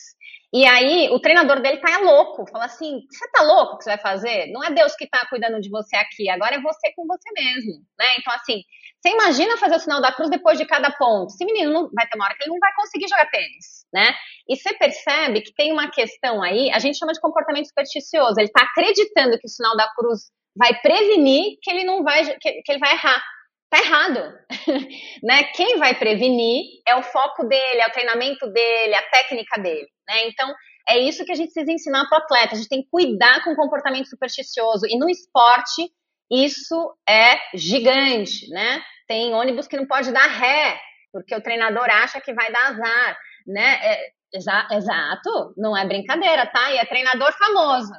E 0.51 0.66
aí 0.66 1.10
o 1.12 1.20
treinador 1.20 1.62
dele 1.62 1.78
tá 1.78 1.99
louco, 1.99 2.49
fala 2.51 2.66
assim: 2.66 3.01
você 3.10 3.30
tá 3.32 3.43
louco 3.43 3.78
que 3.78 3.84
você 3.84 3.91
vai 3.91 3.99
fazer? 3.99 4.47
Não 4.47 4.64
é 4.64 4.72
Deus 4.72 4.95
que 4.95 5.07
tá 5.07 5.28
cuidando 5.30 5.62
de 5.62 5.70
você 5.70 5.95
aqui, 5.95 6.28
agora 6.28 6.55
é 6.55 6.62
você 6.62 6.91
com 6.95 7.05
você 7.05 7.30
mesmo, 7.38 7.86
né? 7.99 8.07
Então 8.18 8.34
assim, 8.34 8.64
você 8.99 9.10
imagina 9.14 9.57
fazer 9.57 9.76
o 9.76 9.80
sinal 9.80 10.01
da 10.01 10.12
cruz 10.12 10.30
depois 10.30 10.57
de 10.57 10.66
cada 10.66 10.91
ponto. 10.91 11.28
Esse 11.28 11.45
menino 11.45 11.72
não, 11.72 11.89
vai 11.93 12.07
ter 12.07 12.18
uma 12.18 12.26
hora 12.26 12.36
que 12.36 12.43
ele 12.43 12.51
não 12.51 12.60
vai 12.60 12.74
conseguir 12.76 13.07
jogar 13.07 13.30
tênis, 13.30 13.86
né? 13.93 14.14
E 14.47 14.57
você 14.57 14.74
percebe 14.74 15.41
que 15.41 15.53
tem 15.53 15.72
uma 15.72 15.91
questão 15.91 16.41
aí, 16.41 16.72
a 16.72 16.80
gente 16.80 16.97
chama 16.97 17.14
de 17.14 17.22
comportamento 17.22 17.68
supersticioso. 17.68 18.39
Ele 18.39 18.47
está 18.47 18.64
acreditando 18.64 19.38
que 19.38 19.45
o 19.45 19.49
sinal 19.49 19.78
da 19.78 19.88
cruz 19.93 20.32
vai 20.55 20.74
prevenir 20.82 21.57
que 21.62 21.70
ele 21.70 21.84
não 21.84 22.03
vai, 22.03 22.26
que, 22.39 22.62
que 22.64 22.72
ele 22.72 22.80
vai 22.80 22.93
errar. 22.93 23.24
Tá 23.70 23.78
errado, 23.78 24.34
né? 25.22 25.43
Quem 25.55 25.78
vai 25.78 25.93
prevenir 25.93 26.82
é 26.88 26.95
o 26.95 27.03
foco 27.03 27.43
dele, 27.43 27.82
é 27.82 27.88
o 27.88 27.91
treinamento 27.91 28.47
dele, 28.51 28.95
a 28.95 29.03
técnica 29.03 29.61
dele, 29.61 29.88
né? 30.07 30.28
Então 30.28 30.51
é 30.88 30.97
isso 30.97 31.24
que 31.24 31.32
a 31.32 31.36
gente 31.36 31.53
precisa 31.53 31.72
ensinar 31.72 32.07
para 32.09 32.17
o 32.17 32.22
atleta. 32.24 32.55
A 32.55 32.57
gente 32.57 32.70
tem 32.70 32.82
que 32.82 32.89
cuidar 32.89 33.43
com 33.43 33.51
o 33.51 33.55
comportamento 33.55 34.07
supersticioso 34.07 34.88
e 34.88 34.97
no 34.97 35.07
esporte 35.07 35.91
isso 36.32 36.95
é 37.07 37.38
gigante, 37.53 38.49
né? 38.49 38.82
Tem 39.07 39.34
ônibus 39.34 39.67
que 39.67 39.78
não 39.78 39.86
pode 39.86 40.11
dar 40.11 40.28
ré 40.28 40.80
porque 41.11 41.36
o 41.36 41.41
treinador 41.41 41.86
acha 41.89 42.22
que 42.22 42.34
vai 42.34 42.51
dar 42.51 42.70
azar, 42.70 43.17
né? 43.45 43.80
É, 43.84 44.11
exa 44.34 44.67
exato, 44.72 45.53
não 45.57 45.76
é 45.76 45.86
brincadeira, 45.86 46.45
tá? 46.47 46.72
E 46.72 46.78
é 46.78 46.86
treinador 46.86 47.32
famoso. 47.34 47.93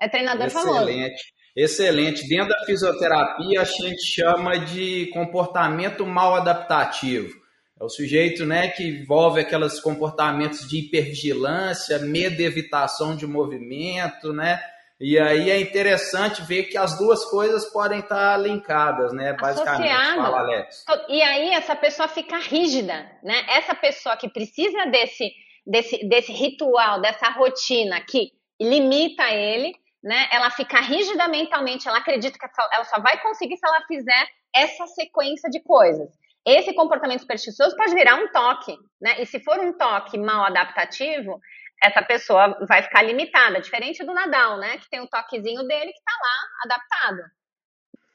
É 0.00 0.08
treinador 0.08 0.46
Excelente. 0.46 0.76
famoso. 0.76 1.37
Excelente. 1.58 2.28
Dentro 2.28 2.50
da 2.50 2.64
fisioterapia, 2.64 3.62
a 3.62 3.64
gente 3.64 4.06
chama 4.06 4.58
de 4.58 5.06
comportamento 5.12 6.06
mal 6.06 6.36
adaptativo. 6.36 7.36
É 7.80 7.84
o 7.84 7.88
sujeito 7.88 8.46
né, 8.46 8.68
que 8.68 8.84
envolve 8.84 9.40
aqueles 9.40 9.80
comportamentos 9.80 10.68
de 10.68 10.78
hipervigilância, 10.78 11.98
medo 11.98 12.40
e 12.40 12.44
evitação 12.44 13.16
de 13.16 13.26
movimento, 13.26 14.32
né? 14.32 14.60
E 15.00 15.18
aí 15.18 15.50
é 15.50 15.60
interessante 15.60 16.42
ver 16.42 16.64
que 16.64 16.76
as 16.76 16.96
duas 16.98 17.24
coisas 17.24 17.66
podem 17.72 18.00
estar 18.00 18.36
linkadas, 18.36 19.12
né? 19.12 19.32
Basicamente, 19.32 19.92
Associado. 19.92 20.22
fala 20.22 20.38
Alex. 20.40 20.84
E 21.08 21.22
aí 21.22 21.50
essa 21.50 21.76
pessoa 21.76 22.08
fica 22.08 22.36
rígida, 22.36 23.08
né? 23.22 23.44
Essa 23.48 23.76
pessoa 23.76 24.16
que 24.16 24.28
precisa 24.28 24.86
desse, 24.86 25.32
desse, 25.64 26.08
desse 26.08 26.32
ritual, 26.32 27.00
dessa 27.00 27.30
rotina 27.30 28.00
que 28.00 28.32
limita 28.60 29.30
ele, 29.30 29.72
né? 30.08 30.26
Ela 30.32 30.50
fica 30.50 30.80
rígida 30.80 31.28
mentalmente, 31.28 31.86
ela 31.86 31.98
acredita 31.98 32.38
que 32.38 32.46
ela 32.72 32.84
só 32.84 32.98
vai 32.98 33.20
conseguir 33.20 33.58
se 33.58 33.68
ela 33.68 33.82
fizer 33.86 34.26
essa 34.54 34.86
sequência 34.86 35.50
de 35.50 35.60
coisas. 35.60 36.08
Esse 36.46 36.72
comportamento 36.72 37.20
supersticioso 37.20 37.76
pode 37.76 37.94
virar 37.94 38.14
um 38.14 38.32
toque, 38.32 38.74
né? 38.98 39.20
E 39.20 39.26
se 39.26 39.38
for 39.38 39.58
um 39.58 39.76
toque 39.76 40.16
mal 40.16 40.46
adaptativo, 40.46 41.38
essa 41.84 42.00
pessoa 42.00 42.58
vai 42.66 42.82
ficar 42.82 43.02
limitada, 43.02 43.60
diferente 43.60 44.02
do 44.02 44.14
Nadal, 44.14 44.56
né? 44.56 44.78
Que 44.78 44.88
tem 44.88 45.00
o 45.00 45.06
toquezinho 45.06 45.62
dele 45.64 45.92
que 45.92 45.98
está 45.98 46.12
lá 46.22 46.64
adaptado. 46.64 47.28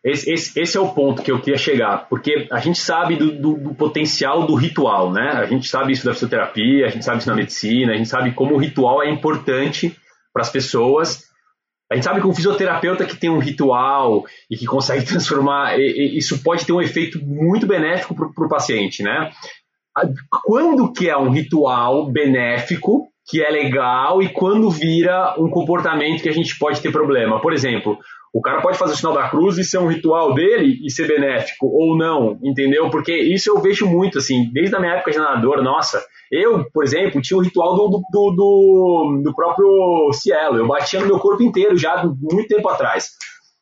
Esse, 0.03 0.33
esse, 0.33 0.59
esse, 0.59 0.75
é 0.75 0.81
o 0.81 0.93
ponto 0.93 1.21
que 1.21 1.31
eu 1.31 1.39
queria 1.39 1.57
chegar, 1.57 2.09
porque 2.09 2.47
a 2.51 2.59
gente 2.59 2.79
sabe 2.79 3.15
do, 3.15 3.31
do, 3.31 3.53
do, 3.55 3.75
potencial 3.75 4.47
do 4.47 4.55
ritual, 4.55 5.13
né? 5.13 5.29
A 5.35 5.45
gente 5.45 5.67
sabe 5.67 5.93
isso 5.93 6.03
da 6.03 6.13
fisioterapia, 6.13 6.87
a 6.87 6.89
gente 6.89 7.05
sabe 7.05 7.19
isso 7.19 7.29
na 7.29 7.35
medicina, 7.35 7.93
a 7.93 7.95
gente 7.95 8.09
sabe 8.09 8.33
como 8.33 8.55
o 8.55 8.57
ritual 8.57 9.03
é 9.03 9.09
importante 9.09 9.95
para 10.33 10.41
as 10.41 10.49
pessoas. 10.49 11.31
A 11.93 11.95
gente 11.95 12.05
sabe 12.05 12.21
que 12.21 12.27
um 12.27 12.33
fisioterapeuta 12.33 13.05
que 13.05 13.15
tem 13.15 13.29
um 13.29 13.37
ritual 13.37 14.25
e 14.49 14.57
que 14.57 14.65
consegue 14.65 15.05
transformar, 15.05 15.79
e, 15.79 15.83
e, 15.83 16.17
isso 16.17 16.41
pode 16.41 16.65
ter 16.65 16.73
um 16.73 16.81
efeito 16.81 17.23
muito 17.23 17.67
benéfico 17.67 18.15
para 18.15 18.45
o 18.45 18.49
paciente, 18.49 19.03
né? 19.03 19.29
Quando 20.43 20.91
que 20.91 21.07
é 21.07 21.15
um 21.15 21.29
ritual 21.29 22.11
benéfico 22.11 23.07
que 23.29 23.43
é 23.43 23.49
legal 23.51 24.23
e 24.23 24.29
quando 24.29 24.71
vira 24.71 25.35
um 25.37 25.47
comportamento 25.51 26.23
que 26.23 26.29
a 26.29 26.33
gente 26.33 26.57
pode 26.57 26.81
ter 26.81 26.91
problema. 26.91 27.39
Por 27.39 27.53
exemplo, 27.53 27.99
o 28.33 28.41
cara 28.41 28.59
pode 28.59 28.79
fazer 28.79 28.93
o 28.93 28.97
sinal 28.97 29.13
da 29.13 29.29
cruz 29.29 29.59
e 29.59 29.63
ser 29.63 29.77
um 29.77 29.87
ritual 29.87 30.33
dele 30.33 30.79
e 30.83 30.89
ser 30.89 31.07
benéfico, 31.07 31.67
ou 31.67 31.95
não, 31.95 32.39
entendeu? 32.43 32.89
Porque 32.89 33.15
isso 33.15 33.51
eu 33.51 33.61
vejo 33.61 33.85
muito, 33.85 34.17
assim, 34.17 34.49
desde 34.51 34.75
a 34.75 34.79
minha 34.79 34.93
época 34.93 35.11
de 35.11 35.19
nadador, 35.19 35.61
nossa, 35.61 36.03
eu, 36.33 36.65
por 36.71 36.83
exemplo, 36.83 37.21
tinha 37.21 37.37
o 37.37 37.41
ritual 37.41 37.75
do, 37.75 38.01
do, 38.11 38.31
do, 38.31 39.21
do, 39.23 39.35
próprio 39.35 40.11
Cielo, 40.13 40.57
eu 40.57 40.67
batia 40.67 40.99
no 40.99 41.05
meu 41.05 41.19
corpo 41.19 41.43
inteiro 41.43 41.77
já 41.77 42.03
muito 42.03 42.47
tempo 42.47 42.67
atrás. 42.69 43.11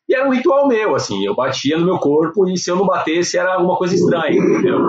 E 0.08 0.16
era 0.16 0.26
um 0.26 0.32
ritual 0.32 0.70
meu, 0.70 0.96
assim, 0.96 1.26
eu 1.26 1.36
batia 1.36 1.78
no 1.78 1.86
meu 1.86 1.98
corpo 1.98 2.48
e 2.48 2.58
se 2.58 2.72
eu 2.72 2.78
não 2.78 2.86
batesse 2.86 3.38
era 3.38 3.56
alguma 3.56 3.76
coisa 3.76 3.94
estranha, 3.94 4.38
entendeu? 4.38 4.88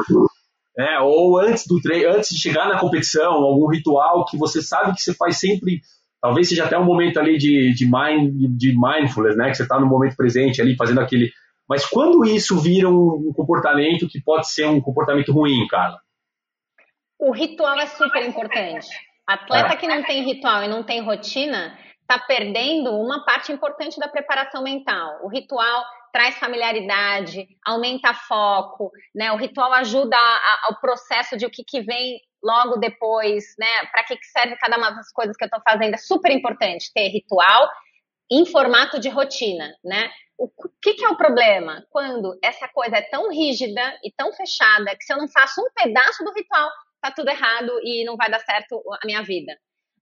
É, 0.79 1.01
ou 1.01 1.39
antes 1.41 1.67
do 1.67 1.81
treino, 1.81 2.15
antes 2.15 2.31
de 2.31 2.41
chegar 2.41 2.69
na 2.69 2.79
competição, 2.79 3.33
algum 3.33 3.67
ritual 3.67 4.25
que 4.27 4.39
você 4.39 4.63
sabe 4.63 4.95
que 4.95 5.03
você 5.03 5.13
faz 5.13 5.39
sempre, 5.39 5.81
talvez 6.21 6.49
seja 6.49 6.65
até 6.65 6.79
um 6.79 6.85
momento 6.85 7.19
ali 7.19 7.37
de, 7.37 7.75
de, 7.75 7.85
mind, 7.85 8.57
de 8.57 8.75
mindfulness, 8.79 9.37
né? 9.37 9.51
Que 9.51 9.57
você 9.57 9.65
está 9.65 9.81
no 9.81 9.87
momento 9.87 10.17
presente 10.17 10.63
ali 10.63 10.77
fazendo 10.77 11.01
aquele. 11.01 11.31
Mas 11.69 11.85
quando 11.85 12.25
isso 12.25 12.59
vira 12.59 12.89
um, 12.89 13.33
comportamento 13.35 14.09
que 14.09 14.23
pode 14.23 14.49
ser 14.49 14.67
um 14.67 14.81
comportamento 14.81 15.33
ruim, 15.33 15.67
cara? 15.69 15.99
O 17.23 17.31
ritual 17.31 17.79
é 17.79 17.87
super 17.87 18.27
importante. 18.27 18.89
Atleta 19.25 19.77
que 19.77 19.87
não 19.87 20.03
tem 20.03 20.25
ritual 20.25 20.65
e 20.65 20.69
não 20.69 20.83
tem 20.83 21.01
rotina 21.01 21.79
está 22.01 22.19
perdendo 22.19 22.91
uma 22.99 23.25
parte 23.25 23.53
importante 23.53 23.97
da 24.01 24.09
preparação 24.09 24.61
mental. 24.61 25.21
O 25.23 25.29
ritual 25.29 25.85
traz 26.13 26.37
familiaridade, 26.37 27.47
aumenta 27.65 28.13
foco, 28.13 28.91
né? 29.15 29.31
O 29.31 29.37
ritual 29.37 29.73
ajuda 29.73 30.17
ao 30.65 30.81
processo 30.81 31.37
de 31.37 31.47
o 31.47 31.51
que, 31.51 31.63
que 31.63 31.81
vem 31.81 32.21
logo 32.43 32.79
depois, 32.79 33.55
né? 33.57 33.87
Para 33.93 34.03
que, 34.03 34.17
que 34.17 34.27
serve 34.27 34.57
cada 34.57 34.77
uma 34.77 34.91
das 34.91 35.13
coisas 35.13 35.37
que 35.37 35.45
eu 35.45 35.47
estou 35.47 35.63
fazendo. 35.63 35.95
É 35.95 35.99
super 35.99 36.33
importante 36.33 36.91
ter 36.93 37.07
ritual 37.07 37.71
em 38.29 38.45
formato 38.45 38.99
de 38.99 39.09
rotina, 39.09 39.73
né? 39.85 40.11
O 40.37 40.51
que, 40.83 40.95
que 40.95 41.05
é 41.05 41.09
o 41.09 41.17
problema? 41.17 41.87
Quando 41.89 42.37
essa 42.43 42.67
coisa 42.67 42.97
é 42.97 43.03
tão 43.03 43.31
rígida 43.31 43.97
e 44.03 44.11
tão 44.11 44.33
fechada 44.33 44.97
que 44.97 45.05
se 45.05 45.13
eu 45.13 45.19
não 45.19 45.29
faço 45.29 45.61
um 45.61 45.71
pedaço 45.73 46.25
do 46.25 46.33
ritual, 46.33 46.69
tá 47.03 47.15
tudo 47.15 47.29
errado 47.29 47.73
e 47.83 48.05
não 48.05 48.17
vai 48.17 48.31
dar 48.31 48.41
certo 48.41 48.83
a 49.03 49.07
minha 49.07 49.23
vida. 49.23 49.53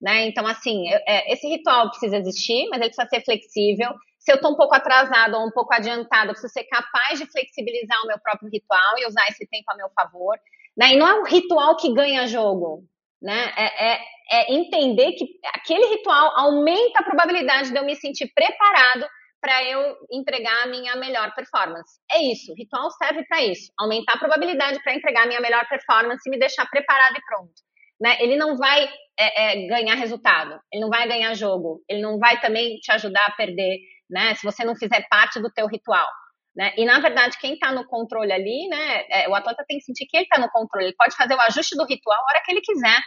Né? 0.01 0.27
Então, 0.27 0.47
assim, 0.47 0.89
é, 0.89 1.33
esse 1.33 1.47
ritual 1.49 1.91
precisa 1.91 2.17
existir, 2.17 2.69
mas 2.71 2.81
ele 2.81 2.91
precisa 2.91 3.09
ser 3.09 3.25
flexível 3.25 3.91
se 4.21 4.31
eu 4.31 4.37
estou 4.37 4.53
um 4.53 4.57
pouco 4.57 4.75
atrasado 4.75 5.35
ou 5.35 5.47
um 5.47 5.51
pouco 5.51 5.73
adiantado, 5.73 6.29
eu 6.31 6.35
preciso 6.35 6.53
ser 6.53 6.65
capaz 6.65 7.19
de 7.19 7.27
flexibilizar 7.27 8.03
o 8.05 8.07
meu 8.07 8.19
próprio 8.21 8.51
ritual 8.53 8.99
e 8.99 9.07
usar 9.07 9.27
esse 9.29 9.47
tempo 9.49 9.65
a 9.71 9.77
meu 9.77 9.89
favor. 9.97 10.39
Né? 10.77 10.93
E 10.93 10.97
não 10.99 11.09
é 11.09 11.21
um 11.21 11.25
ritual 11.25 11.75
que 11.77 11.93
ganha 11.93 12.27
jogo. 12.27 12.85
Né? 13.21 13.53
É, 13.57 13.93
é, 13.93 14.01
é 14.33 14.55
entender 14.55 15.13
que 15.13 15.27
aquele 15.55 15.87
ritual 15.87 16.33
aumenta 16.37 17.01
a 17.01 17.03
probabilidade 17.03 17.71
de 17.71 17.79
eu 17.79 17.85
me 17.85 17.97
sentir 17.97 18.31
preparado 18.35 19.09
para 19.41 19.65
eu 19.65 19.97
entregar 20.11 20.65
a 20.65 20.67
minha 20.67 20.97
melhor 20.97 21.35
performance. 21.35 21.99
É 22.13 22.23
isso, 22.23 22.53
o 22.53 22.55
ritual 22.55 22.91
serve 22.93 23.25
para 23.27 23.43
isso, 23.43 23.73
aumentar 23.79 24.15
a 24.15 24.19
probabilidade 24.19 24.83
para 24.83 24.95
entregar 24.95 25.25
a 25.25 25.27
minha 25.27 25.41
melhor 25.41 25.67
performance 25.69 26.23
e 26.27 26.31
me 26.31 26.39
deixar 26.39 26.67
preparado 26.67 27.17
e 27.17 27.25
pronto. 27.25 27.53
Né? 28.01 28.17
Ele 28.21 28.37
não 28.37 28.57
vai 28.57 28.89
é, 29.19 29.65
é, 29.65 29.67
ganhar 29.67 29.95
resultado, 29.95 30.59
ele 30.73 30.83
não 30.83 30.89
vai 30.89 31.07
ganhar 31.07 31.35
jogo, 31.35 31.83
ele 31.89 32.01
não 32.01 32.19
vai 32.19 32.41
também 32.41 32.77
te 32.77 32.91
ajudar 32.93 33.27
a 33.27 33.33
perder 33.33 33.79
né? 34.11 34.35
Se 34.35 34.43
você 34.43 34.65
não 34.65 34.75
fizer 34.75 35.07
parte 35.09 35.41
do 35.41 35.51
teu 35.51 35.67
ritual. 35.67 36.09
Né? 36.55 36.75
E 36.77 36.85
na 36.85 36.99
verdade, 36.99 37.39
quem 37.39 37.55
está 37.55 37.71
no 37.73 37.87
controle 37.87 38.33
ali, 38.33 38.69
né? 38.69 39.05
É, 39.09 39.29
o 39.29 39.35
atleta 39.35 39.65
tem 39.67 39.79
que 39.79 39.85
sentir 39.85 40.07
que 40.07 40.17
ele 40.17 40.25
está 40.25 40.39
no 40.39 40.51
controle. 40.51 40.87
Ele 40.87 40.97
pode 40.97 41.15
fazer 41.17 41.35
o 41.35 41.41
ajuste 41.43 41.77
do 41.77 41.87
ritual 41.87 42.19
a 42.19 42.33
hora 42.33 42.43
que 42.45 42.51
ele 42.51 42.61
quiser, 42.61 42.99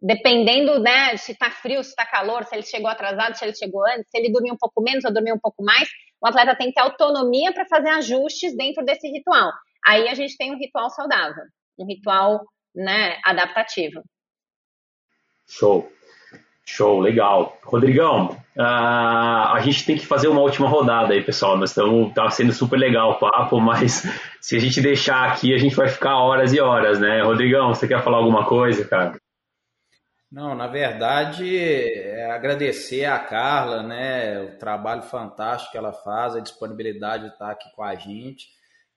dependendo, 0.00 0.78
né? 0.80 1.16
Se 1.16 1.32
está 1.32 1.50
frio, 1.50 1.82
se 1.82 1.90
está 1.90 2.06
calor, 2.06 2.44
se 2.44 2.54
ele 2.54 2.62
chegou 2.62 2.88
atrasado, 2.88 3.34
se 3.36 3.44
ele 3.44 3.54
chegou 3.54 3.84
antes, 3.86 4.10
se 4.10 4.18
ele 4.18 4.32
dormiu 4.32 4.54
um 4.54 4.58
pouco 4.58 4.82
menos 4.82 5.04
ou 5.04 5.12
dormiu 5.12 5.34
um 5.34 5.40
pouco 5.40 5.62
mais. 5.62 5.88
O 6.20 6.26
atleta 6.26 6.56
tem 6.56 6.68
que 6.68 6.74
ter 6.74 6.80
autonomia 6.80 7.52
para 7.52 7.66
fazer 7.66 7.90
ajustes 7.90 8.56
dentro 8.56 8.84
desse 8.84 9.08
ritual. 9.08 9.50
Aí 9.86 10.08
a 10.08 10.14
gente 10.14 10.36
tem 10.36 10.52
um 10.52 10.58
ritual 10.58 10.90
saudável, 10.90 11.44
um 11.78 11.86
ritual, 11.86 12.44
né? 12.74 13.18
Adaptativo. 13.24 14.02
Show. 15.48 15.90
Show, 16.64 17.00
legal. 17.00 17.58
Rodrigão, 17.64 18.36
uh, 18.54 18.60
a 18.60 19.58
gente 19.64 19.86
tem 19.86 19.96
que 19.96 20.04
fazer 20.04 20.28
uma 20.28 20.42
última 20.42 20.68
rodada 20.68 21.14
aí, 21.14 21.24
pessoal. 21.24 21.56
Nós 21.56 21.70
estamos 21.70 22.12
tá 22.12 22.28
sendo 22.28 22.52
super 22.52 22.76
legal 22.76 23.12
o 23.12 23.18
papo, 23.18 23.58
mas 23.60 24.06
se 24.38 24.54
a 24.54 24.60
gente 24.60 24.80
deixar 24.82 25.26
aqui, 25.26 25.54
a 25.54 25.58
gente 25.58 25.74
vai 25.74 25.88
ficar 25.88 26.18
horas 26.18 26.52
e 26.52 26.60
horas, 26.60 27.00
né? 27.00 27.22
Rodrigão, 27.22 27.68
você 27.68 27.88
quer 27.88 28.02
falar 28.02 28.18
alguma 28.18 28.44
coisa, 28.44 28.86
cara? 28.86 29.18
Não, 30.30 30.54
na 30.54 30.66
verdade, 30.66 31.56
é 31.56 32.30
agradecer 32.30 33.06
a 33.06 33.18
Carla, 33.18 33.82
né? 33.82 34.40
O 34.42 34.58
trabalho 34.58 35.02
fantástico 35.02 35.72
que 35.72 35.78
ela 35.78 35.92
faz, 35.92 36.36
a 36.36 36.40
disponibilidade 36.40 37.24
de 37.24 37.32
estar 37.32 37.50
aqui 37.50 37.70
com 37.74 37.82
a 37.82 37.94
gente. 37.94 38.48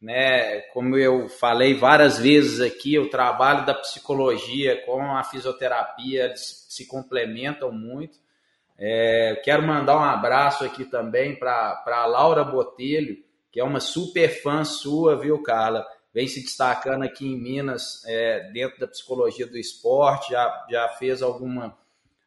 Né? 0.01 0.59
Como 0.73 0.97
eu 0.97 1.29
falei 1.29 1.73
várias 1.73 2.17
vezes 2.17 2.59
aqui, 2.59 2.99
o 2.99 3.09
trabalho 3.09 3.65
da 3.65 3.73
psicologia 3.73 4.83
com 4.85 5.01
a 5.01 5.23
fisioterapia 5.23 6.33
se 6.35 6.85
complementam 6.85 7.71
muito. 7.71 8.19
É, 8.77 9.39
quero 9.43 9.65
mandar 9.65 9.95
um 9.95 10.03
abraço 10.03 10.65
aqui 10.65 10.83
também 10.83 11.37
para 11.37 11.83
a 11.85 12.05
Laura 12.07 12.43
Botelho, 12.43 13.23
que 13.51 13.59
é 13.59 13.63
uma 13.63 13.79
super 13.79 14.27
fã 14.41 14.65
sua, 14.65 15.15
viu, 15.15 15.41
Carla? 15.43 15.85
Vem 16.13 16.27
se 16.27 16.41
destacando 16.41 17.03
aqui 17.03 17.25
em 17.25 17.41
Minas 17.41 18.03
é, 18.05 18.51
dentro 18.51 18.79
da 18.79 18.87
psicologia 18.87 19.47
do 19.47 19.57
esporte, 19.57 20.31
já, 20.31 20.65
já 20.69 20.87
fez 20.89 21.21
alguma, 21.21 21.77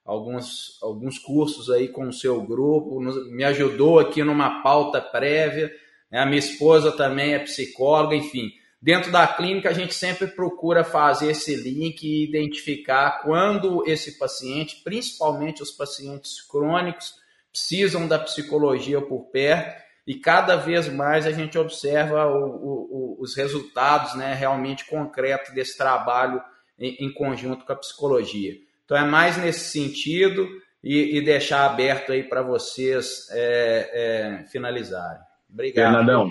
alguns, 0.05 0.79
alguns 0.83 1.19
cursos 1.19 1.71
aí 1.71 1.89
com 1.89 2.09
o 2.09 2.13
seu 2.13 2.43
grupo, 2.43 3.01
nos, 3.01 3.31
me 3.31 3.45
ajudou 3.45 3.99
aqui 3.99 4.23
numa 4.23 4.63
pauta 4.63 5.01
prévia. 5.01 5.71
Né? 6.11 6.19
A 6.19 6.27
minha 6.27 6.39
esposa 6.39 6.93
também 6.93 7.35
é 7.35 7.39
psicóloga, 7.39 8.17
enfim. 8.17 8.51
Dentro 8.81 9.11
da 9.11 9.27
clínica, 9.27 9.71
a 9.71 9.73
gente 9.73 9.95
sempre 9.95 10.27
procura 10.27 10.85
fazer 10.85 11.31
esse 11.31 11.55
link 11.55 12.03
e 12.03 12.25
identificar 12.25 13.23
quando 13.23 13.83
esse 13.87 14.19
paciente, 14.19 14.83
principalmente 14.85 15.63
os 15.63 15.71
pacientes 15.71 16.43
crônicos, 16.43 17.15
precisam 17.51 18.07
da 18.07 18.19
psicologia 18.19 19.01
por 19.01 19.31
perto 19.31 19.84
e 20.07 20.15
cada 20.15 20.57
vez 20.57 20.89
mais 20.89 21.27
a 21.27 21.33
gente 21.33 21.59
observa 21.59 22.27
o, 22.27 22.45
o, 22.45 23.17
os 23.21 23.35
resultados 23.35 24.15
né, 24.15 24.35
realmente 24.35 24.85
concretos 24.87 25.55
desse 25.55 25.77
trabalho 25.79 26.43
em, 26.79 27.07
em, 27.07 27.13
conjunto 27.13 27.65
com 27.65 27.73
a 27.73 27.77
psicologia. 27.77 28.53
Então 28.85 28.97
é 28.97 29.05
mais 29.05 29.39
nesse 29.39 29.71
sentido 29.71 30.47
e, 30.83 31.17
e 31.17 31.25
deixar 31.25 31.65
aberto 31.65 32.13
aí 32.13 32.23
para 32.23 32.43
vocês 32.43 33.29
é, 33.31 33.91
é, 33.93 34.45
finalizarem. 34.49 35.23
Obrigado. 35.51 35.95
Fernandão. 35.95 36.31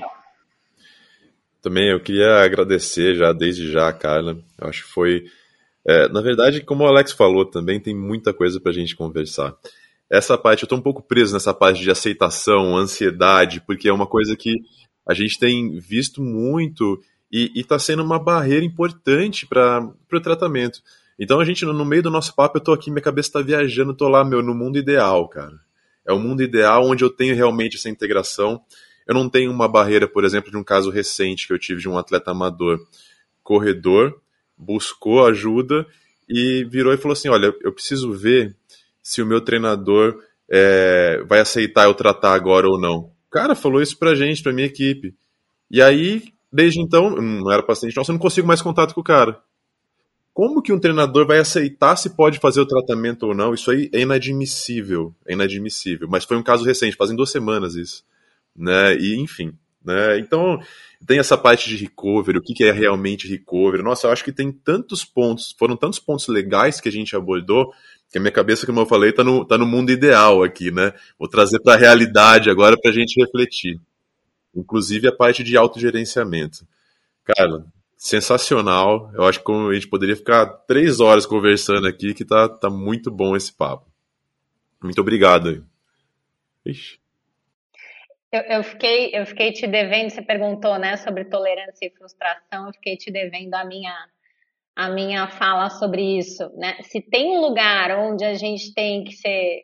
Também 1.61 1.89
eu 1.89 1.99
queria 1.99 2.43
agradecer 2.43 3.15
já 3.15 3.32
desde 3.32 3.71
já, 3.71 3.91
Carla. 3.91 4.38
Eu 4.59 4.67
acho 4.67 4.84
que 4.84 4.89
foi. 4.91 5.24
É, 5.86 6.07
na 6.09 6.21
verdade, 6.21 6.61
como 6.61 6.84
o 6.84 6.88
Alex 6.88 7.13
falou 7.13 7.45
também, 7.45 7.80
tem 7.80 7.95
muita 7.95 8.34
coisa 8.34 8.59
para 8.59 8.71
a 8.71 8.76
gente 8.76 8.95
conversar 8.95 9.55
essa 10.14 10.38
parte, 10.38 10.61
eu 10.61 10.66
estou 10.66 10.78
um 10.78 10.82
pouco 10.82 11.01
preso 11.01 11.34
nessa 11.34 11.55
parte 11.55 11.82
de 11.82 11.89
aceitação, 11.89 12.78
ansiedade, 12.78 13.59
porque 13.66 13.89
é 13.89 13.93
uma 13.93 14.05
coisa 14.05 14.36
que 14.36 14.61
a 15.07 15.14
gente 15.16 15.39
tem 15.39 15.80
visto 15.80 16.22
muito 16.22 17.01
e 17.32 17.51
está 17.55 17.80
sendo 17.80 18.03
uma 18.03 18.20
barreira 18.20 18.64
importante 18.64 19.47
para 19.47 19.91
o 20.14 20.22
tratamento. 20.22 20.84
Então 21.20 21.39
a 21.39 21.45
gente, 21.45 21.66
no 21.66 21.84
meio 21.84 22.03
do 22.03 22.11
nosso 22.11 22.36
papo, 22.36 22.57
eu 22.57 22.59
estou 22.59 22.76
aqui, 22.76 22.91
minha 22.91 23.01
cabeça 23.01 23.30
está 23.30 23.41
viajando, 23.41 23.91
estou 23.91 24.07
lá, 24.07 24.24
meu, 24.24 24.43
no 24.43 24.53
mundo 24.53 24.78
ideal, 24.78 25.28
cara. 25.28 25.59
É 26.07 26.14
o 26.14 26.20
mundo 26.20 26.43
ideal 26.43 26.86
onde 26.86 27.03
eu 27.03 27.09
tenho 27.09 27.36
realmente 27.36 27.78
essa 27.78 27.89
integração. 27.89 28.61
Eu 29.07 29.16
não 29.16 29.28
tenho 29.28 29.49
uma 29.49 29.68
barreira, 29.68 30.07
por 30.07 30.24
exemplo, 30.24 30.51
de 30.51 30.57
um 30.57 30.64
caso 30.64 30.91
recente 30.91 31.47
que 31.47 31.53
eu 31.53 31.57
tive 31.57 31.82
de 31.82 31.89
um 31.89 31.97
atleta 31.97 32.30
amador, 32.30 32.80
corredor, 33.41 34.22
buscou 34.55 35.26
ajuda 35.26 35.88
e 36.30 36.64
virou 36.66 36.93
e 36.93 36.97
falou 36.97 37.14
assim: 37.14 37.30
Olha, 37.30 37.51
eu 37.61 37.74
preciso 37.74 38.11
ver 38.14 38.55
se 39.03 39.21
o 39.21 39.25
meu 39.25 39.41
treinador 39.41 40.17
é, 40.49 41.21
vai 41.27 41.39
aceitar 41.39 41.83
eu 41.83 41.93
tratar 41.93 42.33
agora 42.33 42.67
ou 42.67 42.79
não. 42.79 43.11
Cara 43.29 43.53
falou 43.53 43.81
isso 43.81 43.97
pra 43.99 44.15
gente, 44.15 44.41
pra 44.41 44.53
minha 44.53 44.67
equipe. 44.67 45.13
E 45.69 45.81
aí, 45.81 46.23
desde 46.51 46.79
então, 46.79 47.09
não 47.09 47.51
era 47.51 47.61
paciente 47.61 47.97
nosso, 47.97 48.11
eu 48.11 48.13
não 48.13 48.19
consigo 48.19 48.47
mais 48.47 48.61
contato 48.61 48.93
com 48.93 49.01
o 49.01 49.03
cara. 49.03 49.41
Como 50.33 50.61
que 50.61 50.73
um 50.73 50.79
treinador 50.79 51.27
vai 51.27 51.37
aceitar 51.37 51.95
se 51.95 52.11
pode 52.11 52.39
fazer 52.39 52.61
o 52.61 52.65
tratamento 52.65 53.27
ou 53.27 53.35
não? 53.35 53.53
Isso 53.53 53.69
aí 53.69 53.89
é 53.93 54.01
inadmissível, 54.01 55.13
é 55.27 55.33
inadmissível. 55.33 56.07
Mas 56.09 56.23
foi 56.23 56.37
um 56.37 56.43
caso 56.43 56.63
recente, 56.63 56.95
fazem 56.95 57.15
duas 57.15 57.29
semanas 57.29 57.75
isso, 57.75 58.03
né? 58.55 58.95
E 58.95 59.15
enfim, 59.15 59.53
né? 59.83 60.17
Então 60.17 60.59
tem 61.05 61.19
essa 61.19 61.37
parte 61.37 61.69
de 61.69 61.75
recovery, 61.75 62.37
o 62.37 62.41
que 62.41 62.63
é 62.63 62.71
realmente 62.71 63.27
recovery. 63.27 63.83
Nossa, 63.83 64.07
eu 64.07 64.11
acho 64.11 64.23
que 64.23 64.31
tem 64.31 64.51
tantos 64.51 65.03
pontos, 65.03 65.55
foram 65.57 65.75
tantos 65.75 65.99
pontos 65.99 66.27
legais 66.27 66.79
que 66.79 66.89
a 66.89 66.91
gente 66.91 67.15
abordou 67.15 67.71
que 68.14 68.20
a 68.20 68.22
minha 68.22 68.32
cabeça, 68.32 68.68
como 68.68 68.80
eu 68.80 68.86
falei, 68.86 69.09
está 69.09 69.24
no, 69.24 69.43
tá 69.43 69.57
no 69.57 69.66
mundo 69.66 69.91
ideal 69.91 70.43
aqui, 70.43 70.70
né? 70.70 70.93
Vou 71.18 71.28
trazer 71.28 71.59
para 71.59 71.74
a 71.74 71.78
realidade 71.78 72.47
agora 72.47 72.78
para 72.80 72.91
a 72.91 72.93
gente 72.93 73.20
refletir. 73.20 73.82
Inclusive 74.55 75.07
a 75.07 75.11
parte 75.11 75.43
de 75.43 75.57
autogerenciamento. 75.57 76.59
Cara, 77.26 77.66
sensacional. 77.97 79.11
Eu 79.16 79.24
acho 79.24 79.43
que 79.43 79.51
a 79.51 79.74
gente 79.74 79.88
poderia 79.88 80.16
ficar 80.16 80.45
três 80.45 80.99
horas 80.99 81.26
conversando 81.26 81.88
aqui, 81.88 82.14
que 82.14 82.24
tá, 82.24 82.47
tá 82.47 82.70
muito 82.70 83.09
bom 83.09 83.36
esse 83.36 83.51
papo. 83.51 83.91
Muito 84.84 85.01
obrigado. 85.01 85.66
Ixi. 86.64 86.99
Eu, 88.32 88.41
eu, 88.41 88.64
fiquei, 88.64 89.09
eu 89.11 89.26
fiquei 89.26 89.51
te 89.51 89.66
devendo, 89.66 90.11
você 90.11 90.22
perguntou 90.22 90.78
né, 90.78 90.97
sobre 90.97 91.26
tolerância 91.26 91.88
e 91.88 91.89
frustração, 91.89 92.68
eu 92.68 92.74
fiquei 92.74 92.95
te 92.95 93.09
devendo 93.09 93.55
a 93.55 93.66
minha 93.66 94.07
a 94.76 94.89
minha 94.89 95.28
fala 95.28 95.69
sobre 95.69 96.17
isso, 96.17 96.49
né? 96.55 96.78
Se 96.84 97.01
tem 97.01 97.38
um 97.38 97.41
lugar 97.41 97.97
onde 97.99 98.26
a 98.26 98.34
gente 98.34 98.74
tem 98.74 99.03
que 99.03 99.13
ser 99.13 99.61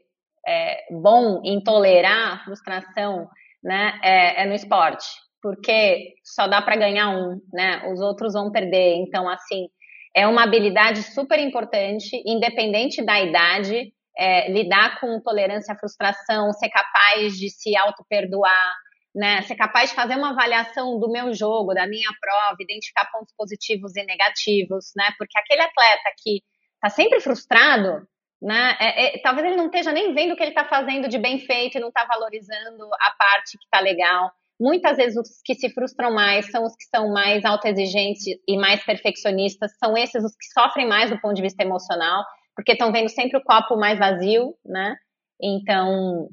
é, 0.47 0.86
bom 0.91 1.41
em 1.43 1.62
tolerar 1.62 2.43
frustração, 2.43 3.28
né? 3.64 3.99
É, 4.03 4.43
é 4.43 4.45
no 4.45 4.53
esporte, 4.53 5.07
porque 5.41 6.14
só 6.24 6.47
dá 6.47 6.62
para 6.62 6.76
ganhar 6.76 7.10
um, 7.10 7.41
né? 7.51 7.89
Os 7.91 7.99
outros 7.99 8.34
vão 8.34 8.51
perder. 8.51 8.95
Então, 8.97 9.28
assim, 9.28 9.68
é 10.16 10.28
uma 10.28 10.43
habilidade 10.43 11.01
super 11.03 11.39
importante, 11.39 12.22
independente 12.26 13.03
da 13.03 13.20
idade, 13.20 13.91
é, 14.18 14.51
lidar 14.51 14.99
com 14.99 15.20
tolerância 15.22 15.74
à 15.74 15.78
frustração, 15.78 16.51
ser 16.53 16.70
capaz 16.70 17.38
de 17.38 17.49
se 17.49 17.76
auto-perdoar, 17.76 18.74
né? 19.14 19.41
Ser 19.43 19.55
capaz 19.55 19.89
de 19.89 19.95
fazer 19.95 20.16
uma 20.16 20.32
avaliação 20.32 20.99
do 20.99 21.10
meu 21.10 21.34
jogo, 21.34 21.74
da 21.74 21.88
minha 21.88 22.10
prova, 22.20 22.57
identificar 22.60 23.10
pontos 23.12 23.34
positivos 23.36 23.95
e 23.95 24.03
negativos, 24.03 24.91
né? 24.95 25.10
Porque 25.18 25.38
aquele 25.38 25.62
atleta 25.62 26.14
que 26.22 26.41
está 26.76 26.89
sempre 26.89 27.20
frustrado, 27.20 28.07
né? 28.41 28.78
É, 28.80 29.18
é, 29.18 29.22
talvez 29.22 29.47
ele 29.47 29.57
não 29.57 29.66
esteja 29.66 29.91
nem 29.91 30.14
vendo 30.14 30.34
o 30.34 30.36
que 30.36 30.43
ele 30.43 30.51
está 30.51 30.66
fazendo 30.66 31.10
de 31.10 31.18
bem 31.18 31.39
feito 31.39 31.78
e 31.78 31.82
não 31.82 31.89
está 31.89 32.05
valorizando 32.05 32.86
a 32.99 33.12
parte 33.18 33.57
que 33.57 33.66
está 33.66 33.80
legal. 33.80 34.32
Muitas 34.60 34.97
vezes 34.97 35.18
os 35.18 35.41
que 35.43 35.55
se 35.55 35.70
frustram 35.70 36.14
mais 36.14 36.51
são 36.51 36.66
os 36.66 36.76
que 36.76 36.84
são 36.86 37.12
mais 37.12 37.45
autoexigentes 37.45 38.26
e 38.47 38.57
mais 38.57 38.84
perfeccionistas, 38.84 39.72
são 39.78 39.97
esses 39.97 40.24
os 40.24 40.36
que 40.36 40.45
sofrem 40.47 40.88
mais 40.88 41.10
do 41.10 41.20
ponto 41.20 41.34
de 41.34 41.41
vista 41.41 41.64
emocional, 41.64 42.24
porque 42.55 42.74
estão 42.74 42.91
vendo 42.91 43.10
sempre 43.10 43.38
o 43.38 43.43
copo 43.43 43.78
mais 43.78 43.97
vazio, 43.97 44.53
né? 44.66 44.95
Então, 45.41 46.28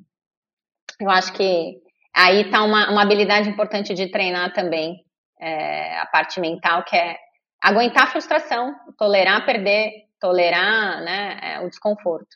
eu 1.01 1.09
acho 1.09 1.33
que 1.33 1.81
aí 2.17 2.43
está 2.43 2.63
uma, 2.63 2.91
uma 2.91 3.03
habilidade 3.03 3.49
importante 3.49 3.93
de 3.93 4.11
treinar 4.11 4.53
também, 4.55 5.05
é, 5.39 5.99
a 5.99 6.07
parte 6.07 6.41
mental, 6.41 6.83
que 6.83 6.97
é 6.97 7.17
aguentar 7.63 8.05
a 8.05 8.07
frustração, 8.07 8.75
tolerar 8.99 9.45
perder, 9.45 9.91
tolerar 10.19 11.03
né, 11.03 11.39
é, 11.43 11.61
o 11.61 11.69
desconforto. 11.69 12.29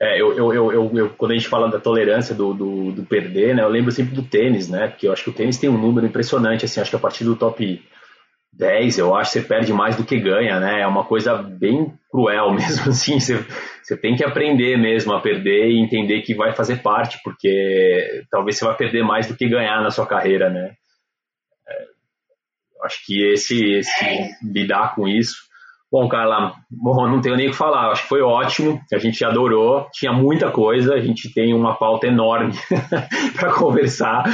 É, 0.00 0.20
eu, 0.20 0.32
eu, 0.36 0.54
eu, 0.54 0.96
eu, 0.96 1.10
quando 1.10 1.32
a 1.32 1.34
gente 1.34 1.48
fala 1.48 1.68
da 1.68 1.80
tolerância 1.80 2.34
do, 2.34 2.54
do, 2.54 2.92
do, 2.92 3.04
perder, 3.04 3.54
né, 3.54 3.62
eu 3.62 3.68
lembro 3.68 3.90
sempre 3.90 4.14
do 4.14 4.22
tênis, 4.22 4.68
né? 4.68 4.86
Porque 4.88 5.08
eu 5.08 5.12
acho 5.12 5.24
que 5.24 5.30
o 5.30 5.32
tênis 5.32 5.58
tem 5.58 5.68
um 5.68 5.76
número 5.76 6.06
impressionante, 6.06 6.64
assim, 6.64 6.80
acho 6.80 6.90
que 6.90 6.96
a 6.96 7.00
partir 7.00 7.24
do 7.24 7.34
top 7.34 7.84
10, 8.58 8.98
eu 8.98 9.14
acho 9.14 9.32
que 9.32 9.40
você 9.40 9.46
perde 9.46 9.72
mais 9.72 9.94
do 9.94 10.04
que 10.04 10.18
ganha, 10.18 10.58
né? 10.58 10.80
É 10.80 10.86
uma 10.86 11.04
coisa 11.04 11.36
bem 11.36 11.94
cruel 12.10 12.50
mesmo, 12.52 12.90
assim. 12.90 13.20
Você, 13.20 13.46
você 13.82 13.96
tem 13.96 14.16
que 14.16 14.24
aprender 14.24 14.76
mesmo 14.76 15.12
a 15.12 15.20
perder 15.20 15.70
e 15.70 15.80
entender 15.80 16.22
que 16.22 16.34
vai 16.34 16.52
fazer 16.52 16.82
parte, 16.82 17.20
porque 17.22 18.24
talvez 18.30 18.58
você 18.58 18.64
vai 18.64 18.76
perder 18.76 19.04
mais 19.04 19.28
do 19.28 19.36
que 19.36 19.48
ganhar 19.48 19.80
na 19.80 19.90
sua 19.90 20.06
carreira, 20.06 20.50
né? 20.50 20.72
É, 21.68 22.84
acho 22.84 23.06
que 23.06 23.24
esse, 23.32 23.74
esse 23.74 24.30
lidar 24.42 24.96
com 24.96 25.06
isso. 25.06 25.46
Bom, 25.90 26.06
Carla, 26.06 26.52
bom, 26.68 27.08
não 27.08 27.20
tenho 27.20 27.36
nem 27.36 27.46
o 27.46 27.50
que 27.50 27.56
falar. 27.56 27.92
Acho 27.92 28.02
que 28.02 28.08
foi 28.08 28.20
ótimo, 28.20 28.78
a 28.92 28.98
gente 28.98 29.24
adorou. 29.24 29.88
Tinha 29.92 30.12
muita 30.12 30.50
coisa, 30.50 30.94
a 30.94 31.00
gente 31.00 31.32
tem 31.32 31.54
uma 31.54 31.76
pauta 31.76 32.08
enorme 32.08 32.52
para 33.38 33.54
conversar, 33.54 34.24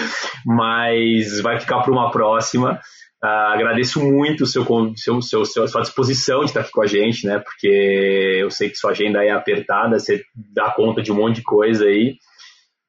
mas 0.45 1.41
vai 1.43 1.61
ficar 1.61 1.83
para 1.83 1.93
uma 1.93 2.11
próxima. 2.11 2.81
Uh, 3.25 3.55
agradeço 3.55 4.05
muito 4.05 4.45
seu, 4.45 4.67
seu, 4.95 5.23
seu, 5.47 5.67
sua 5.67 5.81
disposição 5.81 6.41
de 6.41 6.47
estar 6.47 6.61
aqui 6.61 6.73
com 6.73 6.83
a 6.83 6.87
gente, 6.87 7.27
né? 7.27 7.39
Porque 7.39 8.39
eu 8.39 8.51
sei 8.51 8.69
que 8.69 8.77
sua 8.77 8.91
agenda 8.91 9.25
é 9.25 9.31
apertada, 9.31 9.99
você 9.99 10.23
dá 10.53 10.71
conta 10.73 11.01
de 11.01 11.11
um 11.11 11.15
monte 11.15 11.37
de 11.37 11.43
coisa 11.43 11.87
aí. 11.87 12.19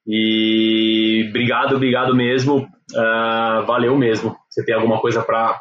E 0.06 1.24
obrigado, 1.30 1.76
obrigado 1.76 2.14
mesmo. 2.14 2.68
Uh, 2.92 3.64
valeu 3.66 3.96
mesmo. 3.96 4.36
Você 4.50 4.62
tem 4.62 4.74
alguma 4.74 5.00
coisa 5.00 5.22
para 5.22 5.58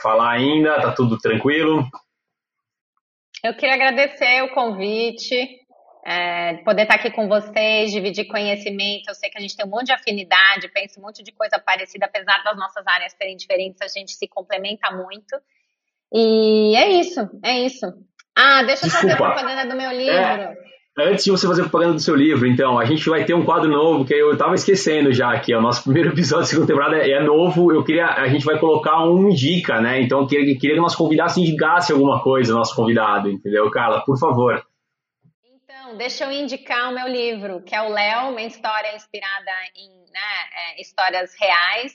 falar 0.00 0.30
ainda? 0.30 0.80
Tá 0.80 0.92
tudo 0.92 1.18
tranquilo? 1.18 1.86
Eu 3.44 3.54
queria 3.54 3.74
agradecer 3.74 4.42
o 4.42 4.54
convite. 4.54 5.63
É, 6.06 6.58
poder 6.58 6.82
estar 6.82 6.96
aqui 6.96 7.10
com 7.10 7.26
vocês, 7.26 7.90
dividir 7.90 8.26
conhecimento. 8.26 9.08
Eu 9.08 9.14
sei 9.14 9.30
que 9.30 9.38
a 9.38 9.40
gente 9.40 9.56
tem 9.56 9.64
um 9.64 9.70
monte 9.70 9.86
de 9.86 9.92
afinidade, 9.92 10.68
pensa 10.68 11.00
um 11.00 11.02
monte 11.02 11.22
de 11.22 11.32
coisa 11.32 11.58
parecida, 11.58 12.04
apesar 12.04 12.42
das 12.44 12.56
nossas 12.56 12.86
áreas 12.86 13.12
serem 13.12 13.36
diferentes, 13.36 13.80
a 13.80 13.88
gente 13.88 14.12
se 14.12 14.28
complementa 14.28 14.90
muito. 14.90 15.34
E 16.12 16.76
é 16.76 17.00
isso, 17.00 17.20
é 17.42 17.60
isso. 17.60 17.86
Ah, 18.36 18.62
deixa 18.62 18.86
eu 18.86 18.90
fazer 18.90 19.12
a 19.12 19.16
propaganda 19.16 19.66
do 19.66 19.76
meu 19.76 19.90
livro. 19.90 20.12
É, 20.12 20.54
antes 20.98 21.24
de 21.24 21.30
você 21.30 21.46
fazer 21.46 21.62
a 21.62 21.68
propaganda 21.68 21.94
do 21.94 22.02
seu 22.02 22.14
livro, 22.14 22.46
então, 22.46 22.78
a 22.78 22.84
gente 22.84 23.08
vai 23.08 23.24
ter 23.24 23.32
um 23.32 23.44
quadro 23.44 23.70
novo 23.70 24.04
que 24.04 24.12
eu 24.12 24.32
estava 24.32 24.54
esquecendo 24.54 25.10
já 25.10 25.32
aqui. 25.32 25.54
O 25.54 25.62
nosso 25.62 25.84
primeiro 25.84 26.10
episódio 26.10 26.44
da 26.44 26.48
segunda 26.48 26.66
temporada 26.66 26.96
é 26.98 27.22
novo. 27.22 27.72
Eu 27.72 27.82
queria, 27.82 28.08
a 28.08 28.28
gente 28.28 28.44
vai 28.44 28.58
colocar 28.58 29.02
um 29.06 29.30
dica, 29.30 29.80
né? 29.80 30.02
Então, 30.02 30.20
eu 30.20 30.26
queria, 30.26 30.54
queria 30.58 30.74
que 30.74 30.80
o 30.80 30.82
nosso 30.82 30.98
convidado 30.98 31.32
se 31.32 31.40
indicasse 31.40 31.92
alguma 31.92 32.22
coisa, 32.22 32.52
nosso 32.52 32.76
convidado, 32.76 33.30
entendeu? 33.30 33.70
Carla, 33.70 34.04
por 34.04 34.18
favor 34.18 34.62
deixa 35.92 36.24
eu 36.24 36.32
indicar 36.32 36.90
o 36.90 36.94
meu 36.94 37.06
livro, 37.06 37.62
que 37.62 37.74
é 37.74 37.82
o 37.82 37.88
Léo, 37.88 38.30
uma 38.30 38.42
história 38.42 38.94
inspirada 38.96 39.50
em 39.76 39.90
né, 40.10 40.20
é, 40.52 40.80
histórias 40.80 41.34
reais. 41.38 41.92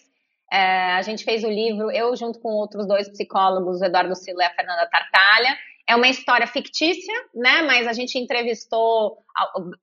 É, 0.51 0.93
a 0.93 1.01
gente 1.01 1.23
fez 1.23 1.43
o 1.43 1.49
livro, 1.49 1.91
eu 1.91 2.15
junto 2.15 2.39
com 2.39 2.49
outros 2.49 2.87
dois 2.87 3.09
psicólogos, 3.09 3.81
o 3.81 3.85
Eduardo 3.85 4.15
Silva 4.15 4.43
e 4.43 4.45
a 4.45 4.53
Fernanda 4.53 4.87
Tartalha. 4.89 5.57
É 5.87 5.95
uma 5.95 6.07
história 6.07 6.45
fictícia, 6.45 7.13
né? 7.33 7.63
Mas 7.63 7.87
a 7.87 7.93
gente 7.93 8.17
entrevistou 8.19 9.17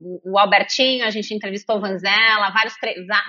o 0.00 0.38
Albertinho, 0.38 1.04
a 1.04 1.10
gente 1.10 1.34
entrevistou 1.34 1.80
Vanzella, 1.80 2.52
vários, 2.52 2.74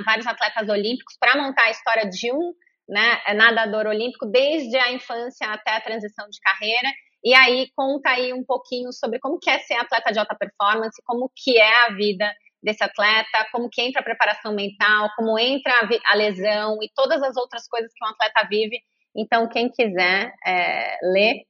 vários 0.06 0.28
atletas 0.28 0.70
olímpicos 0.70 1.18
para 1.20 1.42
montar 1.42 1.64
a 1.64 1.72
história 1.72 2.08
de 2.08 2.32
um 2.32 2.54
né, 2.88 3.20
nadador 3.34 3.88
olímpico 3.88 4.28
desde 4.28 4.78
a 4.78 4.92
infância 4.92 5.48
até 5.48 5.72
a 5.72 5.82
transição 5.82 6.30
de 6.30 6.40
carreira. 6.40 6.88
E 7.24 7.34
aí 7.34 7.68
conta 7.76 8.12
aí 8.12 8.34
um 8.34 8.44
pouquinho 8.44 8.92
sobre 8.92 9.20
como 9.20 9.40
que 9.40 9.50
é 9.50 9.60
ser 9.60 9.76
atleta 9.76 10.12
de 10.12 10.20
alta 10.20 10.36
performance, 10.36 11.02
como 11.06 11.32
que 11.36 11.58
é 11.58 11.86
a 11.86 11.94
vida 11.94 12.32
desse 12.62 12.84
atleta, 12.84 13.48
como 13.52 13.70
que 13.70 13.82
entra 13.82 14.02
a 14.02 14.04
preparação 14.04 14.54
mental, 14.54 15.10
como 15.16 15.38
entra 15.38 15.74
a, 16.06 16.16
lesão 16.16 16.78
e 16.82 16.90
todas 16.96 17.22
as 17.22 17.38
outras 17.38 17.68
coisas 17.68 17.92
que 17.94 18.06
um 18.06 18.10
atleta 18.10 18.48
vive. 18.50 18.80
Então, 19.16 19.48
quem 19.48 19.70
quiser 19.70 20.34
é, 20.46 20.98
ler, 21.02 21.44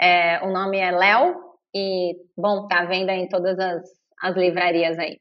é, 0.00 0.40
o 0.44 0.52
nome 0.52 0.78
é 0.78 0.90
Léo 0.90 1.34
e, 1.74 2.14
bom, 2.36 2.66
tá 2.66 2.80
à 2.80 2.84
venda 2.84 3.12
em 3.12 3.28
todas 3.28 3.58
as, 3.58 3.82
as 4.22 4.36
livrarias 4.36 4.98
aí. 4.98 5.18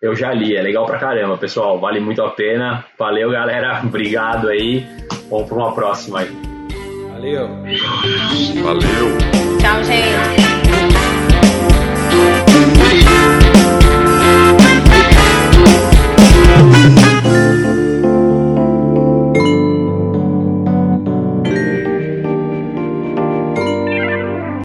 Eu 0.00 0.16
já 0.16 0.32
li, 0.32 0.56
é 0.56 0.60
legal 0.60 0.84
pra 0.84 0.98
caramba, 0.98 1.38
pessoal. 1.38 1.78
Vale 1.78 2.00
muito 2.00 2.20
a 2.22 2.30
pena. 2.30 2.84
Valeu, 2.98 3.30
galera. 3.30 3.80
Obrigado 3.84 4.48
aí. 4.48 4.84
Vamos 5.30 5.48
para 5.48 5.56
uma 5.56 5.74
próxima 5.74 6.20
aí. 6.20 6.28
Valeu. 7.12 7.48
Valeu. 8.64 9.31
Tchau, 9.62 9.84
gente. 9.84 10.51